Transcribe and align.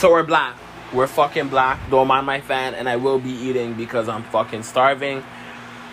So 0.00 0.10
we're 0.10 0.22
black. 0.22 0.56
We're 0.94 1.06
fucking 1.06 1.48
black. 1.48 1.78
Don't 1.90 2.08
mind 2.08 2.24
my 2.24 2.40
fan, 2.40 2.74
and 2.74 2.88
I 2.88 2.96
will 2.96 3.18
be 3.18 3.32
eating 3.32 3.74
because 3.74 4.08
I'm 4.08 4.22
fucking 4.22 4.62
starving. 4.62 5.22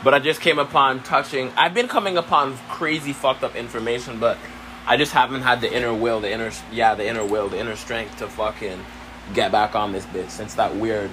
But 0.01 0.13
I 0.13 0.19
just 0.19 0.39
came 0.39 0.59
upon 0.59 1.03
touching. 1.03 1.51
I've 1.57 1.73
been 1.73 1.89
coming 1.89 2.17
upon 2.17 2.55
crazy 2.69 3.11
fucked 3.11 3.43
up 3.43 3.57
information, 3.57 4.17
but 4.17 4.37
I 4.85 4.95
just 4.95 5.11
haven't 5.11 5.41
had 5.41 5.59
the 5.59 5.69
inner 5.69 5.93
will, 5.93 6.21
the 6.21 6.31
inner 6.31 6.53
yeah, 6.71 6.95
the 6.95 7.05
inner 7.05 7.25
will, 7.25 7.49
the 7.49 7.59
inner 7.59 7.75
strength 7.75 8.17
to 8.19 8.29
fucking 8.29 8.79
get 9.33 9.51
back 9.51 9.75
on 9.75 9.91
this 9.91 10.05
bitch 10.05 10.29
since 10.29 10.53
that 10.53 10.73
weird, 10.73 11.11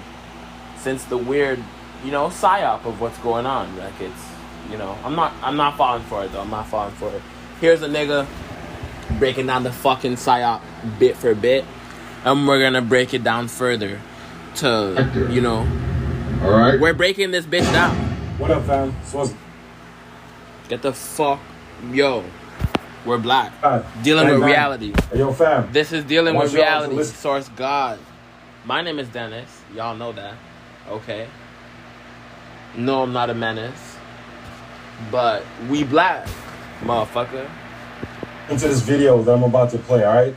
since 0.77 1.03
the 1.03 1.17
weird, 1.17 1.61
you 2.05 2.11
know, 2.11 2.27
psyop 2.27 2.85
of 2.85 3.01
what's 3.01 3.17
going 3.17 3.45
on. 3.45 3.75
Like 3.75 3.99
it's, 3.99 4.25
you 4.71 4.77
know, 4.77 4.97
I'm 5.03 5.17
not, 5.17 5.33
I'm 5.41 5.57
not 5.57 5.75
falling 5.75 6.03
for 6.03 6.23
it 6.23 6.31
though. 6.31 6.39
I'm 6.39 6.49
not 6.49 6.69
falling 6.69 6.95
for 6.95 7.09
it. 7.09 7.21
Here's 7.59 7.81
a 7.81 7.89
nigga 7.89 8.25
breaking 9.19 9.47
down 9.47 9.63
the 9.63 9.73
fucking 9.73 10.13
psyop 10.13 10.61
bit 10.97 11.17
for 11.17 11.35
bit, 11.35 11.65
and 12.25 12.47
we're 12.47 12.59
gonna 12.59 12.81
break 12.81 13.13
it 13.13 13.23
down 13.23 13.47
further 13.47 14.01
to, 14.55 15.29
you 15.31 15.41
know, 15.41 15.59
All 16.41 16.51
right. 16.51 16.79
we're 16.79 16.93
breaking 16.93 17.31
this 17.31 17.45
bitch 17.45 17.71
down. 17.71 17.95
What 18.39 18.51
up, 18.51 18.65
fam? 18.65 18.93
Swaz. 19.05 19.33
Get 20.67 20.81
the 20.81 20.91
fuck, 20.91 21.39
yo. 21.91 22.23
We're 23.05 23.19
black. 23.19 23.61
God. 23.61 23.85
Dealing 24.03 24.27
with 24.27 24.39
bang. 24.39 24.49
reality. 24.49 24.93
Hey, 25.11 25.19
yo, 25.19 25.31
fam. 25.31 25.71
This 25.71 25.91
is 25.93 26.03
dealing 26.03 26.33
Want 26.33 26.45
with 26.45 26.55
reality. 26.55 27.03
Source 27.03 27.49
God. 27.49 27.99
My 28.65 28.81
name 28.81 28.97
is 28.97 29.07
Dennis. 29.09 29.61
Y'all 29.75 29.95
know 29.95 30.11
that. 30.13 30.33
Okay. 30.89 31.27
No, 32.75 33.03
I'm 33.03 33.13
not 33.13 33.29
a 33.29 33.35
menace. 33.35 33.95
But 35.11 35.43
we 35.69 35.83
black, 35.83 36.27
motherfucker. 36.81 37.47
Into 38.49 38.67
this 38.67 38.81
video 38.81 39.21
that 39.21 39.31
I'm 39.31 39.43
about 39.43 39.69
to 39.71 39.77
play, 39.77 40.03
all 40.03 40.15
right? 40.15 40.35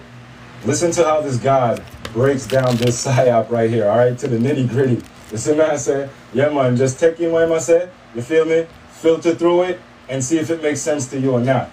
Listen 0.65 0.91
to 0.93 1.05
how 1.05 1.21
this 1.21 1.37
God 1.37 1.83
breaks 2.12 2.47
down 2.47 2.77
this 2.77 3.05
psyop 3.05 3.51
right 3.51 3.71
here, 3.71 3.89
all 3.89 3.97
right? 3.97 4.19
To 4.19 4.29
the 4.29 4.39
nitty 4.39 4.69
gritty. 4.69 5.03
You 5.31 5.39
see, 5.39 5.55
man, 5.55 5.71
I 5.71 5.77
say, 5.77 6.09
yeah, 6.33 6.48
man, 6.48 6.77
just 6.77 6.98
take 6.98 7.20
in 7.20 7.33
what 7.33 7.51
I 7.51 7.59
say, 7.59 7.89
you 8.14 8.23
feel 8.23 8.45
me? 8.45 8.67
Filter 8.91 9.34
through 9.34 9.62
it 9.62 9.81
and 10.09 10.23
see 10.25 10.39
if 10.39 10.51
it 10.51 10.62
makes 10.62 10.81
sense 10.81 11.06
to 11.09 11.20
you 11.20 11.33
or 11.33 11.41
not. 11.41 11.70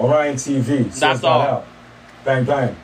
Orion 0.00 0.36
TV. 0.36 0.84
That's 0.98 1.20
that 1.20 1.24
all. 1.24 1.40
Out. 1.40 1.66
Bang, 2.24 2.44
bang. 2.44 2.74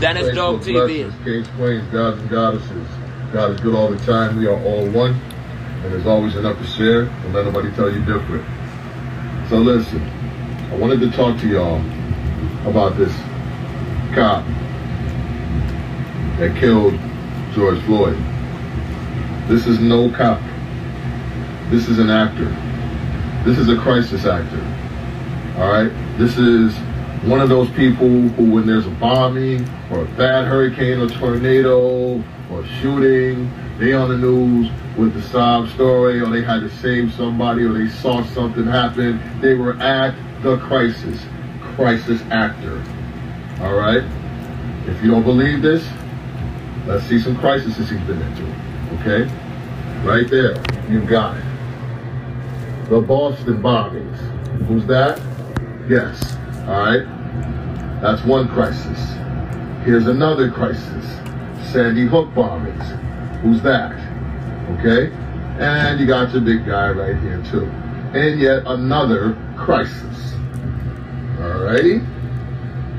Dennis 0.00 0.34
Dope 0.34 0.60
TV. 0.60 0.72
blessings, 0.72 1.14
Kings, 1.24 1.48
queens, 1.56 1.92
gods, 1.92 2.20
and 2.20 2.30
goddesses. 2.30 2.88
God 3.32 3.52
is 3.52 3.60
good 3.60 3.74
all 3.74 3.88
the 3.88 3.98
time. 4.04 4.36
We 4.36 4.46
are 4.46 4.60
all 4.62 4.88
one. 4.90 5.14
And 5.14 5.92
there's 5.92 6.06
always 6.06 6.36
enough 6.36 6.58
to 6.58 6.66
share. 6.66 7.06
Don't 7.06 7.32
let 7.32 7.44
nobody 7.44 7.74
tell 7.74 7.90
you 7.90 8.04
different. 8.04 8.44
So 9.48 9.56
listen, 9.58 10.02
I 10.70 10.76
wanted 10.76 11.00
to 11.00 11.10
talk 11.10 11.40
to 11.40 11.48
y'all 11.48 11.80
about 12.68 12.96
this 12.96 13.12
cop 14.14 14.44
that 16.38 16.56
killed 16.56 16.98
George 17.54 17.80
Floyd. 17.84 18.16
This 19.48 19.66
is 19.66 19.78
no 19.80 20.10
cop. 20.10 20.40
This 21.70 21.88
is 21.88 21.98
an 21.98 22.10
actor. 22.10 22.54
This 23.44 23.58
is 23.58 23.68
a 23.68 23.76
crisis 23.76 24.26
actor. 24.26 24.60
All 25.56 25.70
right? 25.70 25.90
This 26.18 26.36
is 26.36 26.74
one 27.24 27.40
of 27.40 27.48
those 27.48 27.70
people 27.70 28.08
who, 28.08 28.52
when 28.52 28.66
there's 28.66 28.86
a 28.86 28.90
bombing 28.90 29.66
or 29.90 30.02
a 30.02 30.04
bad 30.16 30.46
hurricane 30.46 31.00
or 31.00 31.08
tornado 31.08 32.22
or 32.50 32.66
shooting, 32.80 33.50
they 33.78 33.94
on 33.94 34.10
the 34.10 34.18
news 34.18 34.70
with 34.98 35.14
the 35.14 35.22
sob 35.22 35.68
story 35.70 36.20
or 36.20 36.26
they 36.26 36.42
had 36.42 36.60
to 36.60 36.70
save 36.78 37.12
somebody 37.14 37.62
or 37.62 37.72
they 37.72 37.88
saw 37.88 38.22
something 38.26 38.64
happen. 38.64 39.20
They 39.40 39.54
were 39.54 39.76
at 39.78 40.14
the 40.42 40.58
crisis. 40.58 41.20
Crisis 41.76 42.20
actor. 42.30 42.82
All 43.60 43.74
right? 43.74 44.04
If 44.86 45.02
you 45.02 45.10
don't 45.10 45.24
believe 45.24 45.62
this, 45.62 45.86
let's 46.86 47.04
see 47.06 47.18
some 47.20 47.36
crises 47.36 47.76
he's 47.76 47.90
been 47.90 48.20
into. 48.20 48.44
Okay? 49.00 49.30
Right 50.04 50.28
there. 50.30 50.56
You 50.88 51.00
got 51.00 51.36
it. 51.36 51.44
The 52.88 53.00
Boston 53.00 53.60
bombings. 53.60 54.16
Who's 54.66 54.86
that? 54.86 55.18
Yes. 55.88 56.36
All 56.68 56.78
right. 56.78 57.04
That's 58.00 58.24
one 58.24 58.48
crisis. 58.48 58.98
Here's 59.84 60.06
another 60.06 60.50
crisis. 60.50 61.04
Sandy 61.72 62.06
Hook 62.06 62.28
bombings. 62.34 62.84
Who's 63.40 63.60
that? 63.62 63.92
Okay. 64.78 65.12
And 65.58 65.98
you 65.98 66.06
got 66.06 66.32
your 66.32 66.42
big 66.42 66.66
guy 66.66 66.90
right 66.90 67.16
here 67.22 67.42
too. 67.50 67.64
And 68.16 68.40
yet 68.40 68.62
another 68.66 69.36
crisis. 69.56 70.32
Alrighty. 71.38 72.00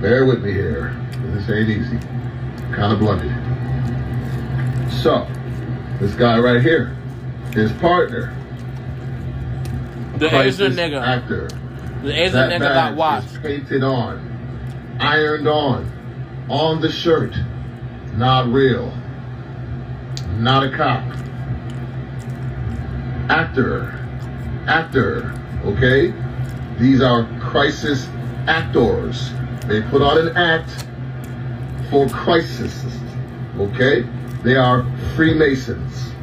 Bear 0.02 0.26
with 0.26 0.44
me 0.44 0.52
here. 0.52 0.96
This 1.34 1.50
ain't 1.50 1.70
easy. 1.70 1.98
Kind 2.74 2.94
of 2.94 3.00
blunted. 3.00 3.57
So, 5.02 5.28
this 6.00 6.16
guy 6.16 6.40
right 6.40 6.62
here, 6.62 6.96
his 7.54 7.72
partner, 7.74 8.34
The 10.18 10.36
Asian 10.36 10.74
nigga. 10.74 11.00
actor. 11.02 11.48
The 12.04 12.14
Asian 12.24 12.50
nigga 12.50 12.60
got 12.60 12.96
watched. 12.96 13.42
painted 13.44 13.84
on, 13.84 14.98
ironed 15.00 15.48
on, 15.48 16.46
on 16.50 16.82
the 16.82 16.92
shirt. 16.92 17.36
Not 18.16 18.48
real. 18.48 18.92
Not 20.38 20.64
a 20.64 20.76
cop. 20.76 21.04
Actor. 23.30 23.94
Actor. 24.68 25.34
Okay? 25.66 26.14
These 26.80 27.02
are 27.02 27.28
crisis 27.40 28.08
actors. 28.48 29.32
They 29.68 29.82
put 29.84 30.02
on 30.02 30.18
an 30.28 30.36
act 30.36 30.70
for 31.92 32.08
crisis. 32.10 32.86
Okay? 33.60 34.04
They 34.48 34.56
are 34.56 34.86
Freemasons. 35.18 36.14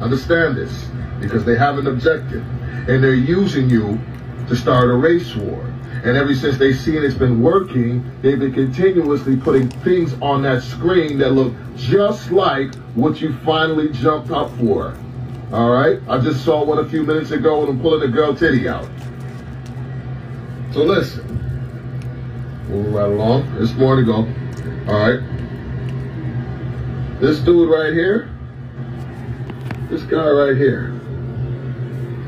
Understand 0.00 0.56
this 0.56 0.86
because 1.20 1.44
they 1.44 1.54
have 1.54 1.76
an 1.76 1.86
objective 1.86 2.42
and 2.88 3.04
they're 3.04 3.12
using 3.12 3.68
you 3.68 4.00
to 4.48 4.56
start 4.56 4.88
a 4.88 4.94
race 4.94 5.36
war. 5.36 5.60
And 6.02 6.16
ever 6.16 6.34
since 6.34 6.56
they've 6.56 6.74
seen 6.74 7.04
it's 7.04 7.14
been 7.14 7.42
working, 7.42 8.10
they've 8.22 8.38
been 8.38 8.54
continuously 8.54 9.36
putting 9.36 9.68
things 9.68 10.14
on 10.22 10.40
that 10.44 10.62
screen 10.62 11.18
that 11.18 11.32
look 11.32 11.52
just 11.76 12.30
like 12.30 12.74
what 12.94 13.20
you 13.20 13.36
finally 13.40 13.92
jumped 13.92 14.30
up 14.30 14.50
for. 14.56 14.96
All 15.52 15.68
right? 15.68 16.00
I 16.08 16.18
just 16.20 16.46
saw 16.46 16.64
one 16.64 16.78
a 16.78 16.88
few 16.88 17.02
minutes 17.02 17.32
ago 17.32 17.60
when 17.60 17.68
I'm 17.68 17.82
pulling 17.82 18.00
the 18.00 18.08
girl 18.08 18.34
titty 18.34 18.66
out. 18.66 18.88
So 20.72 20.84
listen. 20.84 21.28
Moving 22.68 22.94
right 22.94 23.10
along. 23.10 23.54
There's 23.56 23.74
more 23.74 23.96
to 23.96 24.02
go. 24.02 24.26
All 24.90 24.98
right. 24.98 25.41
This 27.22 27.38
dude 27.38 27.70
right 27.70 27.92
here, 27.92 28.28
this 29.88 30.02
guy 30.02 30.28
right 30.28 30.56
here, 30.56 30.88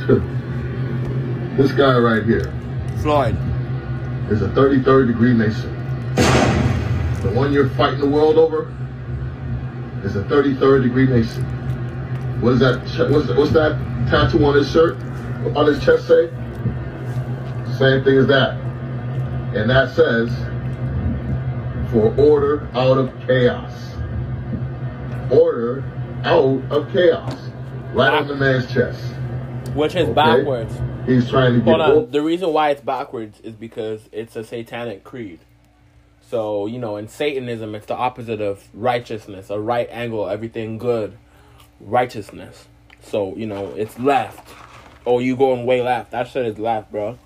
this 1.56 1.72
guy 1.72 1.98
right 1.98 2.22
here 2.22 2.54
Floyd. 3.02 3.34
is 4.30 4.42
a 4.42 4.48
33rd 4.50 5.08
degree 5.08 5.34
Mason. 5.34 5.74
The 6.14 7.32
one 7.34 7.52
you're 7.52 7.70
fighting 7.70 7.98
the 7.98 8.08
world 8.08 8.38
over 8.38 8.72
is 10.04 10.14
a 10.14 10.22
33rd 10.22 10.84
degree 10.84 11.08
Mason. 11.08 11.42
What 12.40 12.52
is 12.52 12.60
that? 12.60 13.10
What's, 13.10 13.26
what's 13.30 13.50
that 13.50 13.76
tattoo 14.08 14.44
on 14.44 14.54
his 14.54 14.70
shirt? 14.70 14.94
On 15.56 15.66
his 15.66 15.84
chest 15.84 16.06
say? 16.06 16.28
Same 17.78 18.04
thing 18.04 18.16
as 18.16 18.28
that. 18.28 18.56
And 19.56 19.68
that 19.68 19.92
says, 19.96 20.30
for 21.90 22.14
order 22.16 22.68
out 22.74 22.96
of 22.96 23.12
chaos. 23.26 23.93
Order 25.34 25.84
out 26.24 26.62
of 26.70 26.90
chaos. 26.92 27.36
Right 27.92 28.12
on 28.12 28.26
the 28.28 28.36
man's 28.36 28.72
chest. 28.72 29.00
Which 29.74 29.94
is 29.94 30.04
Okay. 30.08 30.12
backwards. 30.14 30.74
He's 31.06 31.28
trying 31.28 31.54
to 31.54 31.58
get 31.60 31.68
Hold 31.68 31.80
on. 31.80 32.10
The 32.10 32.22
reason 32.22 32.52
why 32.52 32.70
it's 32.70 32.80
backwards 32.80 33.40
is 33.40 33.54
because 33.54 34.08
it's 34.12 34.36
a 34.36 34.44
satanic 34.44 35.04
creed. 35.04 35.40
So, 36.30 36.66
you 36.66 36.78
know, 36.78 36.96
in 36.96 37.08
Satanism, 37.08 37.74
it's 37.74 37.86
the 37.86 37.94
opposite 37.94 38.40
of 38.40 38.64
righteousness, 38.72 39.50
a 39.50 39.60
right 39.60 39.88
angle, 39.90 40.28
everything 40.28 40.78
good, 40.78 41.16
righteousness. 41.80 42.66
So, 43.02 43.36
you 43.36 43.46
know, 43.46 43.72
it's 43.76 43.98
left. 43.98 44.48
Oh, 45.06 45.18
you 45.18 45.36
going 45.36 45.66
way 45.66 45.82
left. 45.82 46.12
That 46.12 46.28
shit 46.28 46.46
is 46.46 46.58
left, 46.58 46.90
bro. 46.90 47.18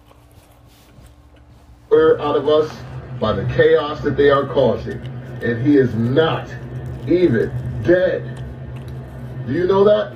order 1.90 2.20
out 2.20 2.36
of 2.36 2.48
us 2.48 2.74
by 3.20 3.32
the 3.32 3.44
chaos 3.54 4.00
that 4.02 4.16
they 4.16 4.30
are 4.30 4.46
causing. 4.46 5.00
And 5.42 5.64
he 5.64 5.76
is 5.76 5.94
not 5.94 6.48
even 7.06 7.50
dead. 7.84 8.44
Do 9.46 9.52
you 9.52 9.66
know 9.66 9.84
that? 9.84 10.12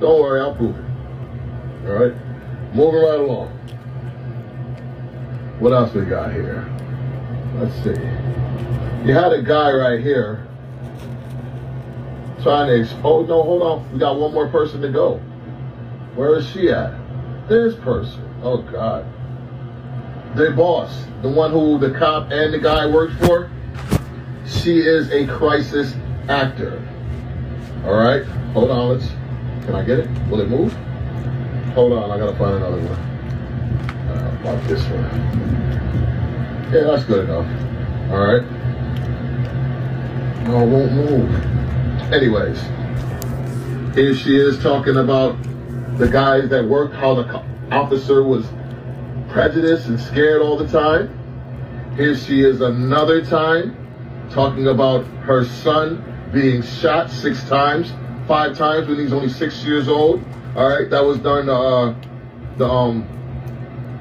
Don't 0.00 0.20
worry, 0.20 0.40
I'll 0.40 0.54
prove 0.54 0.76
it. 0.76 0.84
All 1.86 1.94
right? 1.94 2.74
Moving 2.74 3.00
right 3.00 3.20
along. 3.20 3.48
What 5.58 5.72
else 5.72 5.94
we 5.94 6.04
got 6.04 6.32
here? 6.32 6.68
Let's 7.56 7.74
see. 7.84 8.00
You 9.06 9.14
had 9.14 9.32
a 9.32 9.42
guy 9.42 9.72
right 9.72 10.00
here 10.00 10.46
trying 12.42 12.68
to. 12.68 12.80
Ex- 12.80 12.94
oh, 13.04 13.24
no, 13.24 13.42
hold 13.42 13.62
on. 13.62 13.92
We 13.92 13.98
got 13.98 14.18
one 14.18 14.32
more 14.32 14.48
person 14.48 14.80
to 14.82 14.88
go. 14.88 15.18
Where 16.14 16.36
is 16.36 16.48
she 16.48 16.70
at? 16.70 16.94
This 17.48 17.74
person. 17.76 18.28
Oh, 18.42 18.62
God 18.62 19.06
the 20.34 20.50
boss, 20.52 21.04
the 21.20 21.28
one 21.28 21.50
who 21.50 21.78
the 21.78 21.90
cop 21.98 22.30
and 22.30 22.54
the 22.54 22.58
guy 22.58 22.86
worked 22.86 23.14
for, 23.24 23.50
she 24.46 24.78
is 24.78 25.10
a 25.10 25.26
crisis 25.26 25.94
actor. 26.28 26.88
All 27.84 27.94
right, 27.94 28.24
hold 28.54 28.70
on. 28.70 28.88
Let's. 28.90 29.08
Can 29.66 29.74
I 29.74 29.84
get 29.84 29.98
it? 29.98 30.10
Will 30.28 30.40
it 30.40 30.48
move? 30.48 30.72
Hold 31.74 31.92
on, 31.92 32.10
I 32.10 32.18
gotta 32.18 32.36
find 32.36 32.56
another 32.56 32.78
one. 32.78 32.98
Uh, 34.08 34.38
about 34.40 34.62
this 34.68 34.82
one. 34.84 35.02
Yeah, 36.72 36.84
that's 36.84 37.04
good 37.04 37.28
enough. 37.28 37.46
All 38.10 38.24
right. 38.24 38.42
No, 40.44 40.62
it 40.62 40.68
won't 40.68 40.92
move. 40.92 42.12
Anyways, 42.12 42.60
here 43.94 44.14
she 44.14 44.36
is 44.36 44.62
talking 44.62 44.96
about 44.96 45.36
the 45.98 46.08
guys 46.08 46.48
that 46.50 46.64
work, 46.64 46.92
how 46.92 47.14
the 47.14 47.44
officer 47.70 48.22
was 48.22 48.46
prejudiced 49.30 49.88
and 49.88 49.98
scared 49.98 50.42
all 50.42 50.56
the 50.56 50.68
time. 50.68 51.18
Here 51.96 52.16
she 52.16 52.44
is 52.44 52.60
another 52.60 53.24
time 53.24 53.76
talking 54.30 54.68
about 54.68 55.04
her 55.24 55.44
son 55.44 56.11
being 56.32 56.62
shot 56.62 57.10
six 57.10 57.42
times, 57.44 57.92
five 58.26 58.56
times 58.56 58.88
when 58.88 58.98
he's 58.98 59.12
only 59.12 59.28
six 59.28 59.64
years 59.64 59.88
old. 59.88 60.24
All 60.56 60.68
right, 60.68 60.88
that 60.90 61.04
was 61.04 61.20
the 61.20 61.30
uh, 61.30 61.94
the 62.56 62.66
um, 62.66 63.06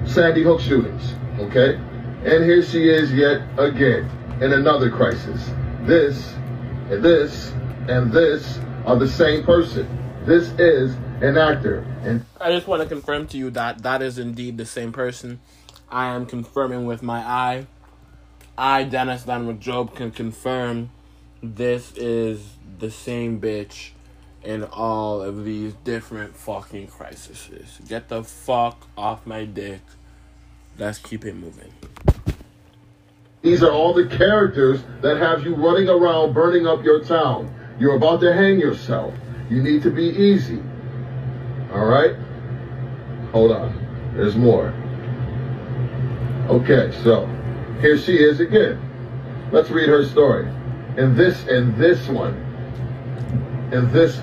Sandy 0.05 0.43
Hook 0.43 0.61
shootings. 0.61 1.13
Okay, 1.39 1.75
and 2.25 2.43
here 2.43 2.63
she 2.63 2.89
is 2.89 3.11
yet 3.13 3.41
again 3.57 4.09
in 4.41 4.53
another 4.53 4.89
crisis. 4.89 5.49
This 5.81 6.33
and 6.89 7.03
this 7.03 7.51
and 7.87 8.11
this 8.11 8.59
are 8.85 8.97
the 8.97 9.07
same 9.07 9.43
person. 9.43 9.87
This 10.25 10.49
is 10.59 10.95
an 11.21 11.37
actor, 11.37 11.85
and 12.03 12.25
I 12.39 12.51
just 12.51 12.67
want 12.67 12.81
to 12.81 12.87
confirm 12.87 13.27
to 13.27 13.37
you 13.37 13.49
that 13.51 13.83
that 13.83 14.01
is 14.01 14.17
indeed 14.17 14.57
the 14.57 14.65
same 14.65 14.91
person. 14.91 15.39
I 15.89 16.07
am 16.07 16.25
confirming 16.25 16.85
with 16.85 17.03
my 17.03 17.19
eye. 17.19 17.67
I, 18.57 18.83
Dennis 18.83 19.23
Van 19.23 19.59
Job, 19.59 19.95
can 19.95 20.11
confirm 20.11 20.89
this 21.41 21.93
is 21.97 22.53
the 22.79 22.91
same 22.91 23.39
bitch 23.39 23.91
in 24.43 24.63
all 24.63 25.21
of 25.21 25.43
these 25.45 25.73
different 25.83 26.35
fucking 26.35 26.87
crises. 26.87 27.49
Get 27.87 28.09
the 28.09 28.23
fuck 28.23 28.87
off 28.97 29.25
my 29.25 29.45
dick. 29.45 29.81
Let's 30.77 30.97
keep 30.97 31.25
it 31.25 31.35
moving. 31.35 31.71
These 33.41 33.63
are 33.63 33.71
all 33.71 33.93
the 33.93 34.07
characters 34.07 34.81
that 35.01 35.17
have 35.17 35.43
you 35.43 35.55
running 35.55 35.89
around 35.89 36.33
burning 36.33 36.67
up 36.67 36.83
your 36.83 37.03
town. 37.03 37.53
You're 37.79 37.95
about 37.95 38.21
to 38.21 38.33
hang 38.33 38.59
yourself. 38.59 39.13
You 39.49 39.63
need 39.63 39.81
to 39.83 39.91
be 39.91 40.05
easy. 40.05 40.61
All 41.73 41.85
right? 41.85 42.15
Hold 43.31 43.51
on. 43.51 44.13
There's 44.15 44.35
more. 44.35 44.73
Okay, 46.49 46.91
so 47.03 47.25
here 47.79 47.97
she 47.97 48.17
is 48.17 48.39
again. 48.39 48.79
Let's 49.51 49.69
read 49.69 49.89
her 49.89 50.05
story. 50.05 50.47
In 50.97 51.15
this 51.15 51.47
in 51.47 51.77
this 51.77 52.07
one, 52.09 52.35
in 53.71 53.91
this 53.93 54.21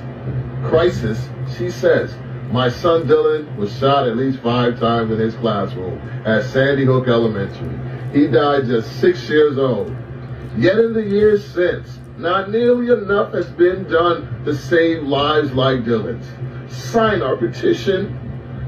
crisis, 0.68 1.28
she 1.56 1.70
says, 1.70 2.14
My 2.50 2.68
son 2.68 3.04
Dylan 3.04 3.56
was 3.56 3.76
shot 3.78 4.06
at 4.06 4.16
least 4.16 4.40
five 4.40 4.78
times 4.78 5.10
in 5.10 5.18
his 5.18 5.34
classroom 5.36 5.98
at 6.26 6.44
Sandy 6.44 6.84
Hook 6.84 7.08
Elementary. 7.08 7.78
He 8.12 8.26
died 8.26 8.66
just 8.66 9.00
six 9.00 9.28
years 9.28 9.58
old. 9.58 9.94
Yet 10.56 10.78
in 10.78 10.92
the 10.92 11.02
years 11.02 11.44
since, 11.44 11.98
not 12.16 12.50
nearly 12.50 12.92
enough 12.92 13.32
has 13.32 13.48
been 13.50 13.84
done 13.84 14.44
to 14.44 14.54
save 14.54 15.04
lives 15.04 15.52
like 15.52 15.84
Dylan's. 15.84 16.26
Sign 16.72 17.22
our 17.22 17.36
petition 17.36 18.18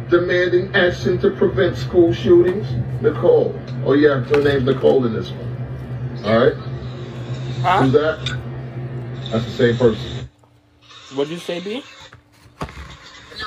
demanding 0.08 0.75
action 0.75 1.19
to 1.20 1.31
prevent 1.31 1.76
school 1.76 2.12
shootings. 2.12 2.67
Nicole. 3.03 3.58
Oh 3.85 3.94
yeah, 3.94 4.20
her 4.20 4.43
name's 4.43 4.64
Nicole 4.64 5.05
in 5.06 5.12
this 5.12 5.31
one. 5.31 6.23
All 6.25 6.46
right. 6.46 6.69
Huh? 7.62 7.83
Who's 7.83 7.93
that? 7.93 8.39
That's 9.31 9.45
the 9.45 9.51
same 9.51 9.77
person. 9.77 10.29
What'd 11.15 11.31
you 11.31 11.39
say, 11.39 11.61
B? 11.61 11.85
No, 12.61 12.67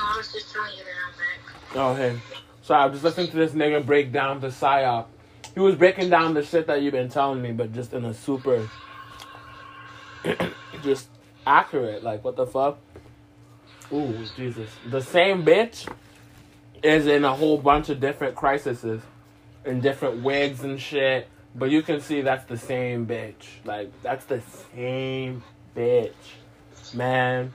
I 0.00 0.16
was 0.16 0.32
just 0.32 0.52
telling 0.52 0.70
you 0.78 0.84
that 0.84 0.92
I'm 1.04 1.12
back. 1.18 1.74
Oh, 1.74 1.94
hey. 1.94 2.20
So 2.62 2.74
I 2.74 2.86
was 2.86 2.94
just 2.94 3.04
listening 3.04 3.32
to 3.32 3.36
this 3.36 3.52
nigga 3.52 3.84
break 3.84 4.12
down 4.12 4.38
the 4.38 4.48
psyop. 4.48 5.06
He 5.54 5.58
was 5.58 5.74
breaking 5.74 6.10
down 6.10 6.34
the 6.34 6.44
shit 6.44 6.68
that 6.68 6.80
you've 6.80 6.92
been 6.92 7.08
telling 7.08 7.42
me, 7.42 7.50
but 7.50 7.72
just 7.72 7.92
in 7.92 8.04
a 8.04 8.14
super, 8.14 8.68
just 10.84 11.08
accurate. 11.44 12.04
Like, 12.04 12.22
what 12.22 12.36
the 12.36 12.46
fuck? 12.46 12.78
Ooh, 13.92 14.16
Jesus. 14.36 14.70
The 14.86 15.02
same 15.02 15.44
bitch 15.44 15.92
is 16.84 17.08
in 17.08 17.24
a 17.24 17.34
whole 17.34 17.58
bunch 17.58 17.88
of 17.88 17.98
different 17.98 18.36
crises, 18.36 19.02
in 19.64 19.80
different 19.80 20.22
wigs 20.22 20.62
and 20.62 20.80
shit. 20.80 21.28
But 21.54 21.70
you 21.70 21.82
can 21.82 22.00
see 22.00 22.20
that's 22.20 22.44
the 22.46 22.58
same 22.58 23.06
bitch. 23.06 23.46
Like, 23.64 23.90
that's 24.02 24.24
the 24.24 24.42
same 24.74 25.42
bitch. 25.76 26.12
Man. 26.92 27.52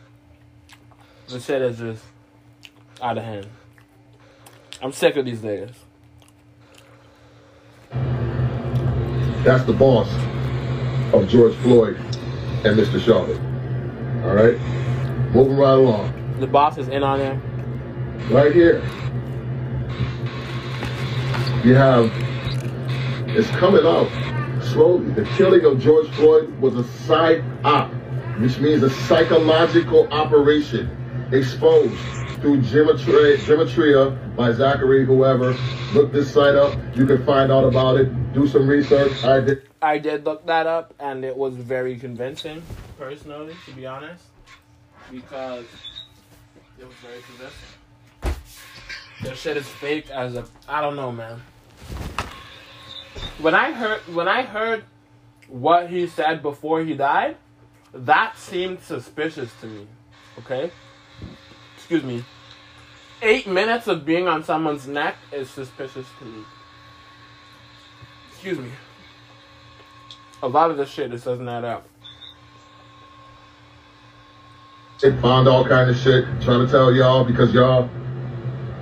The 1.28 1.40
shit 1.40 1.62
is 1.62 1.78
just 1.78 2.04
out 3.02 3.18
of 3.18 3.24
hand. 3.24 3.48
I'm 4.82 4.94
sick 4.94 5.18
of 5.18 5.26
these 5.26 5.40
niggas. 5.40 5.74
That's 9.44 9.64
the 9.66 9.74
boss 9.74 10.10
of 11.14 11.28
George 11.28 11.54
Floyd 11.56 11.98
and 12.66 12.78
Mr. 12.78 13.04
Charlotte. 13.04 13.40
All 14.24 14.34
right? 14.34 14.58
Moving 15.34 15.58
right 15.58 15.74
along. 15.74 16.40
The 16.40 16.48
boss 16.48 16.78
is 16.78 16.88
in 16.88 17.04
on 17.04 17.20
it. 17.20 17.36
Right 18.32 18.54
here. 18.54 18.82
You 21.64 21.76
have, 21.76 22.12
it's 23.36 23.50
coming 23.52 23.86
out 23.86 24.10
slowly. 24.64 25.12
The 25.12 25.26
killing 25.38 25.64
of 25.66 25.80
George 25.80 26.10
Floyd 26.12 26.50
was 26.60 26.76
a 26.76 26.84
side 27.06 27.44
op, 27.64 27.92
which 28.40 28.58
means 28.60 28.84
a 28.84 28.90
psychological 28.90 30.08
operation 30.12 30.90
exposed 31.32 31.94
through 32.42 32.62
gematria, 32.62 33.38
gematria 33.38 34.36
by 34.36 34.52
Zachary, 34.52 35.06
whoever. 35.06 35.56
Look 35.94 36.12
this 36.12 36.34
site 36.34 36.56
up. 36.56 36.78
You 36.96 37.06
can 37.06 37.24
find 37.26 37.52
out 37.52 37.66
about 37.66 38.00
it. 38.00 38.34
Do 38.34 38.48
some 38.48 38.68
research. 38.68 39.24
I 39.24 39.42
did. 39.42 39.70
I 39.82 39.98
did 39.98 40.26
look 40.26 40.46
that 40.48 40.68
up, 40.68 40.94
and 41.00 41.24
it 41.24 41.36
was 41.36 41.56
very 41.56 41.98
convincing, 41.98 42.62
personally, 42.98 43.56
to 43.66 43.72
be 43.72 43.86
honest, 43.86 44.26
because 45.12 45.66
it 46.80 46.86
was 46.86 46.96
very 46.96 47.22
convincing. 47.22 48.42
This 49.22 49.40
shit 49.40 49.58
is 49.58 49.68
fake 49.68 50.10
as 50.10 50.36
a 50.36 50.46
I 50.68 50.82
don't 50.82 50.96
know, 50.96 51.12
man. 51.12 51.42
When 53.40 53.56
I 53.56 53.72
heard 53.72 54.02
when 54.14 54.28
I 54.28 54.44
heard 54.44 54.84
what 55.48 55.90
he 55.90 56.08
said 56.08 56.42
before 56.42 56.82
he 56.82 56.94
died, 56.94 57.38
that 57.94 58.38
seemed 58.38 58.82
suspicious 58.82 59.52
to 59.62 59.68
me. 59.68 59.88
Okay, 60.40 60.72
excuse 61.78 62.04
me. 62.04 62.24
Eight 63.22 63.48
minutes 63.48 63.88
of 63.88 64.06
being 64.06 64.28
on 64.28 64.44
someone's 64.44 64.88
neck 64.88 65.18
is 65.32 65.50
suspicious 65.50 66.06
to 66.20 66.26
me. 66.26 66.44
Excuse 68.32 68.60
me. 68.60 68.72
A 70.42 70.48
lot 70.48 70.72
of 70.72 70.78
this 70.78 70.90
shit 70.90 71.12
just 71.12 71.26
doesn't 71.26 71.48
add 71.48 71.66
up. 71.66 71.86
They 75.02 75.12
found 75.22 75.48
all 75.48 75.66
kind 75.66 75.90
of 75.90 75.98
shit. 75.98 76.26
Trying 76.42 76.66
to 76.66 76.68
tell 76.72 76.94
y'all 76.94 77.24
because 77.26 77.54
y'all 77.54 77.90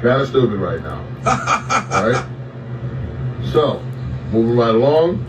kind 0.01 0.21
of 0.21 0.27
stupid 0.27 0.59
right 0.59 0.81
now. 0.81 0.99
all 1.91 2.09
right. 2.11 2.25
So, 3.51 3.81
moving 4.31 4.55
right 4.55 4.75
along. 4.75 5.25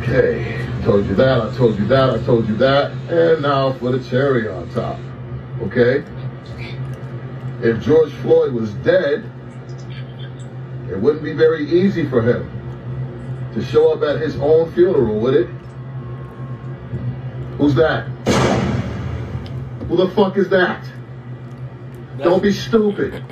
Okay, 0.00 0.64
told 0.84 1.06
you 1.06 1.14
that. 1.14 1.40
I 1.40 1.56
told 1.56 1.78
you 1.78 1.86
that. 1.86 2.10
I 2.10 2.22
told 2.24 2.48
you 2.48 2.56
that. 2.56 2.92
And 3.08 3.42
now 3.42 3.72
for 3.74 3.92
the 3.92 4.02
cherry 4.08 4.48
on 4.48 4.68
top. 4.70 4.98
Okay. 5.62 6.04
If 7.62 7.82
George 7.82 8.12
Floyd 8.14 8.52
was 8.52 8.72
dead, 8.74 9.24
it 10.90 10.98
wouldn't 11.00 11.24
be 11.24 11.32
very 11.32 11.66
easy 11.66 12.06
for 12.08 12.20
him 12.20 12.50
to 13.54 13.64
show 13.64 13.92
up 13.92 14.02
at 14.02 14.20
his 14.20 14.36
own 14.36 14.70
funeral, 14.72 15.18
would 15.20 15.34
it? 15.34 15.46
Who's 17.56 17.74
that? 17.76 18.06
Who 19.88 19.96
the 19.96 20.10
fuck 20.10 20.36
is 20.36 20.48
that? 20.50 20.84
Don't 22.18 22.42
be 22.42 22.52
stupid. 22.52 23.24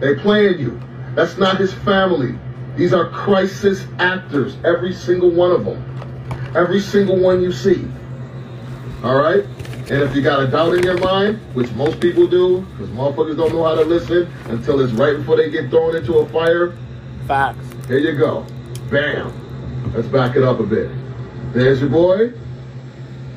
They 0.00 0.16
playing 0.16 0.58
you. 0.58 0.80
That's 1.14 1.38
not 1.38 1.58
his 1.58 1.72
family. 1.72 2.38
These 2.78 2.92
are 2.94 3.10
crisis 3.10 3.84
actors, 3.98 4.56
every 4.64 4.94
single 4.94 5.30
one 5.30 5.50
of 5.50 5.64
them. 5.64 5.84
Every 6.56 6.80
single 6.80 7.18
one 7.18 7.42
you 7.42 7.50
see. 7.52 7.84
All 9.02 9.16
right? 9.16 9.44
And 9.90 10.02
if 10.02 10.14
you 10.14 10.22
got 10.22 10.40
a 10.42 10.46
doubt 10.46 10.74
in 10.74 10.84
your 10.84 10.96
mind, 10.98 11.38
which 11.54 11.70
most 11.72 11.98
people 11.98 12.28
do, 12.28 12.60
because 12.60 12.88
motherfuckers 12.90 13.36
don't 13.36 13.52
know 13.52 13.64
how 13.64 13.74
to 13.74 13.82
listen 13.82 14.30
until 14.44 14.80
it's 14.80 14.92
right 14.92 15.16
before 15.16 15.36
they 15.36 15.50
get 15.50 15.70
thrown 15.70 15.96
into 15.96 16.18
a 16.18 16.28
fire, 16.28 16.76
Facts. 17.26 17.66
here 17.88 17.98
you 17.98 18.16
go. 18.16 18.46
Bam. 18.90 19.92
Let's 19.92 20.06
back 20.06 20.36
it 20.36 20.44
up 20.44 20.60
a 20.60 20.64
bit. 20.66 20.88
There's 21.52 21.80
your 21.80 21.90
boy. 21.90 22.32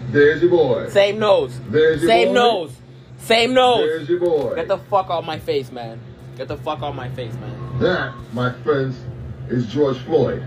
There's 0.10 0.42
your 0.42 0.52
boy. 0.52 0.90
Same 0.90 1.18
nose. 1.18 1.60
There's 1.70 2.02
your 2.04 2.10
Same 2.12 2.28
boy. 2.30 2.34
nose. 2.34 2.72
Same 3.18 3.54
nose. 3.56 3.80
There's 3.80 4.10
your 4.10 4.20
boy. 4.20 4.56
Get 4.56 4.68
the 4.68 4.78
fuck 4.78 5.08
out 5.10 5.26
my 5.26 5.40
face, 5.40 5.72
man. 5.72 6.00
Get 6.38 6.48
the 6.48 6.58
fuck 6.58 6.84
out 6.84 6.96
my 6.96 7.10
face, 7.10 7.34
man. 7.36 7.80
That, 7.80 8.14
my 8.34 8.52
friends, 8.64 8.98
is 9.52 9.68
George 9.68 9.98
Floyd. 10.00 10.44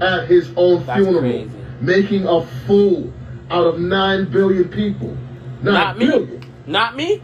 At 0.00 0.26
his 0.28 0.50
own 0.56 0.84
That's 0.86 1.00
funeral. 1.00 1.20
crazy. 1.20 1.50
making 1.80 2.26
a 2.26 2.44
fool 2.66 3.12
out 3.50 3.64
of 3.66 3.78
9 3.80 4.30
billion 4.30 4.68
people. 4.68 5.16
9 5.62 5.64
Not 5.74 5.98
me. 5.98 6.06
billion. 6.06 6.44
Not 6.66 6.96
me. 6.96 7.22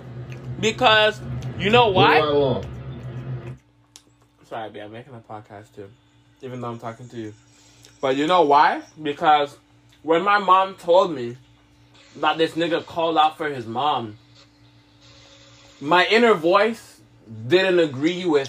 Because 0.60 1.20
you 1.58 1.70
know 1.70 1.92
right 1.94 2.20
why? 2.22 2.62
Sorry, 4.48 4.70
babe, 4.70 4.82
I'm 4.84 4.92
making 4.92 5.14
a 5.14 5.20
podcast 5.20 5.74
too. 5.74 5.88
Even 6.42 6.60
though 6.60 6.68
I'm 6.68 6.78
talking 6.78 7.08
to 7.08 7.16
you. 7.16 7.34
But 8.00 8.16
you 8.16 8.26
know 8.26 8.42
why? 8.42 8.82
Because 9.02 9.56
when 10.02 10.22
my 10.22 10.38
mom 10.38 10.74
told 10.76 11.12
me 11.14 11.36
that 12.16 12.38
this 12.38 12.52
nigga 12.52 12.84
called 12.84 13.18
out 13.18 13.36
for 13.36 13.48
his 13.48 13.66
mom, 13.66 14.16
my 15.80 16.06
inner 16.06 16.34
voice 16.34 17.00
didn't 17.46 17.78
agree 17.78 18.24
with 18.24 18.48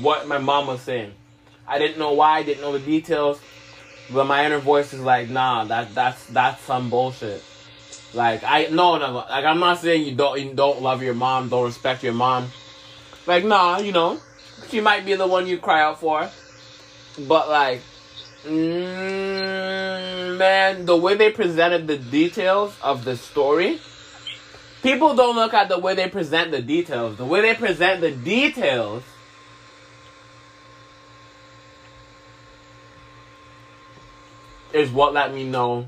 what 0.00 0.26
my 0.26 0.38
mom 0.38 0.66
was 0.66 0.80
saying. 0.80 1.12
I 1.68 1.78
didn't 1.78 1.98
know 1.98 2.14
why, 2.14 2.38
I 2.38 2.42
didn't 2.42 2.62
know 2.62 2.72
the 2.72 2.84
details, 2.84 3.38
but 4.10 4.24
my 4.26 4.46
inner 4.46 4.58
voice 4.58 4.92
is 4.94 5.00
like, 5.00 5.28
nah, 5.28 5.64
that 5.64 5.94
that's 5.94 6.24
that's 6.26 6.62
some 6.62 6.88
bullshit. 6.88 7.44
Like 8.14 8.42
I 8.42 8.68
no 8.70 8.96
no 8.96 9.12
like 9.12 9.44
I'm 9.44 9.60
not 9.60 9.78
saying 9.78 10.06
you 10.06 10.14
don't 10.14 10.40
you 10.40 10.54
don't 10.54 10.80
love 10.80 11.02
your 11.02 11.14
mom, 11.14 11.50
don't 11.50 11.66
respect 11.66 12.02
your 12.02 12.14
mom. 12.14 12.50
Like 13.26 13.44
nah, 13.44 13.78
you 13.78 13.92
know, 13.92 14.18
she 14.70 14.80
might 14.80 15.04
be 15.04 15.14
the 15.14 15.26
one 15.26 15.46
you 15.46 15.58
cry 15.58 15.82
out 15.82 16.00
for, 16.00 16.28
but 17.26 17.48
like, 17.50 17.82
mm, 18.44 20.38
man, 20.38 20.86
the 20.86 20.96
way 20.96 21.16
they 21.16 21.30
presented 21.30 21.86
the 21.86 21.98
details 21.98 22.74
of 22.82 23.04
the 23.04 23.16
story, 23.16 23.78
people 24.82 25.14
don't 25.14 25.36
look 25.36 25.52
at 25.52 25.68
the 25.68 25.78
way 25.78 25.94
they 25.94 26.08
present 26.08 26.50
the 26.50 26.62
details. 26.62 27.18
The 27.18 27.26
way 27.26 27.42
they 27.42 27.54
present 27.54 28.00
the 28.00 28.12
details. 28.12 29.02
Is 34.72 34.90
what 34.90 35.14
let 35.14 35.32
me 35.34 35.44
know. 35.44 35.86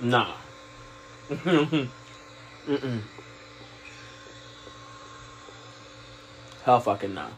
Nah. 0.00 0.32
Mm-mm. 1.30 1.88
Hell 6.64 6.80
fucking 6.80 7.14
nah. 7.14 7.28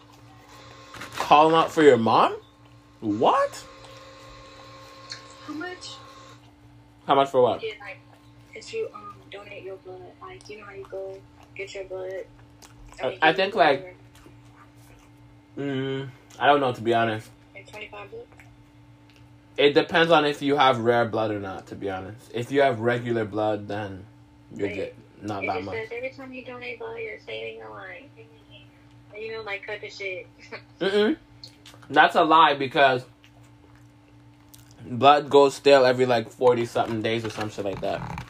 Calling 1.17 1.55
out 1.55 1.71
for 1.71 1.83
your 1.83 1.99
mom? 1.99 2.37
What? 3.01 3.65
How 5.47 5.53
much? 5.55 5.91
How 7.07 7.15
much 7.15 7.31
for 7.31 7.43
what? 7.43 7.63
Yeah, 7.63 7.73
like 7.81 8.01
if 8.55 8.73
you 8.73 8.89
um 8.95 9.15
donate 9.31 9.63
your 9.63 9.77
blood, 9.77 10.01
like 10.23 10.49
you 10.49 10.59
know 10.59 10.65
how 10.65 10.73
you 10.73 10.87
go 10.91 11.15
get 11.55 11.75
your 11.75 11.85
blood. 11.85 12.25
I- 13.03 13.09
mean, 13.11 13.19
I 13.23 13.33
think, 13.33 13.55
like- 13.55 13.95
Mm, 15.57 16.09
I 16.39 16.47
don't 16.47 16.61
know 16.61 16.73
to 16.73 16.81
be 16.81 16.95
honest. 16.95 17.29
like 17.55 17.69
twenty 17.71 17.89
five 17.89 18.11
bucks. 18.11 18.38
It 19.59 19.75
depends 19.75 20.13
on 20.13 20.25
if 20.25 20.41
you 20.41 20.57
have 20.57 20.79
rare 20.79 21.05
blood 21.05 21.33
or 21.33 21.41
not. 21.41 21.67
To 21.67 21.75
be 21.75 21.91
honest, 21.91 22.31
if 22.33 22.53
you 22.53 22.63
have 22.63 22.79
regular 22.79 23.25
blood, 23.25 23.67
then 23.67 24.07
you 24.55 24.67
Right. 24.67 24.75
get 24.75 24.95
not 25.21 25.45
that 25.45 25.65
much. 25.65 25.75
says 25.75 25.89
every 25.93 26.11
time 26.11 26.33
you 26.33 26.45
donate 26.45 26.79
blood, 26.79 26.97
you're 27.01 27.19
saving 27.27 27.61
a 27.63 27.69
life. 27.69 28.05
You 29.19 29.33
know, 29.33 29.43
like 29.43 29.67
cut 29.67 29.81
the 29.81 29.91
shit. 29.91 30.29
Mm-mm. 30.81 31.17
That's 31.91 32.15
a 32.15 32.23
lie 32.23 32.55
because 32.55 33.05
blood 34.85 35.29
goes 35.29 35.57
stale 35.57 35.85
every 35.85 36.07
like 36.07 36.31
forty 36.31 36.65
something 36.65 37.03
days 37.03 37.25
or 37.25 37.31
some 37.31 37.51
shit 37.51 37.65
like 37.65 37.81
that. 37.81 38.25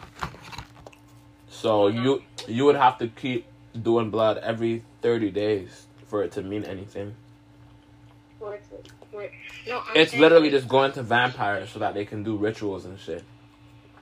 So 1.50 1.82
oh, 1.82 1.87
you 1.88 2.23
you 2.47 2.64
would 2.64 2.76
have 2.76 2.97
to 2.99 3.08
keep 3.08 3.44
doing 3.80 4.08
blood 4.11 4.38
every 4.38 4.82
thirty 5.02 5.30
days 5.30 5.87
for 6.06 6.23
it 6.23 6.32
to 6.32 6.42
mean 6.42 6.64
anything. 6.64 7.14
No, 9.66 9.82
I'm 9.88 9.96
It's 9.96 10.14
literally 10.14 10.50
just 10.50 10.68
going 10.68 10.92
to 10.92 11.02
vampires 11.02 11.70
so 11.70 11.78
that 11.80 11.94
they 11.94 12.04
can 12.04 12.22
do 12.22 12.37
rituals 12.37 12.84
and 12.84 12.98
shit. 12.98 13.25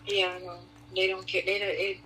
Yeah, 0.07 0.33
I 0.37 0.45
know. 0.45 0.59
They 0.95 1.09
don't 1.09 1.27
care. 1.27 1.43
They 1.45 1.59
don't. 1.59 1.69
It, 1.69 1.99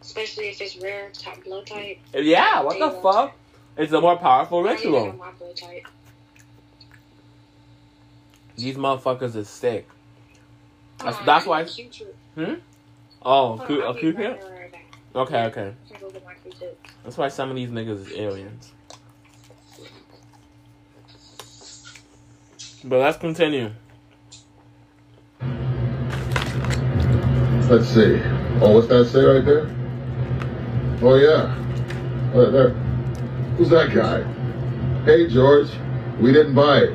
especially 0.00 0.48
if 0.48 0.60
it's 0.60 0.76
rare 0.76 1.10
type 1.10 1.44
blood 1.44 1.66
type. 1.66 1.98
Yeah, 2.14 2.62
what 2.62 2.78
the 2.78 2.90
fuck? 2.90 3.34
It's 3.76 3.92
a 3.92 4.00
more 4.00 4.16
powerful 4.16 4.60
I 4.60 4.74
don't 4.74 4.78
even 4.80 4.92
know 4.92 4.98
ritual. 4.98 5.18
my 5.18 5.30
blood 5.32 5.56
type. 5.56 5.86
These 8.56 8.76
motherfuckers 8.76 9.36
is 9.36 9.48
sick. 9.48 9.88
That's- 10.98 11.14
Hold 11.16 11.26
that's 11.26 11.46
why- 11.46 11.64
Hmm. 12.34 12.54
Oh, 13.22 13.56
Hold 13.56 13.66
Q- 13.66 13.76
on, 13.76 13.82
I'll 13.84 13.90
a 13.90 13.98
Q-tip? 14.00 14.18
right 14.18 14.40
there, 14.40 14.50
right 14.60 14.72
back. 14.72 14.84
Okay, 15.14 15.44
okay. 15.46 15.60
I'm 15.60 15.76
gonna 15.88 16.00
go 16.00 16.10
get 16.10 16.24
my 16.24 16.34
Q-tip. 16.34 16.86
That's 17.04 17.16
why 17.18 17.28
some 17.28 17.50
of 17.50 17.56
these 17.56 17.70
niggas 17.70 18.06
is 18.06 18.12
aliens. 18.12 18.72
But 22.84 22.98
let's 22.98 23.18
continue. 23.18 23.70
Let's 27.68 27.88
see. 27.88 28.20
Oh, 28.60 28.72
what's 28.74 28.86
that 28.88 29.08
say 29.12 29.24
right 29.24 29.44
there? 29.44 29.66
Oh, 31.02 31.16
yeah. 31.16 31.54
Uh, 32.34 32.50
there. 32.50 32.70
Who's 33.56 33.70
that 33.70 33.92
guy? 33.92 34.22
Hey, 35.04 35.28
George. 35.28 35.68
We 36.20 36.32
didn't 36.32 36.54
buy 36.54 36.78
it. 36.78 36.92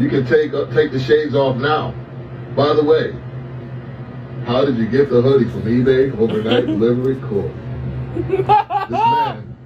You 0.00 0.10
can 0.10 0.26
take 0.26 0.52
uh, 0.52 0.66
take 0.74 0.92
the 0.92 1.00
shades 1.00 1.34
off 1.34 1.56
now. 1.56 1.94
By 2.54 2.74
the 2.74 2.84
way, 2.84 3.12
how 4.44 4.64
did 4.64 4.76
you 4.76 4.86
get 4.86 5.08
the 5.08 5.22
hoodie 5.22 5.48
from 5.48 5.62
eBay? 5.62 6.16
Overnight 6.18 6.66
delivery? 6.66 7.16
Cool. 7.22 7.52
This 8.14 8.46
man, 8.90 9.56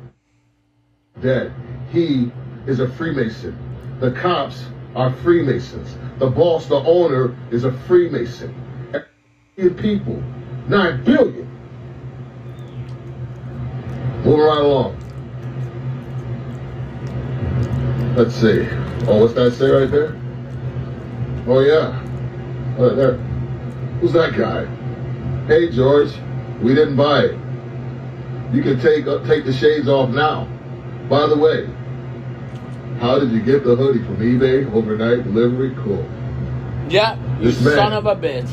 dead. 1.20 1.52
He 1.90 2.30
is 2.66 2.80
a 2.80 2.88
Freemason. 2.88 3.58
The 3.98 4.12
cops 4.12 4.64
are 4.94 5.12
Freemasons. 5.22 5.96
The 6.18 6.28
boss, 6.28 6.66
the 6.66 6.76
owner, 6.76 7.36
is 7.50 7.64
a 7.64 7.72
Freemason. 7.86 8.54
Billion 9.56 9.76
people, 9.76 10.22
nine 10.68 11.04
billion. 11.04 11.46
Moving 14.24 14.40
right 14.40 14.60
along. 14.60 14.96
Let's 18.16 18.34
see. 18.34 18.68
Oh, 19.06 19.20
what's 19.20 19.34
that 19.34 19.52
say 19.52 19.70
right 19.70 19.90
there? 19.90 20.16
Oh 21.46 21.60
yeah. 21.60 21.98
Uh, 22.78 22.94
there. 22.94 23.16
Who's 24.00 24.12
that 24.12 24.36
guy? 24.36 24.66
Hey 25.46 25.70
George, 25.70 26.12
we 26.62 26.74
didn't 26.74 26.96
buy 26.96 27.24
it. 27.24 27.38
You 28.54 28.62
can 28.62 28.80
take 28.80 29.06
uh, 29.06 29.24
take 29.26 29.44
the 29.44 29.52
shades 29.52 29.88
off 29.88 30.10
now. 30.10 30.48
By 31.08 31.26
the 31.26 31.36
way, 31.36 31.68
how 33.00 33.18
did 33.18 33.32
you 33.32 33.40
get 33.40 33.64
the 33.64 33.74
hoodie 33.74 34.04
from 34.04 34.18
eBay? 34.18 34.70
Overnight 34.74 35.24
delivery? 35.24 35.74
Cool. 35.82 36.06
Yeah, 36.90 37.16
you 37.38 37.46
This 37.46 37.60
man. 37.62 37.74
son 37.74 37.92
of 37.94 38.04
a 38.06 38.14
bitch. 38.14 38.50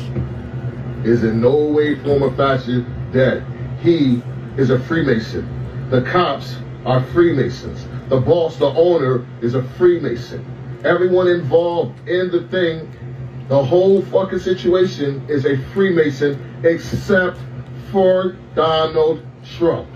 Is 1.04 1.22
in 1.22 1.40
no 1.40 1.54
way, 1.66 1.96
form, 1.96 2.22
or 2.22 2.32
fashion 2.34 2.86
dead. 3.12 3.44
He 3.82 4.22
is 4.56 4.70
a 4.70 4.78
Freemason. 4.80 5.46
The 5.90 6.02
cops 6.02 6.56
are 6.86 7.02
Freemasons. 7.04 7.86
The 8.08 8.20
boss, 8.20 8.56
the 8.56 8.66
owner, 8.66 9.26
is 9.42 9.54
a 9.54 9.62
Freemason. 9.62 10.44
Everyone 10.82 11.28
involved 11.28 12.08
in 12.08 12.30
the 12.30 12.42
thing, 12.48 12.90
the 13.48 13.62
whole 13.62 14.02
fucking 14.02 14.38
situation 14.38 15.24
is 15.28 15.44
a 15.44 15.58
Freemason 15.74 16.62
except 16.64 17.38
for 17.92 18.36
Donald 18.54 19.22
Trump. 19.58 19.88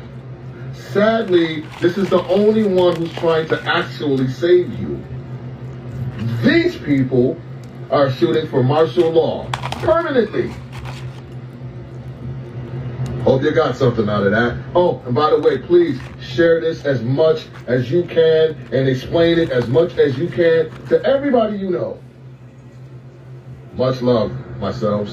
Sadly, 0.72 1.64
this 1.80 1.96
is 1.96 2.08
the 2.10 2.22
only 2.24 2.64
one 2.64 2.96
who's 2.96 3.12
trying 3.14 3.48
to 3.48 3.62
actually 3.64 4.28
save 4.28 4.78
you. 4.78 5.02
These 6.42 6.76
people 6.76 7.40
are 7.90 8.10
shooting 8.10 8.48
for 8.48 8.62
martial 8.62 9.10
law 9.10 9.48
permanently. 9.82 10.52
Hope 13.22 13.42
you 13.42 13.52
got 13.52 13.76
something 13.76 14.08
out 14.08 14.24
of 14.26 14.32
that. 14.32 14.58
Oh, 14.74 15.00
and 15.06 15.14
by 15.14 15.30
the 15.30 15.38
way, 15.38 15.58
please 15.58 16.00
share 16.20 16.60
this 16.60 16.84
as 16.84 17.02
much 17.02 17.46
as 17.68 17.90
you 17.90 18.02
can 18.02 18.56
and 18.72 18.88
explain 18.88 19.38
it 19.38 19.50
as 19.50 19.68
much 19.68 19.96
as 19.96 20.18
you 20.18 20.28
can 20.28 20.70
to 20.88 21.00
everybody 21.04 21.56
you 21.56 21.70
know. 21.70 22.02
Much 23.74 24.02
love, 24.02 24.32
myself. 24.58 25.08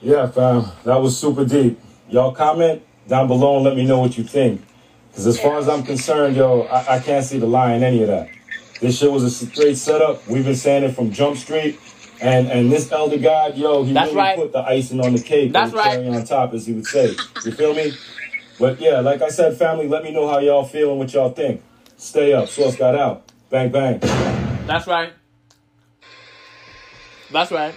Yeah, 0.00 0.26
fam, 0.26 0.64
that 0.84 0.96
was 0.96 1.16
super 1.16 1.44
deep. 1.44 1.78
Y'all 2.10 2.32
comment 2.32 2.82
down 3.06 3.28
below 3.28 3.56
and 3.56 3.64
let 3.64 3.76
me 3.76 3.84
know 3.86 4.00
what 4.00 4.18
you 4.18 4.24
think. 4.24 4.62
Because 5.08 5.26
as 5.26 5.40
far 5.40 5.58
as 5.58 5.68
I'm 5.68 5.84
concerned, 5.84 6.36
yo, 6.36 6.62
I, 6.62 6.96
I 6.96 6.98
can't 6.98 7.24
see 7.24 7.38
the 7.38 7.46
lie 7.46 7.74
in 7.74 7.82
any 7.82 8.02
of 8.02 8.08
that. 8.08 8.30
This 8.80 8.98
shit 8.98 9.10
was 9.10 9.22
a 9.24 9.30
straight 9.30 9.76
setup. 9.76 10.26
We've 10.28 10.44
been 10.44 10.56
saying 10.56 10.84
it 10.84 10.94
from 10.94 11.12
Jump 11.12 11.36
Street. 11.36 11.78
And 12.20 12.48
and 12.48 12.70
this 12.70 12.92
elder 12.92 13.16
god, 13.16 13.56
yo, 13.56 13.82
he 13.82 13.94
That's 13.94 14.08
really 14.08 14.18
right. 14.18 14.36
put 14.36 14.52
the 14.52 14.58
icing 14.58 15.00
on 15.00 15.14
the 15.14 15.22
cake. 15.22 15.52
That's 15.52 15.72
and 15.72 15.82
cherry 15.82 16.08
on 16.08 16.24
top, 16.24 16.52
as 16.52 16.66
he 16.66 16.74
would 16.74 16.86
say. 16.86 17.16
You 17.44 17.52
feel 17.52 17.74
me? 17.74 17.94
But 18.58 18.78
yeah, 18.78 19.00
like 19.00 19.22
I 19.22 19.30
said, 19.30 19.56
family, 19.56 19.88
let 19.88 20.04
me 20.04 20.12
know 20.12 20.28
how 20.28 20.38
y'all 20.38 20.64
feel 20.64 20.90
and 20.90 20.98
what 20.98 21.12
y'all 21.14 21.30
think. 21.30 21.62
Stay 21.96 22.34
up. 22.34 22.48
Source 22.48 22.76
God 22.76 22.94
out. 22.94 23.24
Bang, 23.48 23.70
bang. 23.70 24.00
That's 24.66 24.86
right. 24.86 25.12
That's 27.30 27.50
right. 27.50 27.74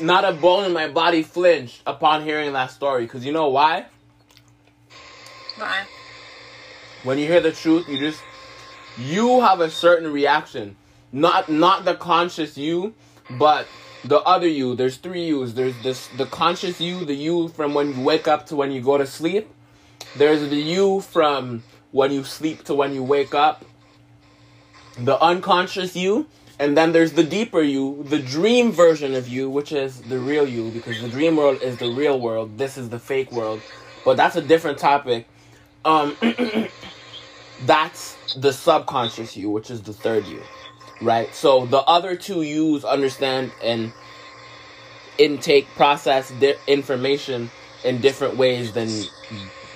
Not 0.00 0.24
a 0.24 0.32
bone 0.32 0.64
in 0.64 0.72
my 0.72 0.88
body 0.88 1.22
flinched 1.22 1.82
upon 1.86 2.22
hearing 2.24 2.52
that 2.52 2.70
story. 2.70 3.02
Because 3.04 3.24
you 3.24 3.32
know 3.32 3.48
why? 3.48 3.86
Why? 5.56 5.84
When 7.02 7.18
you 7.18 7.26
hear 7.26 7.40
the 7.40 7.52
truth, 7.52 7.88
you 7.88 7.98
just. 7.98 8.22
You 8.98 9.40
have 9.40 9.60
a 9.60 9.70
certain 9.70 10.12
reaction. 10.12 10.76
not 11.12 11.48
not 11.50 11.84
the 11.84 11.94
conscious 11.94 12.56
you, 12.58 12.94
but 13.38 13.66
the 14.04 14.20
other 14.20 14.48
you. 14.48 14.74
There's 14.74 14.96
three 14.96 15.26
yous. 15.26 15.52
There's 15.52 15.80
this 15.82 16.08
the 16.16 16.26
conscious 16.26 16.80
you, 16.80 17.04
the 17.04 17.14
you 17.14 17.48
from 17.48 17.74
when 17.74 17.94
you 17.94 18.02
wake 18.02 18.26
up 18.26 18.46
to 18.46 18.56
when 18.56 18.72
you 18.72 18.80
go 18.80 18.98
to 18.98 19.06
sleep. 19.06 19.48
There's 20.16 20.48
the 20.48 20.56
you 20.56 21.00
from 21.00 21.62
when 21.90 22.12
you 22.12 22.24
sleep 22.24 22.64
to 22.64 22.74
when 22.74 22.92
you 22.94 23.02
wake 23.02 23.34
up. 23.34 23.64
The 24.98 25.18
unconscious 25.20 25.96
you, 25.96 26.26
and 26.62 26.76
then 26.76 26.92
there's 26.92 27.10
the 27.10 27.24
deeper 27.24 27.60
you, 27.60 28.04
the 28.04 28.20
dream 28.20 28.70
version 28.70 29.16
of 29.16 29.26
you, 29.26 29.50
which 29.50 29.72
is 29.72 30.00
the 30.02 30.20
real 30.20 30.46
you, 30.46 30.70
because 30.70 31.02
the 31.02 31.08
dream 31.08 31.34
world 31.34 31.60
is 31.60 31.76
the 31.78 31.90
real 31.90 32.20
world. 32.20 32.56
This 32.56 32.78
is 32.78 32.88
the 32.88 33.00
fake 33.00 33.32
world. 33.32 33.60
But 34.04 34.16
that's 34.16 34.36
a 34.36 34.40
different 34.40 34.78
topic. 34.78 35.26
Um, 35.84 36.16
that's 37.66 38.16
the 38.36 38.52
subconscious 38.52 39.36
you, 39.36 39.50
which 39.50 39.72
is 39.72 39.82
the 39.82 39.92
third 39.92 40.24
you, 40.26 40.40
right? 41.00 41.34
So 41.34 41.66
the 41.66 41.80
other 41.80 42.14
two 42.14 42.42
yous 42.42 42.84
understand 42.84 43.50
and 43.60 43.92
intake, 45.18 45.66
process 45.74 46.30
di- 46.30 46.54
information 46.68 47.50
in 47.82 48.00
different 48.00 48.36
ways 48.36 48.70
than 48.70 48.88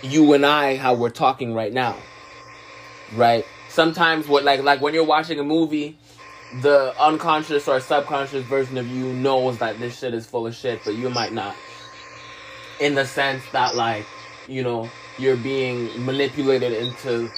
you 0.02 0.32
and 0.34 0.46
I, 0.46 0.76
how 0.76 0.94
we're 0.94 1.10
talking 1.10 1.52
right 1.52 1.72
now, 1.72 1.96
right? 3.16 3.44
Sometimes 3.70 4.28
what 4.28 4.44
like 4.44 4.62
like 4.62 4.80
when 4.80 4.94
you're 4.94 5.02
watching 5.02 5.40
a 5.40 5.44
movie, 5.44 5.98
the 6.60 6.94
unconscious 7.00 7.68
or 7.68 7.80
subconscious 7.80 8.44
version 8.44 8.78
of 8.78 8.86
you 8.86 9.12
knows 9.12 9.58
that 9.58 9.78
this 9.78 9.98
shit 9.98 10.14
is 10.14 10.26
full 10.26 10.46
of 10.46 10.54
shit, 10.54 10.80
but 10.84 10.94
you 10.94 11.10
might 11.10 11.32
not. 11.32 11.56
In 12.80 12.94
the 12.94 13.04
sense 13.04 13.42
that 13.52 13.74
like, 13.74 14.06
you 14.46 14.62
know, 14.62 14.90
you're 15.18 15.36
being 15.36 16.04
manipulated 16.04 16.72
into 16.72 17.30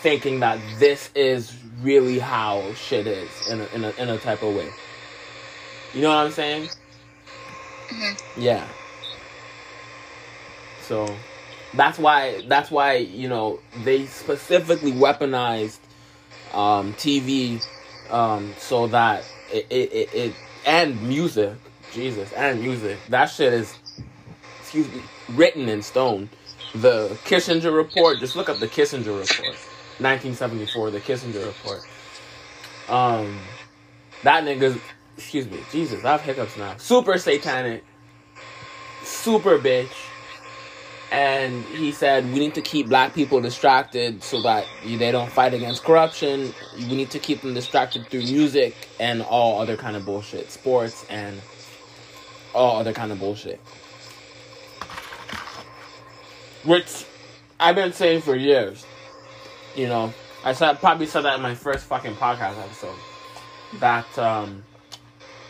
thinking 0.00 0.40
that 0.40 0.58
this 0.78 1.10
is 1.14 1.56
really 1.82 2.18
how 2.18 2.72
shit 2.74 3.06
is 3.06 3.48
in 3.48 3.60
a, 3.60 3.64
in 3.74 3.84
a, 3.84 3.90
in 3.90 4.08
a 4.08 4.18
type 4.18 4.42
of 4.42 4.54
way. 4.54 4.70
You 5.92 6.02
know 6.02 6.08
what 6.08 6.26
I'm 6.26 6.32
saying? 6.32 6.68
Yeah. 8.36 8.66
So 10.82 11.14
that's 11.74 11.98
why 11.98 12.42
that's 12.46 12.70
why 12.70 12.96
you 12.96 13.28
know 13.28 13.60
they 13.84 14.06
specifically 14.06 14.92
weaponized 14.92 15.78
um, 16.52 16.92
TV 16.94 17.64
um, 18.14 18.54
so 18.58 18.86
that 18.86 19.24
it, 19.52 19.66
it, 19.68 19.92
it, 19.92 20.14
it 20.14 20.34
and 20.64 21.02
music, 21.02 21.52
Jesus, 21.92 22.32
and 22.32 22.60
music. 22.60 22.98
That 23.08 23.26
shit 23.26 23.52
is 23.52 23.76
excuse 24.60 24.88
me 24.88 25.02
written 25.30 25.68
in 25.68 25.82
stone. 25.82 26.30
The 26.74 27.08
Kissinger 27.24 27.74
report. 27.74 28.20
Just 28.20 28.36
look 28.36 28.48
up 28.48 28.58
the 28.58 28.68
Kissinger 28.68 29.18
report, 29.18 29.56
1974. 29.98 30.92
The 30.92 31.00
Kissinger 31.00 31.44
report. 31.44 31.82
Um, 32.88 33.38
that 34.22 34.44
nigga's 34.44 34.78
excuse 35.16 35.50
me, 35.50 35.58
Jesus. 35.72 36.04
I 36.04 36.12
have 36.12 36.20
hiccups 36.20 36.56
now. 36.56 36.76
Super 36.76 37.18
satanic. 37.18 37.84
Super 39.02 39.58
bitch 39.58 39.88
and 41.14 41.64
he 41.66 41.92
said 41.92 42.24
we 42.32 42.40
need 42.40 42.54
to 42.54 42.62
keep 42.62 42.88
black 42.88 43.14
people 43.14 43.40
distracted 43.40 44.22
so 44.22 44.42
that 44.42 44.66
they 44.84 45.12
don't 45.12 45.30
fight 45.30 45.54
against 45.54 45.84
corruption. 45.84 46.52
We 46.76 46.96
need 46.96 47.10
to 47.10 47.20
keep 47.20 47.40
them 47.42 47.54
distracted 47.54 48.08
through 48.08 48.22
music 48.22 48.74
and 48.98 49.22
all 49.22 49.60
other 49.60 49.76
kind 49.76 49.96
of 49.96 50.04
bullshit 50.04 50.50
sports 50.50 51.06
and 51.08 51.40
all 52.52 52.78
other 52.78 52.92
kind 52.92 53.12
of 53.12 53.20
bullshit. 53.20 53.60
Which 56.64 57.06
i've 57.60 57.76
been 57.76 57.92
saying 57.92 58.20
for 58.20 58.34
years 58.34 58.84
you 59.76 59.88
know. 59.88 60.12
I 60.44 60.52
said 60.52 60.78
probably 60.78 61.06
said 61.06 61.22
that 61.22 61.36
in 61.36 61.42
my 61.42 61.54
first 61.54 61.86
fucking 61.86 62.14
podcast 62.16 62.62
episode 62.62 62.96
that 63.80 64.18
um 64.18 64.62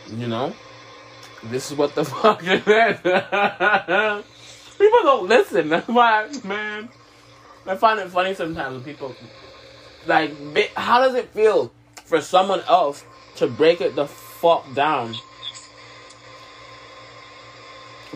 you 0.07 0.27
know 0.27 0.53
this 1.43 1.69
is 1.69 1.77
what 1.77 1.93
the 1.95 2.05
fuck 2.05 2.41
it 2.43 2.65
is 2.67 4.25
People 4.77 4.99
don't 5.03 5.27
listen. 5.27 5.69
That's 5.69 5.87
why, 5.87 6.29
man. 6.43 6.89
I 7.65 7.75
find 7.75 7.99
it 7.99 8.09
funny 8.09 8.33
sometimes 8.33 8.75
when 8.75 8.83
people 8.83 9.15
like. 10.05 10.33
How 10.75 10.99
does 10.99 11.15
it 11.15 11.29
feel 11.29 11.71
for 12.05 12.21
someone 12.21 12.61
else 12.67 13.03
to 13.37 13.47
break 13.47 13.81
it 13.81 13.95
the 13.95 14.05
fuck 14.05 14.73
down? 14.73 15.15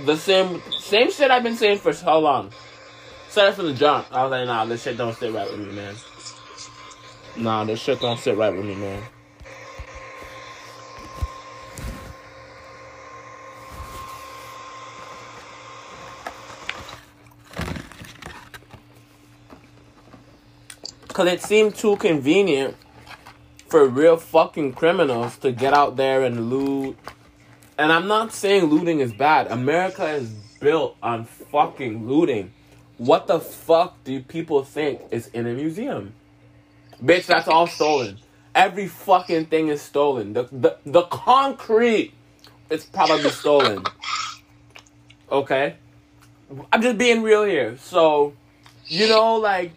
The 0.06 0.16
same 0.16 0.62
same 0.80 1.12
shit 1.12 1.32
I've 1.32 1.44
been 1.44 1.56
saying 1.56 1.80
for 1.80 1.94
so 1.94 2.20
long. 2.20 2.52
Said 3.30 3.50
it 3.50 3.56
from 3.56 3.68
the 3.68 3.74
jump. 3.74 4.08
I 4.12 4.24
was 4.24 4.32
like, 4.32 4.48
nah, 4.48 4.66
this 4.66 4.84
shit 4.84 4.98
don't 4.98 5.16
sit 5.16 5.34
right 5.34 5.50
with 5.50 5.60
me, 5.60 5.74
man. 5.74 5.96
Nah, 7.38 7.64
this 7.64 7.80
shit 7.80 8.00
don't 8.00 8.20
sit 8.20 8.36
right 8.36 8.54
with 8.54 8.66
me, 8.66 8.76
man. 8.76 9.04
Because 21.20 21.34
it 21.34 21.42
seemed 21.42 21.76
too 21.76 21.98
convenient 21.98 22.78
for 23.68 23.86
real 23.90 24.16
fucking 24.16 24.72
criminals 24.72 25.38
to 25.40 25.52
get 25.52 25.74
out 25.74 25.98
there 25.98 26.24
and 26.24 26.50
loot. 26.50 26.98
And 27.78 27.92
I'm 27.92 28.08
not 28.08 28.32
saying 28.32 28.64
looting 28.64 29.02
is 29.02 29.12
bad. 29.12 29.48
America 29.48 30.08
is 30.08 30.30
built 30.62 30.96
on 31.04 31.26
fucking 31.26 32.08
looting. 32.08 32.54
What 32.96 33.28
the 33.28 33.42
fuck 33.42 34.02
do 34.06 34.22
people 34.22 34.64
think 34.64 35.02
is 35.12 35.28
in 35.28 35.46
a 35.46 35.52
museum? 35.52 36.14
Bitch, 37.04 37.26
that's 37.26 37.50
all 37.50 37.68
stolen. 37.68 38.20
Every 38.56 38.88
fucking 38.88 39.48
thing 39.48 39.68
is 39.68 39.82
stolen. 39.82 40.32
The 40.32 40.44
the, 40.54 40.78
the 40.86 41.02
concrete 41.02 42.14
is 42.70 42.86
probably 42.86 43.32
stolen. 43.32 43.84
Okay? 45.30 45.76
I'm 46.72 46.82
just 46.82 46.98
being 46.98 47.24
real 47.24 47.44
here. 47.44 47.76
So, 47.78 48.36
you 48.86 49.10
know, 49.10 49.36
like 49.36 49.74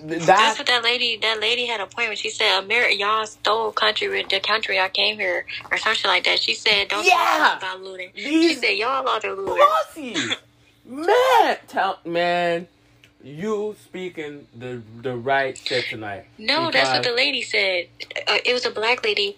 That's 0.00 0.26
that 0.26 0.54
what 0.58 0.66
that 0.66 0.82
lady. 0.82 1.18
That 1.20 1.40
lady 1.40 1.66
had 1.66 1.80
a 1.80 1.86
point 1.86 2.08
when 2.08 2.16
she 2.16 2.30
said, 2.30 2.58
"America, 2.62 2.96
y'all 2.96 3.26
stole 3.26 3.72
country 3.72 4.08
with 4.08 4.28
the 4.28 4.40
country 4.40 4.78
I 4.78 4.88
came 4.88 5.18
here, 5.18 5.46
or 5.70 5.78
something 5.78 6.08
like 6.08 6.24
that." 6.24 6.40
She 6.40 6.54
said, 6.54 6.88
"Don't 6.88 7.04
Yeah. 7.04 7.14
talk 7.14 7.58
about 7.58 7.82
looting." 7.82 8.10
She 8.14 8.54
said, 8.54 8.76
"Y'all 8.76 9.08
are 9.08 9.20
the 9.20 9.32
looters." 9.32 9.66
pussy. 9.94 10.36
man, 10.84 11.58
tell 11.68 11.98
man, 12.04 12.68
you 13.22 13.76
speaking 13.84 14.46
the 14.56 14.82
the 15.02 15.16
right 15.16 15.56
shit 15.56 15.86
tonight. 15.88 16.26
No, 16.38 16.70
that's 16.70 16.92
what 16.92 17.02
the 17.02 17.12
lady 17.12 17.42
said. 17.42 17.88
Uh, 18.26 18.38
it 18.44 18.52
was 18.52 18.64
a 18.64 18.70
black 18.70 19.04
lady 19.04 19.36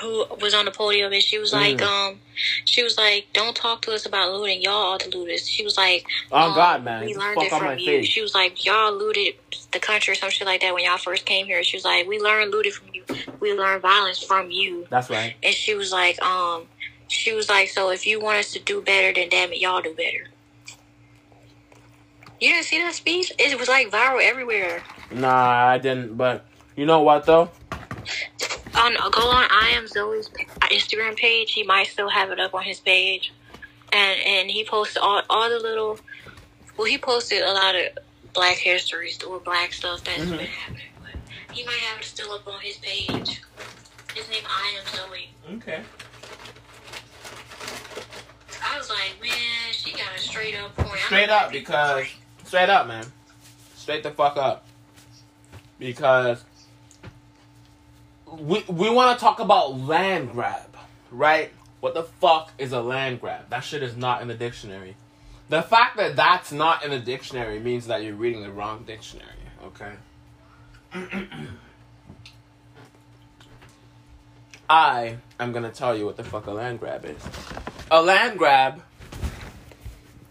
who 0.00 0.26
was 0.40 0.54
on 0.54 0.64
the 0.64 0.70
podium, 0.70 1.12
and 1.12 1.22
she 1.22 1.38
was 1.38 1.52
like, 1.52 1.78
Mm. 1.78 1.86
um, 1.86 2.20
she 2.64 2.82
was 2.82 2.98
like, 2.98 3.26
"Don't 3.32 3.54
talk 3.54 3.82
to 3.82 3.92
us 3.92 4.06
about 4.06 4.32
looting. 4.32 4.60
Y'all 4.62 4.92
are 4.92 4.98
the 4.98 5.08
looters." 5.08 5.48
She 5.48 5.62
was 5.64 5.76
like, 5.76 6.04
Oh 6.32 6.48
um, 6.48 6.54
God, 6.54 6.84
man, 6.84 7.04
we 7.04 7.14
learned 7.14 7.36
fuck 7.36 7.44
it 7.44 7.50
from 7.50 7.78
you." 7.78 8.00
face. 8.00 8.08
She 8.08 8.20
was 8.20 8.34
like, 8.34 8.64
"Y'all 8.64 8.92
looted 8.92 9.34
the 9.72 9.78
country 9.78 10.12
or 10.12 10.14
some 10.14 10.30
shit 10.30 10.46
like 10.46 10.60
that 10.62 10.74
when 10.74 10.84
y'all 10.84 10.98
first 10.98 11.24
came 11.26 11.46
here." 11.46 11.62
She 11.62 11.76
was 11.76 11.84
like, 11.84 12.06
"We 12.06 12.18
learned 12.18 12.50
looted 12.50 12.74
from 12.74 12.88
you. 12.92 13.04
We 13.40 13.52
learned 13.52 13.82
violence 13.82 14.22
from 14.22 14.50
you." 14.50 14.86
That's 14.90 15.10
right. 15.10 15.34
And 15.42 15.54
she 15.54 15.74
was 15.74 15.92
like, 15.92 16.20
um, 16.22 16.66
she 17.08 17.32
was 17.32 17.48
like, 17.48 17.68
"So 17.68 17.90
if 17.90 18.06
you 18.06 18.20
want 18.20 18.38
us 18.38 18.52
to 18.52 18.58
do 18.58 18.80
better, 18.82 19.12
then 19.12 19.28
damn 19.28 19.52
it, 19.52 19.60
y'all 19.60 19.80
do 19.80 19.94
better." 19.94 20.28
You 22.40 22.50
didn't 22.50 22.66
see 22.66 22.78
that 22.78 22.94
speech? 22.94 23.32
It 23.38 23.58
was 23.58 23.68
like 23.68 23.90
viral 23.90 24.20
everywhere. 24.20 24.82
Nah, 25.10 25.68
I 25.68 25.78
didn't. 25.78 26.16
But 26.16 26.44
you 26.76 26.84
know 26.84 27.00
what 27.00 27.26
though? 27.26 27.50
On 28.84 29.10
go 29.10 29.22
on 29.28 29.46
I 29.50 29.70
am 29.74 29.86
Zoe's 29.86 30.28
Instagram 30.28 31.16
page. 31.16 31.52
He 31.52 31.62
might 31.62 31.86
still 31.86 32.08
have 32.08 32.30
it 32.30 32.38
up 32.40 32.54
on 32.54 32.62
his 32.62 32.80
page, 32.80 33.32
and 33.92 34.20
and 34.20 34.50
he 34.50 34.64
posted 34.64 34.98
all 35.02 35.22
all 35.30 35.48
the 35.48 35.58
little. 35.58 35.98
Well, 36.76 36.86
he 36.86 36.98
posted 36.98 37.42
a 37.42 37.52
lot 37.52 37.74
of 37.74 37.82
Black 38.32 38.56
history 38.56 39.10
or 39.28 39.38
Black 39.40 39.72
stuff 39.72 40.02
that's 40.04 40.20
Mhm. 40.20 40.38
been 40.38 40.46
happening. 40.46 40.82
But 41.00 41.54
he 41.54 41.64
might 41.64 41.78
have 41.78 42.00
it 42.00 42.04
still 42.04 42.32
up 42.32 42.46
on 42.46 42.60
his 42.60 42.76
page. 42.78 43.40
His 44.14 44.28
name 44.28 44.42
I 44.46 44.78
am 44.78 44.96
Zoe. 44.96 45.30
Okay. 45.56 45.82
I 48.62 48.78
was 48.78 48.88
like, 48.90 49.12
man, 49.22 49.72
she 49.72 49.92
got 49.92 50.14
a 50.16 50.18
straight 50.18 50.56
up 50.56 50.74
point. 50.76 50.98
Straight 51.00 51.28
up, 51.30 51.52
because 51.52 52.06
straight 52.44 52.68
up, 52.68 52.86
man. 52.86 53.06
Straight 53.76 54.02
the 54.02 54.10
fuck 54.10 54.36
up. 54.36 54.66
Because 55.78 56.42
we 58.26 58.64
we 58.68 58.90
want 58.90 59.18
to 59.18 59.22
talk 59.22 59.40
about 59.40 59.78
land 59.78 60.32
grab, 60.32 60.76
right? 61.10 61.50
What 61.80 61.94
the 61.94 62.04
fuck 62.04 62.52
is 62.58 62.72
a 62.72 62.80
land 62.80 63.20
grab? 63.20 63.50
That 63.50 63.60
shit 63.60 63.82
is 63.82 63.96
not 63.96 64.22
in 64.22 64.28
the 64.28 64.34
dictionary. 64.34 64.96
The 65.50 65.62
fact 65.62 65.98
that 65.98 66.16
that's 66.16 66.50
not 66.50 66.84
in 66.84 66.90
the 66.90 66.98
dictionary 66.98 67.60
means 67.60 67.86
that 67.88 68.02
you're 68.02 68.14
reading 68.14 68.42
the 68.42 68.50
wrong 68.50 68.84
dictionary, 68.86 69.28
okay? 69.66 69.92
I 74.68 75.18
am 75.38 75.52
gonna 75.52 75.70
tell 75.70 75.96
you 75.96 76.06
what 76.06 76.16
the 76.16 76.24
fuck 76.24 76.46
a 76.46 76.50
land 76.50 76.80
grab 76.80 77.04
is. 77.04 77.22
A 77.90 78.00
land 78.02 78.38
grab 78.38 78.82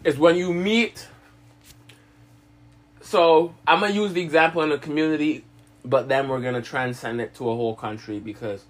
is 0.02 0.18
when 0.18 0.36
you 0.36 0.52
meet. 0.52 1.06
So 3.00 3.54
I'm 3.66 3.80
gonna 3.80 3.92
use 3.92 4.12
the 4.12 4.22
example 4.22 4.62
in 4.62 4.72
a 4.72 4.78
community, 4.78 5.44
but 5.84 6.08
then 6.08 6.28
we're 6.28 6.40
gonna 6.40 6.62
transcend 6.62 7.20
it 7.20 7.34
to 7.36 7.50
a 7.50 7.54
whole 7.54 7.74
country 7.74 8.18
because 8.18 8.64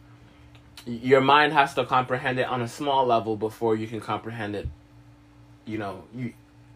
your 0.86 1.20
mind 1.20 1.52
has 1.52 1.74
to 1.74 1.84
comprehend 1.84 2.38
it 2.38 2.46
on 2.46 2.60
a 2.60 2.68
small 2.68 3.06
level 3.06 3.36
before 3.36 3.76
you 3.76 3.86
can 3.86 4.00
comprehend 4.00 4.54
it. 4.54 4.68
You 5.64 5.78
know, 5.78 6.04
you 6.14 6.32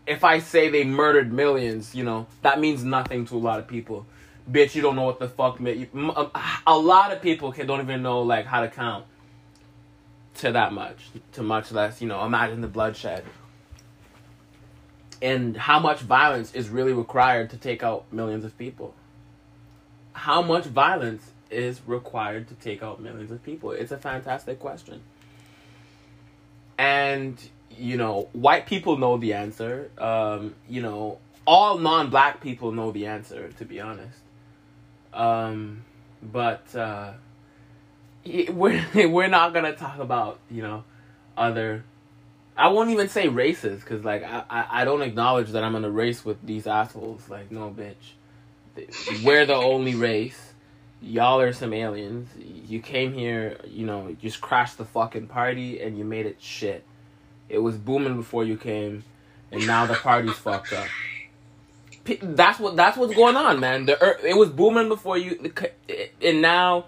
if 0.06 0.24
I 0.24 0.38
say 0.38 0.70
they 0.70 0.84
murdered 0.84 1.32
millions, 1.32 1.94
you 1.94 2.02
know, 2.02 2.26
that 2.42 2.58
means 2.60 2.82
nothing 2.82 3.26
to 3.26 3.36
a 3.36 3.38
lot 3.38 3.58
of 3.58 3.66
people. 3.66 4.06
Bitch, 4.50 4.74
you 4.74 4.80
don't 4.80 4.96
know 4.96 5.02
what 5.02 5.18
the 5.18 5.28
fuck. 5.28 5.60
Um, 5.60 6.32
a 6.66 6.78
lot 6.78 7.12
of 7.12 7.20
people 7.20 7.52
can 7.52 7.66
don't 7.66 7.80
even 7.80 8.02
know 8.02 8.22
like 8.22 8.46
how 8.46 8.62
to 8.62 8.68
count 8.68 9.04
to 10.36 10.52
that 10.52 10.72
much, 10.72 11.10
to 11.32 11.42
much 11.42 11.70
less. 11.70 12.00
You 12.00 12.08
know, 12.08 12.24
imagine 12.24 12.62
the 12.62 12.68
bloodshed 12.68 13.24
and 15.20 15.56
how 15.56 15.78
much 15.78 16.00
violence 16.00 16.54
is 16.54 16.68
really 16.68 16.92
required 16.92 17.50
to 17.50 17.56
take 17.56 17.82
out 17.82 18.04
millions 18.12 18.44
of 18.44 18.56
people. 18.56 18.94
How 20.18 20.42
much 20.42 20.64
violence 20.64 21.30
is 21.48 21.80
required 21.86 22.48
to 22.48 22.54
take 22.54 22.82
out 22.82 23.00
millions 23.00 23.30
of 23.30 23.42
people? 23.44 23.70
It's 23.70 23.92
a 23.92 23.98
fantastic 23.98 24.58
question. 24.58 25.00
And 26.76 27.40
you 27.70 27.96
know, 27.96 28.28
white 28.32 28.66
people 28.66 28.96
know 28.96 29.16
the 29.16 29.34
answer. 29.34 29.90
Um, 29.96 30.56
you 30.68 30.82
know, 30.82 31.18
all 31.46 31.78
non-black 31.78 32.40
people 32.40 32.72
know 32.72 32.90
the 32.90 33.06
answer. 33.06 33.52
To 33.58 33.64
be 33.64 33.80
honest, 33.80 34.18
um, 35.12 35.84
but 36.20 36.74
uh, 36.74 37.12
we're 38.50 38.84
we're 39.08 39.28
not 39.28 39.54
gonna 39.54 39.74
talk 39.74 39.98
about 39.98 40.40
you 40.50 40.62
know 40.62 40.84
other. 41.36 41.84
I 42.56 42.68
won't 42.68 42.90
even 42.90 43.08
say 43.08 43.28
races 43.28 43.80
because 43.80 44.04
like 44.04 44.24
I, 44.24 44.42
I 44.50 44.82
I 44.82 44.84
don't 44.84 45.02
acknowledge 45.02 45.50
that 45.50 45.62
I'm 45.62 45.76
in 45.76 45.84
a 45.84 45.90
race 45.90 46.24
with 46.24 46.44
these 46.44 46.66
assholes. 46.66 47.28
Like 47.28 47.52
no 47.52 47.70
bitch, 47.70 48.14
we're 49.24 49.46
the 49.46 49.54
only 49.54 49.94
race. 49.94 50.52
Y'all 51.00 51.40
are 51.40 51.52
some 51.52 51.72
aliens. 51.72 52.28
You 52.36 52.80
came 52.80 53.12
here, 53.12 53.58
you 53.66 53.86
know, 53.86 54.16
just 54.20 54.40
crashed 54.40 54.78
the 54.78 54.84
fucking 54.84 55.28
party 55.28 55.80
and 55.80 55.96
you 55.96 56.04
made 56.04 56.26
it 56.26 56.36
shit. 56.40 56.84
It 57.48 57.58
was 57.58 57.76
booming 57.76 58.16
before 58.16 58.44
you 58.44 58.56
came, 58.56 59.04
and 59.50 59.66
now 59.66 59.86
the 59.86 59.94
party's 59.94 60.34
fucked 60.34 60.72
up. 60.72 60.86
That's 62.22 62.58
what 62.58 62.76
that's 62.76 62.96
what's 62.96 63.14
going 63.14 63.36
on, 63.36 63.60
man. 63.60 63.86
The 63.86 64.18
it 64.24 64.36
was 64.36 64.50
booming 64.50 64.88
before 64.88 65.16
you, 65.16 65.52
and 66.22 66.42
now 66.42 66.86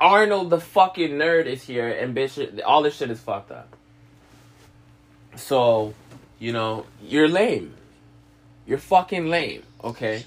Arnold 0.00 0.50
the 0.50 0.60
fucking 0.60 1.10
nerd 1.10 1.46
is 1.46 1.62
here, 1.62 1.88
and 1.88 2.14
bitch, 2.14 2.60
all 2.64 2.82
this 2.82 2.96
shit 2.96 3.10
is 3.10 3.20
fucked 3.20 3.52
up. 3.52 3.76
So, 5.36 5.94
you 6.38 6.52
know, 6.52 6.86
you're 7.02 7.28
lame. 7.28 7.74
You're 8.66 8.78
fucking 8.78 9.26
lame. 9.26 9.62
Okay. 9.82 10.24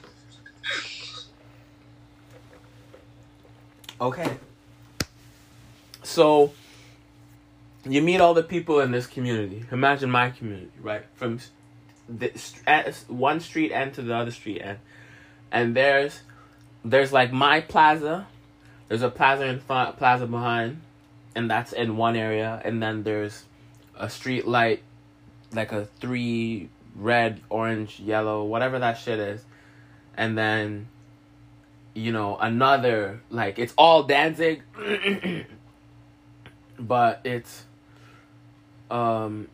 Okay. 3.99 4.37
So 6.03 6.53
you 7.85 8.01
meet 8.01 8.19
all 8.19 8.33
the 8.33 8.43
people 8.43 8.79
in 8.79 8.91
this 8.91 9.07
community. 9.07 9.65
Imagine 9.71 10.09
my 10.09 10.31
community, 10.31 10.71
right? 10.81 11.03
From 11.15 11.39
the, 12.09 12.31
one 13.07 13.39
street 13.39 13.71
end 13.71 13.93
to 13.95 14.01
the 14.01 14.15
other 14.15 14.31
street 14.31 14.61
end, 14.61 14.79
and 15.51 15.75
there's 15.75 16.21
there's 16.83 17.13
like 17.13 17.31
my 17.31 17.61
plaza. 17.61 18.27
There's 18.87 19.01
a 19.01 19.09
plaza 19.09 19.45
in 19.45 19.59
front, 19.59 19.97
plaza 19.97 20.27
behind, 20.27 20.81
and 21.33 21.49
that's 21.49 21.73
in 21.73 21.97
one 21.97 22.15
area. 22.15 22.61
And 22.63 22.83
then 22.83 23.01
there's 23.01 23.45
a 23.97 24.09
street 24.09 24.45
light, 24.45 24.83
like 25.51 25.71
a 25.71 25.85
three 25.99 26.69
red, 26.95 27.41
orange, 27.49 27.99
yellow, 27.99 28.43
whatever 28.43 28.77
that 28.79 28.99
shit 28.99 29.19
is, 29.19 29.43
and 30.15 30.37
then 30.37 30.87
you 31.95 32.11
know 32.11 32.37
another 32.37 33.21
like 33.31 33.57
it's 33.57 33.73
all 33.77 34.03
Danzig, 34.03 34.61
but 36.79 37.21
it's 37.23 37.63
um, 38.91 39.47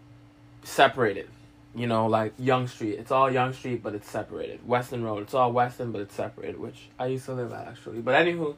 separated. 0.63 1.29
You 1.73 1.87
know, 1.87 2.07
like 2.07 2.33
Yonge 2.37 2.69
Street. 2.69 2.95
It's 2.95 3.11
all 3.11 3.31
Yonge 3.31 3.55
Street, 3.55 3.81
but 3.81 3.95
it's 3.95 4.09
separated. 4.09 4.67
Weston 4.67 5.05
Road. 5.05 5.23
It's 5.23 5.33
all 5.33 5.53
Weston, 5.53 5.93
but 5.93 6.01
it's 6.01 6.13
separated, 6.13 6.59
which 6.59 6.89
I 6.99 7.05
used 7.05 7.23
to 7.25 7.33
live 7.33 7.53
at 7.53 7.65
actually. 7.67 8.01
But 8.01 8.15
anywho, 8.15 8.55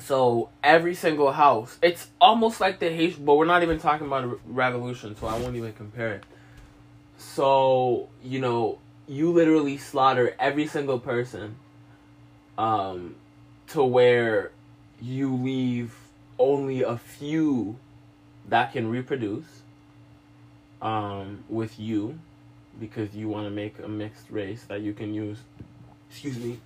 so 0.00 0.48
every 0.64 0.94
single 0.96 1.30
house, 1.30 1.78
it's 1.80 2.08
almost 2.20 2.60
like 2.60 2.80
the 2.80 2.90
Haitian, 2.90 3.24
but 3.24 3.34
we're 3.34 3.44
not 3.44 3.62
even 3.62 3.78
talking 3.78 4.08
about 4.08 4.24
a 4.24 4.36
revolution, 4.46 5.14
so 5.16 5.28
I 5.28 5.38
won't 5.38 5.54
even 5.54 5.72
compare 5.74 6.14
it. 6.14 6.24
So 7.18 8.08
you 8.24 8.40
know, 8.40 8.78
you 9.06 9.30
literally 9.30 9.78
slaughter 9.78 10.34
every 10.40 10.66
single 10.66 10.98
person, 10.98 11.54
um, 12.62 13.16
to 13.66 13.82
where 13.82 14.52
you 15.00 15.34
leave 15.34 15.96
only 16.38 16.82
a 16.82 16.96
few 16.96 17.76
that 18.48 18.72
can 18.72 18.88
reproduce 18.88 19.62
um, 20.80 21.42
with 21.48 21.80
you 21.80 22.20
because 22.78 23.16
you 23.16 23.28
want 23.28 23.46
to 23.46 23.50
make 23.50 23.80
a 23.80 23.88
mixed 23.88 24.30
race 24.30 24.62
that 24.68 24.80
you 24.80 24.92
can 24.92 25.12
use, 25.12 25.38
excuse 26.08 26.38
me, 26.38 26.60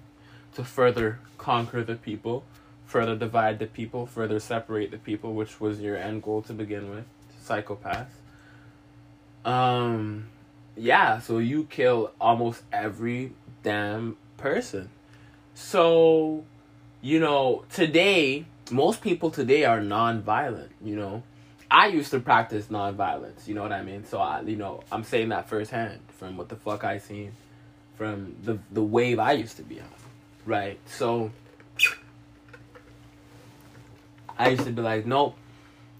to 0.54 0.62
further 0.62 1.18
conquer 1.38 1.82
the 1.82 1.94
people, 1.94 2.44
further 2.85 3.16
divide 3.16 3.59
the 3.59 3.66
people, 3.66 4.04
further 4.04 4.38
separate 4.38 4.90
the 4.90 4.98
people, 4.98 5.32
which 5.32 5.62
was 5.62 5.80
your 5.80 5.96
end 5.96 6.22
goal 6.22 6.42
to 6.42 6.52
begin 6.52 6.90
with, 6.90 7.04
psychopaths. 7.42 8.09
Um, 9.46 10.26
yeah, 10.76 11.20
so 11.20 11.38
you 11.38 11.64
kill 11.64 12.12
almost 12.20 12.64
every 12.70 13.32
damn 13.62 14.18
person. 14.37 14.90
So, 15.58 16.44
you 17.00 17.18
know, 17.18 17.64
today, 17.72 18.44
most 18.70 19.00
people 19.00 19.30
today 19.30 19.64
are 19.64 19.80
non-violent, 19.80 20.70
you 20.84 20.96
know 20.96 21.22
I 21.70 21.88
used 21.88 22.10
to 22.12 22.20
practice 22.20 22.66
nonviolence. 22.66 23.48
You 23.48 23.54
know 23.54 23.62
what 23.62 23.72
I 23.72 23.82
mean? 23.82 24.04
So 24.04 24.18
I, 24.18 24.40
you 24.42 24.56
know, 24.56 24.82
I'm 24.92 25.04
saying 25.04 25.30
that 25.30 25.48
firsthand 25.48 26.00
from 26.18 26.36
what 26.36 26.48
the 26.48 26.56
fuck 26.56 26.84
I 26.84 26.98
seen, 26.98 27.32
from 27.96 28.36
the 28.44 28.58
the 28.70 28.82
wave 28.82 29.18
I 29.18 29.32
used 29.32 29.56
to 29.56 29.62
be 29.62 29.80
on, 29.80 29.88
right? 30.44 30.78
So 30.86 31.32
I 34.38 34.50
used 34.50 34.64
to 34.64 34.70
be 34.70 34.82
like, 34.82 35.06
nope, 35.06 35.36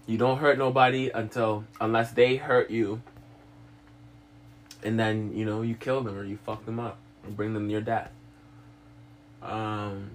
you 0.05 0.17
don't 0.17 0.37
hurt 0.37 0.57
nobody 0.57 1.09
until 1.09 1.65
unless 1.81 2.11
they 2.11 2.37
hurt 2.37 2.71
you, 2.71 3.01
and 4.83 4.97
then 4.97 5.33
you 5.35 5.43
know 5.43 5.63
you 5.63 5.75
kill 5.75 6.01
them 6.01 6.17
or 6.17 6.23
you 6.23 6.37
fuck 6.37 6.65
them 6.65 6.79
up 6.79 6.97
and 7.25 7.35
bring 7.35 7.53
them 7.53 7.67
near 7.67 7.81
death. 7.81 8.11
Um, 9.41 10.11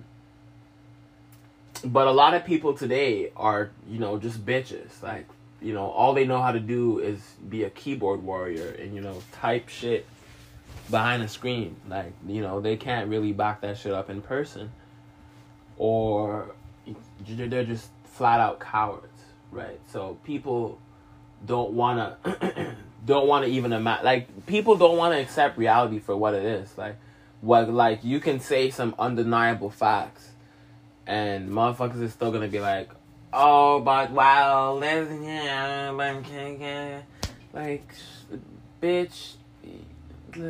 but 1.84 2.06
a 2.06 2.12
lot 2.12 2.34
of 2.34 2.44
people 2.44 2.74
today 2.74 3.32
are 3.36 3.70
you 3.88 3.98
know 3.98 4.18
just 4.18 4.44
bitches 4.44 5.02
like 5.02 5.26
you 5.62 5.72
know, 5.72 5.86
all 5.86 6.12
they 6.12 6.26
know 6.26 6.42
how 6.42 6.52
to 6.52 6.60
do 6.60 6.98
is 6.98 7.20
be 7.48 7.64
a 7.64 7.70
keyboard 7.70 8.22
warrior 8.22 8.76
and, 8.80 8.94
you 8.94 9.00
know, 9.00 9.22
type 9.32 9.68
shit 9.68 10.06
behind 10.90 11.22
a 11.22 11.28
screen. 11.28 11.76
Like, 11.88 12.12
you 12.26 12.42
know, 12.42 12.60
they 12.60 12.76
can't 12.76 13.08
really 13.08 13.32
back 13.32 13.60
that 13.60 13.78
shit 13.78 13.92
up 13.92 14.10
in 14.10 14.20
person. 14.22 14.72
Or 15.76 16.54
they're 17.28 17.64
just 17.64 17.90
flat 18.04 18.40
out 18.40 18.60
cowards, 18.60 19.06
right? 19.50 19.80
So 19.88 20.18
people 20.24 20.78
don't 21.46 21.72
want 21.72 22.22
to 22.24 22.76
don't 23.04 23.26
want 23.26 23.44
to 23.44 23.50
even 23.50 23.72
imagine 23.72 24.04
like 24.04 24.46
people 24.46 24.76
don't 24.76 24.96
want 24.96 25.12
to 25.12 25.20
accept 25.20 25.58
reality 25.58 25.98
for 25.98 26.16
what 26.16 26.34
it 26.34 26.44
is. 26.44 26.76
Like 26.76 26.96
what 27.42 27.68
like 27.68 28.02
you 28.02 28.18
can 28.20 28.40
say 28.40 28.70
some 28.70 28.94
undeniable 28.98 29.68
facts 29.68 30.30
and 31.06 31.50
motherfuckers 31.50 32.00
is 32.00 32.12
still 32.12 32.32
to 32.32 32.48
be 32.48 32.60
like, 32.60 32.88
oh, 33.32 33.80
but 33.80 34.10
wow, 34.12 34.72
let's 34.72 35.10
yeah, 35.22 35.90
like, 37.52 37.86
bitch. 38.80 39.34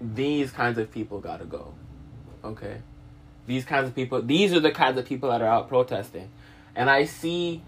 These 0.00 0.50
kinds 0.50 0.78
of 0.78 0.90
people 0.90 1.20
gotta 1.20 1.44
go. 1.44 1.74
Okay? 2.42 2.78
These 3.46 3.66
kinds 3.66 3.88
of 3.88 3.94
people, 3.94 4.22
these 4.22 4.54
are 4.54 4.60
the 4.60 4.70
kinds 4.70 4.98
of 4.98 5.04
people 5.04 5.30
that 5.30 5.42
are 5.42 5.48
out 5.48 5.68
protesting. 5.68 6.30
And 6.74 6.88
I 6.88 7.04
see, 7.04 7.62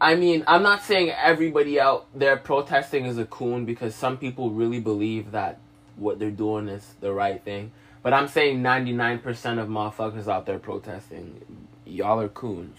I 0.00 0.14
mean, 0.14 0.44
I'm 0.46 0.62
not 0.62 0.82
saying 0.84 1.10
everybody 1.10 1.80
out 1.80 2.06
there 2.14 2.36
protesting 2.36 3.04
is 3.04 3.18
a 3.18 3.24
coon 3.24 3.64
because 3.64 3.94
some 3.94 4.16
people 4.16 4.50
really 4.50 4.78
believe 4.80 5.32
that 5.32 5.58
what 5.96 6.18
they're 6.20 6.30
doing 6.30 6.68
is 6.68 6.94
the 7.00 7.12
right 7.12 7.42
thing. 7.42 7.72
But 8.02 8.12
I'm 8.12 8.28
saying 8.28 8.62
99% 8.62 9.24
of 9.60 9.68
motherfuckers 9.68 10.28
out 10.28 10.46
there 10.46 10.60
protesting, 10.60 11.66
y'all 11.84 12.20
are 12.20 12.28
coons. 12.28 12.76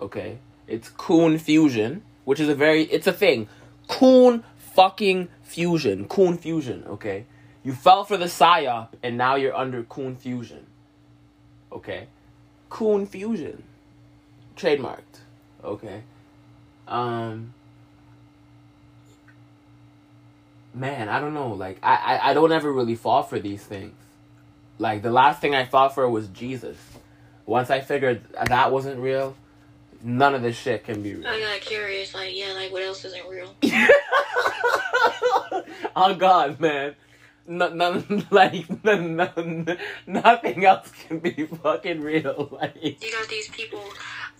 Okay? 0.00 0.38
It's 0.66 0.88
coon 0.88 1.38
fusion, 1.38 2.02
which 2.24 2.40
is 2.40 2.48
a 2.48 2.54
very, 2.54 2.84
it's 2.84 3.06
a 3.06 3.12
thing. 3.12 3.48
Coon 3.86 4.42
fucking 4.56 5.28
fusion. 5.42 6.06
Coon 6.06 6.38
fusion, 6.38 6.84
okay? 6.86 7.26
You 7.62 7.74
fell 7.74 8.04
for 8.04 8.16
the 8.16 8.26
psyop 8.26 8.88
and 9.02 9.18
now 9.18 9.34
you're 9.34 9.54
under 9.54 9.82
coon 9.82 10.16
fusion. 10.16 10.64
Okay? 11.70 12.06
Coon 12.70 13.04
fusion. 13.06 13.64
Trademarked. 14.56 15.20
Okay? 15.62 16.02
Um, 16.88 17.54
man, 20.74 21.08
I 21.08 21.20
don't 21.20 21.34
know. 21.34 21.52
Like, 21.52 21.78
I, 21.82 21.94
I, 21.94 22.30
I 22.30 22.34
don't 22.34 22.52
ever 22.52 22.72
really 22.72 22.96
fall 22.96 23.22
for 23.22 23.38
these 23.38 23.62
things. 23.62 23.94
Like 24.78 25.02
the 25.02 25.10
last 25.10 25.40
thing 25.40 25.54
I 25.54 25.64
fought 25.66 25.94
for 25.94 26.08
was 26.08 26.28
Jesus. 26.28 26.76
Once 27.46 27.70
I 27.70 27.80
figured 27.80 28.22
that 28.46 28.70
wasn't 28.70 29.00
real, 29.00 29.34
none 30.02 30.34
of 30.34 30.42
this 30.42 30.56
shit 30.56 30.84
can 30.84 31.02
be 31.02 31.14
real. 31.14 31.26
I 31.26 31.40
got 31.40 31.60
curious, 31.60 32.14
like, 32.14 32.36
yeah, 32.36 32.52
like, 32.52 32.70
what 32.70 32.82
else 32.82 33.04
isn't 33.04 33.28
real? 33.28 33.54
oh 35.96 36.14
God, 36.16 36.60
man. 36.60 36.94
No, 37.46 37.68
no, 37.70 38.04
like 38.30 38.84
no, 38.84 39.00
no, 39.00 39.76
nothing 40.06 40.66
else 40.66 40.92
can 41.08 41.18
be 41.18 41.46
fucking 41.62 42.02
real. 42.02 42.48
Like 42.60 42.76
You 42.82 43.12
got 43.12 43.28
these 43.28 43.48
people 43.48 43.82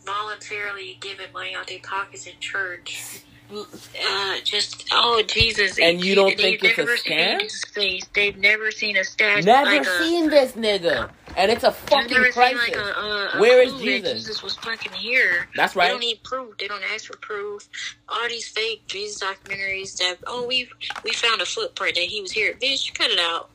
voluntarily 0.09 0.99
giving 1.01 1.33
money 1.33 1.55
out 1.55 1.67
their 1.67 1.81
pockets 1.81 2.27
in 2.27 2.33
church. 2.41 3.23
Uh, 3.51 4.37
just 4.45 4.89
oh 4.93 5.23
Jesus! 5.27 5.79
And 5.79 6.05
you 6.05 6.15
don't 6.15 6.37
think 6.37 6.63
it's 6.63 6.79
a 6.79 6.85
scam? 6.85 8.13
They've 8.13 8.37
never 8.37 8.71
seen 8.71 8.99
a 8.99 9.05
statue. 9.05 9.47
never 9.47 9.71
like 9.71 9.87
a, 9.87 9.99
seen 9.99 10.29
this 10.29 10.53
nigga, 10.53 11.09
and 11.35 11.51
it's 11.51 11.65
a 11.65 11.73
fucking 11.73 12.15
crisis. 12.33 12.69
like 12.69 12.77
a, 12.77 12.81
a, 12.81 13.31
a 13.35 13.41
Where 13.41 13.63
is 13.63 13.73
Jesus? 13.81 14.25
Jesus 14.25 14.43
was 14.43 14.55
fucking 14.57 14.93
here. 14.93 15.49
That's 15.57 15.75
right. 15.75 15.87
They 15.87 15.91
don't 15.93 16.01
need 16.01 16.23
proof. 16.23 16.59
They 16.59 16.69
don't 16.69 16.83
ask 16.93 17.07
for 17.07 17.17
proof. 17.17 17.69
All 18.11 18.29
these 18.29 18.49
fake 18.49 18.85
Jesus 18.87 19.23
documentaries 19.23 19.97
that 19.99 20.17
oh 20.27 20.47
we 20.47 20.69
we 21.05 21.13
found 21.13 21.41
a 21.43 21.47
footprint 21.47 21.95
that 21.97 22.05
he 22.05 22.21
was 22.23 22.33
here. 22.33 22.55
Bitch, 22.55 22.95
cut 22.95 23.11
it 23.11 23.19
out. 23.19 23.51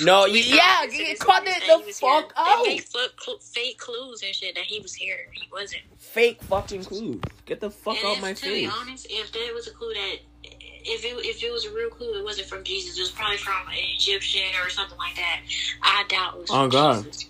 No, 0.00 0.24
We 0.30 0.42
yeah, 0.42 0.84
you 0.84 1.16
cut 1.16 1.42
it 1.46 1.62
the 1.66 1.92
fuck 1.92 2.32
out. 2.36 2.64
They 2.64 2.70
make 2.74 2.82
fl- 2.82 2.98
cl- 3.20 3.38
fake 3.38 3.78
clues 3.78 4.22
and 4.22 4.34
shit 4.34 4.54
that 4.54 4.64
he 4.64 4.78
was 4.80 4.94
here. 4.94 5.16
He 5.32 5.48
wasn't. 5.52 5.82
Fake 5.98 6.42
fucking 6.44 6.84
clues. 6.84 7.20
Get 7.46 7.60
the 7.60 7.70
fuck 7.70 7.96
and 7.96 8.06
out 8.06 8.16
if, 8.16 8.22
my 8.22 8.32
to 8.34 8.44
be 8.44 8.66
face. 8.66 8.72
honest, 8.80 9.06
if 9.10 9.32
there 9.32 9.52
was 9.54 9.66
a 9.66 9.72
clue 9.72 9.92
that 9.94 10.16
if 10.44 11.04
it 11.04 11.26
if 11.26 11.42
it 11.42 11.50
was 11.52 11.64
a 11.66 11.74
real 11.74 11.90
clue, 11.90 12.14
it 12.18 12.24
wasn't 12.24 12.46
from 12.48 12.62
Jesus. 12.62 12.96
It 12.96 13.00
was 13.00 13.10
probably 13.10 13.38
from 13.38 13.66
an 13.68 13.74
Egyptian 13.96 14.42
or 14.64 14.70
something 14.70 14.98
like 14.98 15.16
that. 15.16 15.40
I 15.82 16.04
doubt 16.08 16.34
it 16.34 16.40
was. 16.42 16.50
Oh, 16.52 16.68
God. 16.68 17.04
Jesus. 17.04 17.26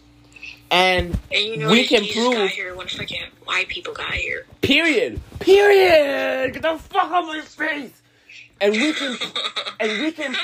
And 0.71 1.19
And 1.33 1.45
you 1.45 1.57
know 1.59 1.71
We 1.71 1.87
can 1.87 2.03
Jesus 2.03 2.23
prove- 2.23 2.35
got 2.35 2.51
here 2.51 2.75
when 2.75 2.87
freaking 2.89 3.23
white 3.45 3.69
people 3.69 3.95
got 3.95 4.13
here. 4.13 4.47
period, 4.63 5.21
period. 5.39 5.91
Get 6.53 6.63
the 6.63 6.79
fuck 6.79 7.11
out 7.11 7.27
my 7.27 7.41
face. 7.41 8.03
And 8.61 8.73
we 8.73 8.93
can, 8.93 9.17
and 9.81 10.03
we 10.03 10.13
can 10.13 10.37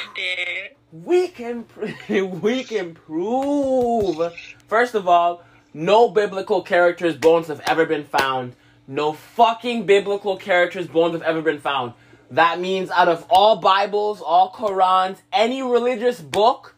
we 0.93 1.29
can 1.29 1.67
we 2.41 2.65
can 2.65 2.95
prove 2.95 4.33
first 4.67 4.95
of 4.95 5.07
all 5.07 5.43
no 5.73 6.09
biblical 6.09 6.63
characters 6.63 7.17
bones 7.17 7.47
have 7.49 7.61
ever 7.67 7.87
been 7.87 8.05
found. 8.05 8.57
No 8.87 9.13
fucking 9.13 9.87
biblical 9.87 10.37
characters 10.37 10.89
bones 10.89 11.13
have 11.13 11.23
ever 11.23 11.43
been 11.43 11.61
found. 11.61 11.93
That 12.31 12.61
means 12.61 12.91
out 12.91 13.09
of 13.09 13.25
all 13.31 13.57
bibles 13.57 14.21
all 14.21 14.53
Korans, 14.53 15.19
any 15.33 15.63
religious 15.63 16.21
book 16.21 16.75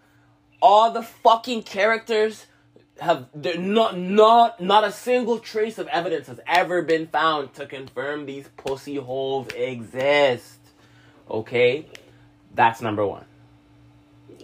all 0.63 0.93
the 0.93 1.03
fucking 1.03 1.65
characters 1.65 2.47
have 3.03 3.27
there 3.35 3.59
not 3.59 3.99
not 3.99 4.61
not 4.61 4.85
a 4.85 4.93
single 4.93 5.39
trace 5.39 5.79
of 5.79 5.87
evidence 5.89 6.29
has 6.29 6.41
ever 6.47 6.83
been 6.83 7.07
found 7.07 7.53
to 7.55 7.67
confirm 7.67 8.27
these 8.27 8.49
pussy 8.57 8.97
holes 8.97 9.49
exist 9.55 10.59
okay 11.31 11.87
that's 12.55 12.81
number 12.81 13.07
one 13.07 13.25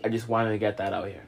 I 0.04 0.08
just 0.08 0.28
wanted 0.28 0.50
to 0.50 0.58
get 0.58 0.76
that 0.78 0.92
out 0.92 1.08
here, 1.08 1.24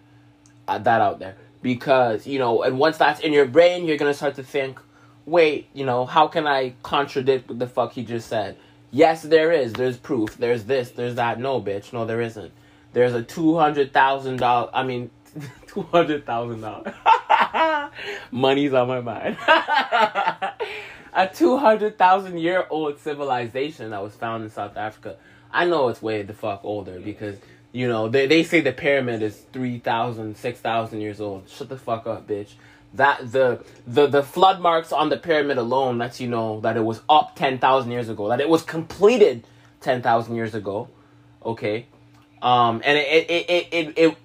uh, 0.68 0.78
that 0.78 1.00
out 1.00 1.18
there, 1.18 1.36
because 1.62 2.26
you 2.26 2.38
know, 2.38 2.62
and 2.62 2.78
once 2.78 2.98
that's 2.98 3.20
in 3.20 3.32
your 3.32 3.46
brain, 3.46 3.86
you're 3.86 3.96
gonna 3.96 4.14
start 4.14 4.36
to 4.36 4.42
think, 4.42 4.80
wait, 5.26 5.68
you 5.74 5.84
know, 5.84 6.06
how 6.06 6.28
can 6.28 6.46
I 6.46 6.74
contradict 6.82 7.48
what 7.48 7.58
the 7.58 7.66
fuck 7.66 7.92
he 7.92 8.04
just 8.04 8.28
said? 8.28 8.56
Yes, 8.90 9.22
there 9.22 9.52
is. 9.52 9.72
There's 9.72 9.96
proof. 9.96 10.36
There's 10.36 10.64
this. 10.64 10.90
There's 10.90 11.14
that. 11.14 11.38
No, 11.38 11.60
bitch. 11.60 11.92
No, 11.92 12.04
there 12.04 12.20
isn't. 12.20 12.52
There's 12.92 13.14
a 13.14 13.22
two 13.22 13.56
hundred 13.56 13.92
thousand 13.92 14.38
dollar. 14.38 14.70
I 14.72 14.82
mean, 14.82 15.10
two 15.70 15.82
hundred 15.82 16.26
thousand 16.26 16.60
dollar. 16.60 16.94
Money's 18.30 18.72
on 18.72 18.88
my 18.88 19.00
mind. 19.00 19.36
a 21.12 21.28
two 21.32 21.56
hundred 21.56 21.96
thousand 21.96 22.38
year 22.38 22.66
old 22.70 22.98
civilization 22.98 23.90
that 23.90 24.02
was 24.02 24.14
found 24.14 24.44
in 24.44 24.50
South 24.50 24.76
Africa. 24.76 25.16
I 25.52 25.66
know 25.66 25.88
it's 25.88 26.02
way 26.02 26.22
the 26.22 26.34
fuck 26.34 26.60
older 26.64 26.98
because 27.00 27.36
you 27.72 27.88
know 27.88 28.08
they 28.08 28.26
they 28.26 28.42
say 28.42 28.60
the 28.60 28.72
pyramid 28.72 29.22
is 29.22 29.36
3,000, 29.52 30.36
6,000 30.36 31.00
years 31.00 31.20
old. 31.20 31.48
Shut 31.48 31.68
the 31.68 31.78
fuck 31.78 32.06
up, 32.06 32.26
bitch. 32.26 32.54
That 32.94 33.30
the 33.30 33.64
the 33.86 34.08
the 34.08 34.24
flood 34.24 34.60
marks 34.60 34.90
on 34.90 35.08
the 35.08 35.16
pyramid 35.16 35.58
alone 35.58 35.98
lets 35.98 36.20
you 36.20 36.26
know 36.26 36.60
that 36.62 36.76
it 36.76 36.84
was 36.84 37.00
up 37.08 37.36
ten 37.36 37.58
thousand 37.58 37.92
years 37.92 38.08
ago. 38.08 38.28
That 38.28 38.40
it 38.40 38.48
was 38.48 38.62
completed 38.62 39.44
ten 39.80 40.02
thousand 40.02 40.34
years 40.34 40.56
ago. 40.56 40.88
Okay, 41.44 41.86
um, 42.42 42.82
and 42.84 42.98
it 42.98 43.30
it 43.30 43.48
it 43.48 43.68
it. 43.70 43.98
it 43.98 44.16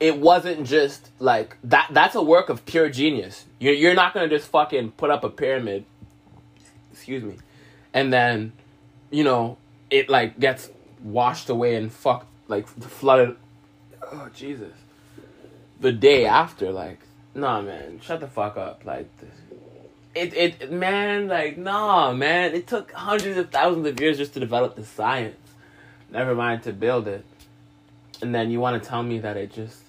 it 0.00 0.18
wasn't 0.18 0.66
just 0.66 1.10
like 1.18 1.56
that 1.64 1.88
that's 1.92 2.14
a 2.14 2.22
work 2.22 2.48
of 2.48 2.64
pure 2.66 2.88
genius. 2.88 3.44
You're, 3.58 3.74
you're 3.74 3.94
not 3.94 4.14
gonna 4.14 4.28
just 4.28 4.48
fucking 4.48 4.92
put 4.92 5.10
up 5.10 5.24
a 5.24 5.30
pyramid 5.30 5.84
excuse 6.92 7.22
me 7.22 7.36
and 7.92 8.12
then 8.12 8.52
you 9.10 9.24
know 9.24 9.56
it 9.90 10.08
like 10.08 10.38
gets 10.38 10.70
washed 11.02 11.48
away 11.48 11.76
and 11.76 11.92
fucked 11.92 12.26
like 12.48 12.66
flooded. 12.66 13.36
Oh 14.02 14.28
jesus. 14.34 14.72
The 15.80 15.92
day 15.92 16.26
after 16.26 16.72
like 16.72 17.00
nah 17.34 17.62
man 17.62 18.00
shut 18.00 18.20
the 18.20 18.28
fuck 18.28 18.56
up 18.56 18.84
like 18.84 19.10
it 20.14 20.34
it 20.34 20.70
man 20.72 21.26
like 21.26 21.58
nah 21.58 22.12
man 22.12 22.54
it 22.54 22.66
took 22.66 22.92
hundreds 22.92 23.36
of 23.36 23.50
thousands 23.50 23.86
of 23.86 24.00
years 24.00 24.18
just 24.18 24.34
to 24.34 24.40
develop 24.40 24.76
the 24.76 24.84
science. 24.84 25.36
Never 26.10 26.34
mind 26.34 26.62
to 26.64 26.72
build 26.72 27.08
it 27.08 27.24
and 28.24 28.34
then 28.34 28.50
you 28.50 28.58
want 28.58 28.82
to 28.82 28.88
tell 28.88 29.02
me 29.02 29.18
that 29.18 29.36
it 29.36 29.52
just 29.52 29.80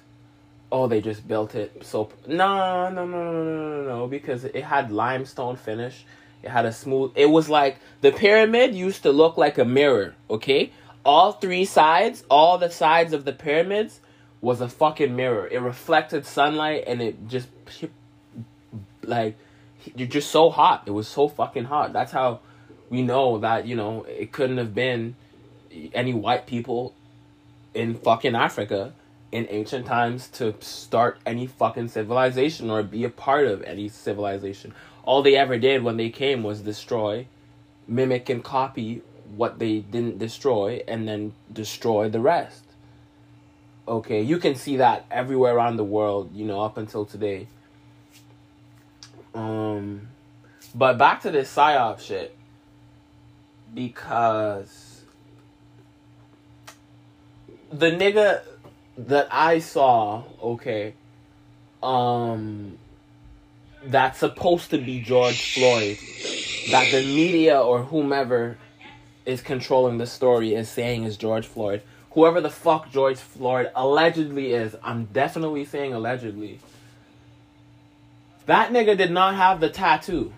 oh 0.72 0.88
they 0.88 1.02
just 1.02 1.28
built 1.28 1.56
it 1.56 1.86
so 1.86 2.10
no 2.28 2.90
no 2.90 3.06
no 3.06 3.06
no 3.06 3.32
no 3.32 3.62
no 3.64 3.88
no 3.88 4.08
because 4.08 4.44
it 4.44 4.64
had 4.64 4.92
limestone 4.92 5.56
finish 5.56 6.06
it 6.44 6.50
had 6.50 6.66
a 6.66 6.74
smooth 6.74 7.12
it 7.16 7.28
was 7.28 7.48
like 7.50 7.78
the 8.02 8.12
pyramid 8.12 8.76
used 8.76 9.04
to 9.04 9.12
look 9.12 9.38
like 9.38 9.58
a 9.58 9.66
mirror 9.66 10.16
okay? 10.30 10.72
All 11.04 11.32
three 11.34 11.66
sides 11.66 12.24
all 12.30 12.58
the 12.58 12.70
sides 12.70 13.14
of 13.14 13.26
the 13.26 13.32
pyramids 13.32 14.02
was 14.46 14.62
a 14.62 14.70
fucking 14.70 15.16
mirror. 15.16 15.48
It 15.48 15.60
reflected 15.60 16.26
sunlight 16.26 16.84
and 16.86 17.02
it 17.02 17.28
just 17.28 17.48
like 19.04 19.38
you're 19.96 20.08
just 20.08 20.30
so 20.30 20.50
hot. 20.52 20.84
It 20.86 20.92
was 20.92 21.08
so 21.08 21.28
fucking 21.28 21.66
hot. 21.66 21.94
That's 21.94 22.12
how 22.12 22.42
we 22.90 23.02
know 23.02 23.40
that 23.40 23.66
you 23.66 23.76
know 23.76 24.04
it 24.04 24.32
couldn't 24.32 24.58
have 24.58 24.76
been 24.76 25.16
any 25.94 26.14
white 26.14 26.46
people 26.46 26.94
in 27.76 27.94
fucking 27.94 28.36
Africa 28.36 28.94
in 29.32 29.48
ancient 29.50 29.86
times 29.86 30.30
to 30.30 30.56
start 30.62 31.20
any 31.26 31.46
fucking 31.46 31.90
civilization 31.90 32.72
or 32.72 32.82
be 32.82 33.04
a 33.04 33.10
part 33.10 33.46
of 33.46 33.62
any 33.64 33.90
civilization. 33.90 34.74
All 35.04 35.22
they 35.22 35.36
ever 35.36 35.58
did 35.58 35.84
when 35.84 35.98
they 35.98 36.10
came 36.10 36.42
was 36.42 36.62
destroy, 36.62 37.28
mimic, 37.88 38.30
and 38.30 38.44
copy 38.44 39.02
what 39.36 39.60
they 39.60 39.80
didn't 39.80 40.20
destroy 40.20 40.82
and 40.88 41.08
then 41.08 41.34
destroy 41.52 42.10
the 42.10 42.22
rest. 42.22 42.64
Okay, 43.88 44.22
you 44.22 44.40
can 44.40 44.56
see 44.56 44.78
that 44.78 45.06
everywhere 45.12 45.56
around 45.56 45.76
the 45.78 45.84
world, 45.84 46.34
you 46.34 46.46
know, 46.46 46.62
up 46.62 46.78
until 46.78 47.06
today. 47.06 47.48
Um, 49.34 50.08
but 50.74 50.98
back 50.98 51.22
to 51.24 51.32
this 51.32 51.54
psyop 51.54 52.00
shit 52.00 52.36
because 53.74 54.85
the 57.78 57.92
nigga 57.92 58.42
that 58.98 59.28
I 59.32 59.60
saw, 59.60 60.24
okay, 60.42 60.94
um, 61.84 62.78
that's 63.84 64.20
supposed 64.20 64.70
to 64.72 64.78
be 64.78 65.02
George 65.02 65.54
Floyd, 65.54 65.98
that 66.72 66.90
the 66.92 67.04
media 67.04 67.60
or 67.60 67.84
whomever 67.84 68.58
is 69.26 69.42
controlling 69.42 69.98
the 69.98 70.08
story 70.08 70.54
is 70.54 70.70
saying 70.70 71.04
is 71.04 71.18
George 71.18 71.46
Floyd. 71.46 71.82
Whoever 72.12 72.40
the 72.40 72.50
fuck 72.50 72.92
George 72.92 73.18
Floyd 73.18 73.70
allegedly 73.76 74.54
is, 74.54 74.76
I'm 74.82 75.06
definitely 75.06 75.66
saying 75.66 75.94
allegedly. 75.94 76.60
That 78.46 78.72
nigga 78.72 78.98
did 78.98 79.12
not 79.12 79.36
have 79.36 79.60
the 79.60 79.70
tattoo. 79.70 80.32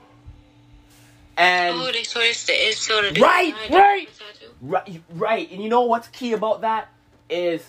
And 1.36 1.76
Oh, 1.76 1.92
they 1.92 2.04
so 2.04 2.20
it's 2.20 2.46
the 2.48 2.54
it's 2.54 2.80
sort 2.80 3.06
of 3.06 3.18
Right, 3.18 3.54
right. 3.70 4.10
Right, 4.60 5.04
right. 5.12 5.52
And 5.52 5.62
you 5.62 5.70
know 5.70 5.82
what's 5.82 6.08
key 6.08 6.34
about 6.34 6.62
that 6.62 6.90
is, 7.30 7.66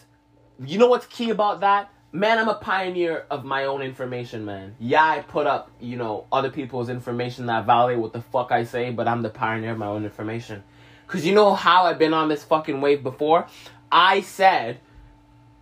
you 0.64 0.78
know 0.78 0.88
what's 0.88 1.06
key 1.06 1.30
about 1.30 1.60
that? 1.60 1.90
Man, 2.10 2.38
I'm 2.38 2.48
a 2.48 2.54
pioneer 2.54 3.26
of 3.30 3.44
my 3.44 3.64
own 3.64 3.82
information, 3.82 4.44
man. 4.44 4.74
Yeah, 4.78 5.04
I 5.04 5.20
put 5.20 5.46
up, 5.46 5.70
you 5.78 5.96
know, 5.96 6.26
other 6.32 6.50
people's 6.50 6.88
information 6.88 7.46
that 7.46 7.66
validate 7.66 8.00
what 8.00 8.12
the 8.12 8.22
fuck 8.22 8.50
I 8.50 8.64
say, 8.64 8.90
but 8.90 9.06
I'm 9.06 9.22
the 9.22 9.28
pioneer 9.28 9.72
of 9.72 9.78
my 9.78 9.86
own 9.86 10.04
information. 10.04 10.62
Cause 11.06 11.24
you 11.24 11.34
know 11.34 11.54
how 11.54 11.84
I've 11.84 11.98
been 11.98 12.12
on 12.12 12.28
this 12.28 12.44
fucking 12.44 12.80
wave 12.80 13.02
before? 13.02 13.46
I 13.90 14.20
said 14.20 14.78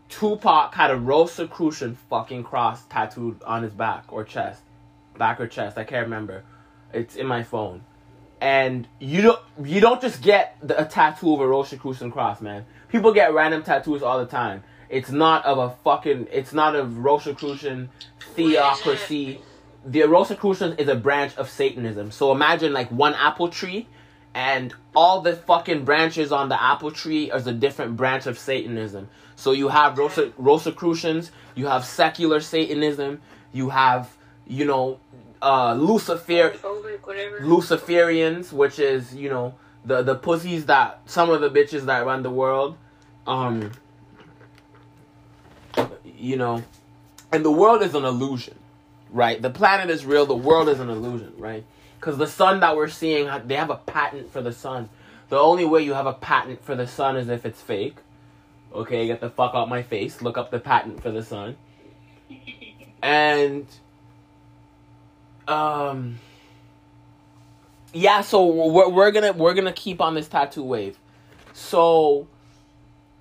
Tupac 0.08 0.74
had 0.74 0.90
a 0.90 0.96
Rosicrucian 0.96 1.96
fucking 2.10 2.44
cross 2.44 2.84
tattooed 2.86 3.42
on 3.44 3.62
his 3.62 3.72
back 3.72 4.04
or 4.08 4.24
chest. 4.24 4.62
Back 5.16 5.40
or 5.40 5.46
chest, 5.46 5.78
I 5.78 5.84
can't 5.84 6.04
remember. 6.04 6.44
It's 6.92 7.16
in 7.16 7.26
my 7.26 7.42
phone 7.42 7.82
and 8.40 8.86
you 8.98 9.22
don't 9.22 9.40
you 9.64 9.80
don't 9.80 10.00
just 10.00 10.22
get 10.22 10.56
the, 10.62 10.80
a 10.80 10.84
tattoo 10.84 11.32
of 11.32 11.40
a 11.40 11.46
Rosicrucian 11.46 12.10
cross, 12.10 12.40
man. 12.40 12.66
People 12.88 13.12
get 13.12 13.34
random 13.34 13.62
tattoos 13.62 14.02
all 14.02 14.18
the 14.18 14.26
time. 14.26 14.62
It's 14.88 15.10
not 15.10 15.44
of 15.44 15.58
a 15.58 15.70
fucking. 15.82 16.28
It's 16.30 16.52
not 16.52 16.76
a 16.76 16.84
Rosicrucian 16.84 17.90
theocracy. 18.34 19.40
the 19.84 20.02
Rosicrucians 20.02 20.76
is 20.78 20.88
a 20.88 20.94
branch 20.94 21.36
of 21.36 21.48
Satanism. 21.48 22.10
So 22.10 22.32
imagine 22.32 22.72
like 22.72 22.90
one 22.90 23.14
apple 23.14 23.48
tree, 23.48 23.88
and 24.34 24.74
all 24.94 25.20
the 25.22 25.34
fucking 25.34 25.84
branches 25.84 26.30
on 26.30 26.48
the 26.48 26.60
apple 26.62 26.90
tree 26.90 27.30
is 27.32 27.46
a 27.46 27.52
different 27.52 27.96
branch 27.96 28.26
of 28.26 28.38
Satanism. 28.38 29.08
So 29.34 29.52
you 29.52 29.68
have 29.68 29.98
Rose- 29.98 30.32
Rosicrucians, 30.38 31.30
you 31.54 31.66
have 31.66 31.84
secular 31.84 32.40
Satanism, 32.40 33.20
you 33.52 33.70
have 33.70 34.16
you 34.46 34.64
know 34.64 35.00
uh, 35.42 35.74
Lucifer 35.74 36.50
Luciferians, 37.42 38.52
which 38.52 38.78
is 38.78 39.14
you 39.14 39.28
know 39.28 39.54
the 39.86 40.02
the 40.02 40.16
pussies 40.16 40.66
that 40.66 41.00
some 41.06 41.30
of 41.30 41.40
the 41.40 41.48
bitches 41.48 41.86
that 41.86 42.04
run 42.04 42.22
the 42.22 42.30
world, 42.30 42.76
um, 43.26 43.70
you 46.04 46.36
know, 46.36 46.62
and 47.32 47.44
the 47.44 47.50
world 47.50 47.82
is 47.82 47.94
an 47.94 48.04
illusion, 48.04 48.58
right? 49.10 49.40
The 49.40 49.50
planet 49.50 49.88
is 49.88 50.04
real, 50.04 50.26
the 50.26 50.34
world 50.34 50.68
is 50.68 50.80
an 50.80 50.90
illusion, 50.90 51.32
right? 51.38 51.64
Because 51.98 52.18
the 52.18 52.26
sun 52.26 52.60
that 52.60 52.76
we're 52.76 52.88
seeing, 52.88 53.30
they 53.46 53.54
have 53.54 53.70
a 53.70 53.76
patent 53.76 54.32
for 54.32 54.42
the 54.42 54.52
sun. 54.52 54.88
The 55.28 55.38
only 55.38 55.64
way 55.64 55.82
you 55.82 55.94
have 55.94 56.06
a 56.06 56.12
patent 56.12 56.62
for 56.64 56.74
the 56.74 56.86
sun 56.86 57.16
is 57.16 57.28
if 57.28 57.46
it's 57.46 57.60
fake. 57.60 57.96
Okay, 58.72 59.06
get 59.06 59.20
the 59.20 59.30
fuck 59.30 59.54
out 59.54 59.68
my 59.68 59.82
face. 59.82 60.20
Look 60.20 60.36
up 60.36 60.50
the 60.50 60.58
patent 60.58 61.02
for 61.02 61.10
the 61.10 61.22
sun. 61.22 61.56
And 63.02 63.66
um 65.46 66.18
yeah 67.96 68.20
so 68.20 68.46
we're, 68.46 68.88
we're 68.88 69.10
gonna 69.10 69.32
we're 69.32 69.54
gonna 69.54 69.72
keep 69.72 70.00
on 70.00 70.14
this 70.14 70.28
tattoo 70.28 70.62
wave. 70.62 70.98
So 71.52 72.28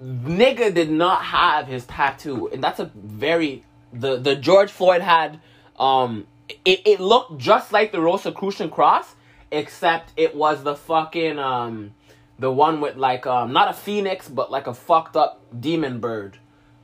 nigga 0.04 0.74
did 0.74 0.92
not 0.92 1.24
have 1.24 1.68
his 1.68 1.86
tattoo 1.86 2.50
and 2.52 2.64
that's 2.64 2.80
a 2.80 2.92
very 2.94 3.64
the 3.94 4.18
the 4.18 4.36
george 4.36 4.70
floyd 4.70 5.02
had 5.02 5.40
um 5.80 6.28
it, 6.66 6.82
it 6.86 7.00
looked 7.00 7.38
just 7.38 7.72
like 7.72 7.94
the 7.94 8.02
rosicrucian 8.02 8.70
cross 8.70 9.16
except 9.52 10.12
it 10.18 10.36
was 10.36 10.64
the 10.64 10.76
fucking 10.76 11.40
um 11.40 11.94
the 12.40 12.52
one 12.52 12.82
with 12.82 12.98
like 12.98 13.26
um 13.26 13.54
not 13.54 13.70
a 13.70 13.74
phoenix 13.74 14.28
but 14.28 14.52
like 14.52 14.68
a 14.68 14.74
fucked 14.74 15.16
up 15.16 15.42
demon 15.58 16.00
bird. 16.00 16.38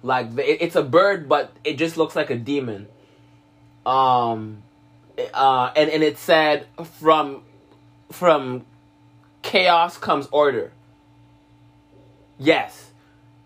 Like 0.03 0.37
it, 0.37 0.59
it's 0.61 0.75
a 0.77 0.83
bird 0.83 1.27
but 1.27 1.51
it 1.65 1.73
just 1.77 1.97
looks 1.97 2.15
like 2.15 2.29
a 2.29 2.37
demon. 2.37 2.87
Um 3.85 4.63
uh, 5.33 5.71
and 5.75 5.89
and 5.89 6.03
it 6.03 6.17
said 6.17 6.65
from 6.99 7.43
from 8.11 8.65
chaos 9.41 9.97
comes 9.97 10.27
order. 10.31 10.71
Yes, 12.37 12.91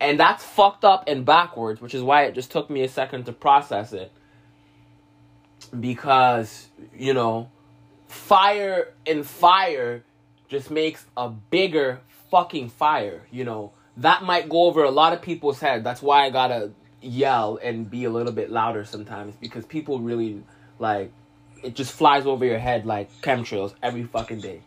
and 0.00 0.18
that's 0.18 0.44
fucked 0.44 0.84
up 0.84 1.04
and 1.06 1.24
backwards, 1.24 1.80
which 1.80 1.94
is 1.94 2.02
why 2.02 2.24
it 2.24 2.34
just 2.34 2.50
took 2.50 2.70
me 2.70 2.82
a 2.82 2.88
second 2.88 3.24
to 3.26 3.32
process 3.32 3.92
it. 3.92 4.12
Because 5.78 6.68
you 6.94 7.14
know, 7.14 7.50
fire 8.08 8.92
and 9.06 9.26
fire 9.26 10.04
just 10.48 10.70
makes 10.70 11.04
a 11.16 11.28
bigger 11.28 12.00
fucking 12.30 12.68
fire. 12.70 13.26
You 13.30 13.44
know 13.44 13.72
that 13.96 14.22
might 14.22 14.48
go 14.48 14.64
over 14.64 14.84
a 14.84 14.90
lot 14.90 15.12
of 15.12 15.22
people's 15.22 15.60
head. 15.60 15.82
That's 15.84 16.02
why 16.02 16.26
I 16.26 16.30
gotta 16.30 16.72
yell 17.00 17.58
and 17.62 17.90
be 17.90 18.04
a 18.04 18.10
little 18.10 18.32
bit 18.32 18.50
louder 18.50 18.84
sometimes 18.84 19.34
because 19.36 19.64
people 19.64 20.00
really 20.00 20.42
like 20.78 21.12
it 21.66 21.74
just 21.74 21.92
flies 21.92 22.26
over 22.26 22.44
your 22.44 22.58
head 22.58 22.86
like 22.86 23.10
chemtrails 23.22 23.74
every 23.82 24.04
fucking 24.04 24.40
day. 24.40 24.60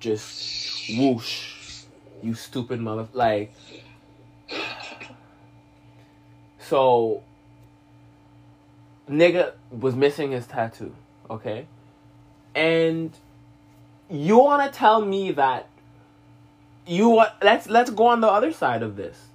Just 0.00 0.90
whoosh. 0.96 1.84
You 2.22 2.34
stupid 2.34 2.80
mother 2.80 3.06
like 3.12 3.52
So 6.68 7.22
nigga 9.08 9.52
was 9.70 9.94
missing 9.94 10.32
his 10.32 10.46
tattoo, 10.46 10.94
okay? 11.30 11.66
And 12.54 13.10
you 14.10 14.38
wanna 14.38 14.70
tell 14.70 15.02
me 15.02 15.32
that 15.32 15.68
you 16.86 17.08
want 17.08 17.30
let's 17.42 17.70
let's 17.70 17.90
go 17.90 18.06
on 18.08 18.20
the 18.20 18.28
other 18.28 18.52
side 18.52 18.82
of 18.82 18.96
this. 18.96 19.28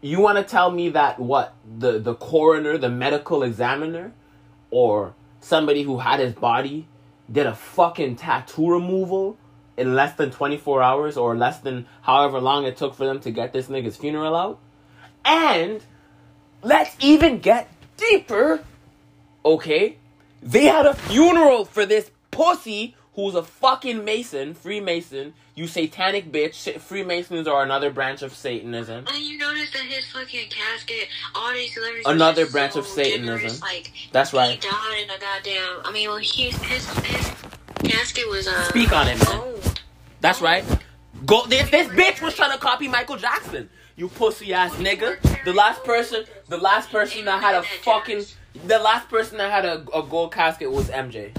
You 0.00 0.20
wanna 0.20 0.44
tell 0.44 0.70
me 0.70 0.90
that 0.90 1.18
what? 1.18 1.54
The 1.78 1.98
the 1.98 2.14
coroner, 2.14 2.78
the 2.78 2.88
medical 2.88 3.42
examiner, 3.42 4.12
or 4.70 5.14
somebody 5.40 5.82
who 5.82 5.98
had 5.98 6.20
his 6.20 6.34
body 6.34 6.86
did 7.30 7.46
a 7.46 7.54
fucking 7.54 8.16
tattoo 8.16 8.70
removal 8.70 9.36
in 9.76 9.94
less 9.94 10.14
than 10.14 10.30
24 10.30 10.82
hours 10.82 11.16
or 11.16 11.36
less 11.36 11.60
than 11.60 11.86
however 12.02 12.40
long 12.40 12.64
it 12.64 12.76
took 12.76 12.94
for 12.94 13.06
them 13.06 13.20
to 13.20 13.30
get 13.30 13.52
this 13.52 13.68
nigga's 13.68 13.96
funeral 13.96 14.34
out. 14.34 14.58
And 15.24 15.82
let's 16.62 16.96
even 17.00 17.38
get 17.38 17.70
deeper. 17.96 18.64
Okay? 19.44 19.98
They 20.42 20.64
had 20.64 20.86
a 20.86 20.94
funeral 20.94 21.64
for 21.64 21.86
this 21.86 22.10
pussy 22.30 22.96
who's 23.14 23.34
a 23.34 23.42
fucking 23.42 24.04
Mason, 24.04 24.54
Freemason, 24.54 25.34
you 25.58 25.66
satanic 25.66 26.30
bitch. 26.30 26.80
Freemasons 26.80 27.48
are 27.48 27.64
another 27.64 27.90
branch 27.90 28.22
of 28.22 28.32
Satanism. 28.32 29.04
And 29.08 29.18
you 29.18 29.38
notice 29.38 29.72
that 29.72 29.82
his 29.82 30.06
fucking 30.06 30.48
casket, 30.50 31.08
all 31.34 31.52
these 31.52 31.74
celebrities. 31.74 32.06
Another 32.06 32.46
branch 32.46 32.74
so 32.74 32.80
of 32.80 32.86
Satanism. 32.86 33.36
generous, 33.38 33.60
Like 33.60 33.92
That's 34.12 34.32
right. 34.32 34.52
He 34.52 34.56
died 34.60 35.02
in 35.02 35.10
a 35.10 35.18
goddamn. 35.18 35.80
I 35.84 35.90
mean, 35.92 36.08
well, 36.08 36.18
his 36.18 36.54
his, 36.62 36.88
his 37.00 37.32
casket 37.82 38.28
was 38.28 38.46
uh. 38.46 38.62
Speak 38.68 38.92
on 38.92 39.08
it, 39.08 39.18
man. 39.18 39.40
gold. 39.40 39.80
That's 40.20 40.40
right. 40.40 40.64
Go. 41.26 41.44
This, 41.46 41.68
this 41.70 41.88
bitch 41.88 42.22
was 42.22 42.34
trying 42.34 42.52
to 42.52 42.58
copy 42.58 42.86
Michael 42.86 43.16
Jackson. 43.16 43.68
You 43.96 44.08
pussy 44.08 44.54
ass 44.54 44.72
nigga. 44.76 45.18
The 45.44 45.52
last 45.52 45.82
person, 45.82 46.24
the 46.46 46.58
last 46.58 46.90
person 46.90 47.24
that 47.24 47.42
had 47.42 47.56
a 47.56 47.62
fucking, 47.64 48.24
the 48.64 48.78
last 48.78 49.08
person 49.08 49.38
that 49.38 49.50
had 49.50 49.64
a, 49.64 49.84
a 49.92 50.04
gold 50.04 50.32
casket 50.32 50.70
was 50.70 50.88
MJ. 50.88 51.36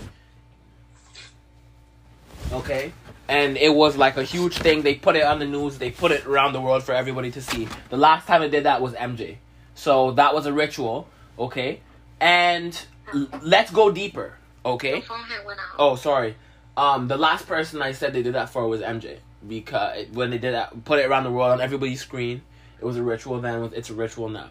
Okay. 2.52 2.92
And 3.30 3.58
it 3.58 3.74
was 3.74 3.96
like 3.96 4.18
a 4.18 4.24
huge 4.24 4.58
thing. 4.58 4.82
They 4.82 4.96
put 4.96 5.16
it 5.16 5.24
on 5.24 5.38
the 5.38 5.46
news. 5.46 5.78
They 5.78 5.92
put 5.92 6.12
it 6.12 6.26
around 6.26 6.54
the 6.54 6.62
world 6.62 6.84
for 6.84 6.94
everybody 6.94 7.30
to 7.32 7.42
see. 7.42 7.68
The 7.90 7.98
last 7.98 8.26
time 8.26 8.42
it 8.42 8.50
did 8.50 8.64
that 8.64 8.82
was 8.82 8.94
MJ. 8.94 9.38
So 9.76 10.12
that 10.14 10.34
was 10.34 10.48
a 10.48 10.52
ritual. 10.52 11.08
Okay. 11.38 11.82
And 12.20 12.78
l- 13.14 13.28
let's 13.44 13.70
go 13.70 13.92
deeper. 13.92 14.34
Okay. 14.66 14.96
My 14.96 15.02
phone 15.02 15.20
went 15.46 15.60
out. 15.60 15.76
Oh, 15.78 15.96
sorry. 15.96 16.36
Um, 16.76 17.08
the 17.08 17.18
last 17.18 17.48
person 17.48 17.84
I 17.84 17.92
said 17.92 18.14
they 18.14 18.24
did 18.24 18.34
that 18.34 18.50
for 18.50 18.68
was 18.68 18.82
MJ 18.82 19.20
because 19.48 20.08
when 20.12 20.32
they 20.32 20.40
did 20.40 20.56
that, 20.56 20.84
put 20.84 20.98
it 20.98 21.06
around 21.06 21.24
the 21.24 21.32
world 21.32 21.52
on 21.52 21.62
everybody's 21.62 22.02
screen. 22.02 22.42
It 22.80 22.86
was 22.86 22.98
a 22.98 23.04
ritual 23.04 23.40
then. 23.42 23.72
It's 23.76 23.92
a 23.92 23.94
ritual 23.94 24.30
now. 24.30 24.50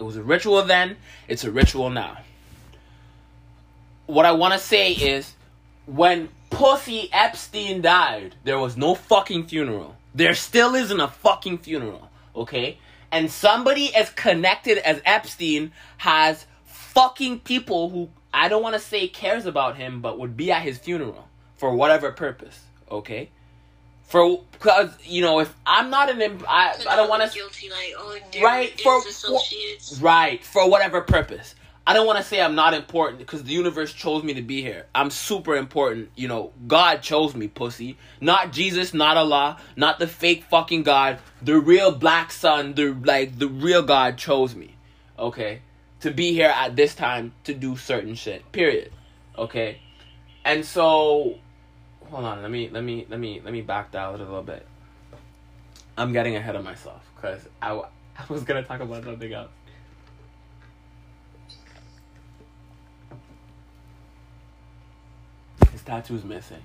It 0.00 0.02
was 0.02 0.16
a 0.16 0.22
ritual 0.22 0.62
then. 0.64 0.96
It's 1.28 1.44
a 1.44 1.50
ritual 1.50 1.90
now. 1.90 2.18
What 4.06 4.26
I 4.26 4.32
want 4.32 4.54
to 4.54 4.58
say 4.58 4.92
is, 4.92 5.32
when 5.86 6.28
Pussy 6.50 7.08
Epstein 7.12 7.82
died, 7.82 8.34
there 8.44 8.58
was 8.58 8.76
no 8.76 8.94
fucking 8.94 9.46
funeral. 9.46 9.96
There 10.14 10.34
still 10.34 10.74
isn't 10.74 11.00
a 11.00 11.08
fucking 11.08 11.58
funeral. 11.58 12.10
Okay, 12.34 12.78
and 13.10 13.30
somebody 13.30 13.94
as 13.94 14.10
connected 14.10 14.78
as 14.78 15.00
Epstein 15.04 15.72
has 15.98 16.46
fucking 16.64 17.40
people 17.40 17.90
who 17.90 18.08
I 18.32 18.48
don't 18.48 18.62
want 18.62 18.74
to 18.74 18.80
say 18.80 19.08
cares 19.08 19.46
about 19.46 19.76
him, 19.76 20.00
but 20.00 20.18
would 20.18 20.36
be 20.36 20.52
at 20.52 20.62
his 20.62 20.78
funeral 20.78 21.28
for 21.56 21.74
whatever 21.74 22.12
purpose. 22.12 22.60
Okay, 22.90 23.30
for 24.04 24.42
because 24.52 24.90
you 25.02 25.22
know 25.22 25.40
if 25.40 25.54
I'm 25.66 25.90
not 25.90 26.10
an 26.10 26.20
imp- 26.20 26.44
I 26.48 26.74
I 26.88 26.96
don't 26.96 27.08
want 27.08 27.28
to 27.28 27.36
guilty 27.36 27.70
like 27.70 27.94
oh 27.98 28.18
right 28.42 28.80
for, 28.80 29.02
for 29.02 29.40
right 30.00 30.44
for 30.44 30.68
whatever 30.70 31.00
purpose. 31.00 31.54
I 31.88 31.92
don't 31.92 32.06
want 32.06 32.18
to 32.18 32.24
say 32.24 32.40
I'm 32.40 32.56
not 32.56 32.74
important 32.74 33.20
because 33.20 33.44
the 33.44 33.52
universe 33.52 33.92
chose 33.92 34.24
me 34.24 34.34
to 34.34 34.42
be 34.42 34.60
here. 34.60 34.86
I'm 34.92 35.08
super 35.08 35.54
important. 35.54 36.10
You 36.16 36.26
know, 36.26 36.52
God 36.66 37.00
chose 37.00 37.36
me, 37.36 37.46
pussy. 37.46 37.96
Not 38.20 38.52
Jesus, 38.52 38.92
not 38.92 39.16
Allah, 39.16 39.58
not 39.76 40.00
the 40.00 40.08
fake 40.08 40.44
fucking 40.50 40.82
God. 40.82 41.20
The 41.42 41.60
real 41.60 41.92
black 41.92 42.32
sun, 42.32 42.74
the 42.74 42.92
like 43.04 43.38
the 43.38 43.46
real 43.46 43.82
God 43.82 44.18
chose 44.18 44.56
me. 44.56 44.74
Okay? 45.16 45.62
To 46.00 46.10
be 46.10 46.32
here 46.32 46.52
at 46.52 46.74
this 46.74 46.94
time 46.96 47.32
to 47.44 47.54
do 47.54 47.76
certain 47.76 48.16
shit. 48.16 48.50
Period. 48.50 48.90
Okay? 49.38 49.80
And 50.44 50.64
so 50.64 51.38
hold 52.10 52.24
on, 52.24 52.42
let 52.42 52.50
me 52.50 52.68
let 52.68 52.82
me 52.82 53.06
let 53.08 53.20
me 53.20 53.40
let 53.44 53.52
me 53.52 53.60
back 53.60 53.92
down 53.92 54.16
a 54.16 54.18
little 54.18 54.42
bit. 54.42 54.66
I'm 55.96 56.12
getting 56.12 56.34
ahead 56.34 56.56
of 56.56 56.64
myself 56.64 57.08
cuz 57.22 57.46
I, 57.62 57.70
I 58.18 58.24
was 58.28 58.42
going 58.42 58.60
to 58.60 58.66
talk 58.66 58.80
about 58.80 59.04
something 59.04 59.32
else. 59.32 59.50
Tattoo's 65.86 66.24
missing. 66.24 66.62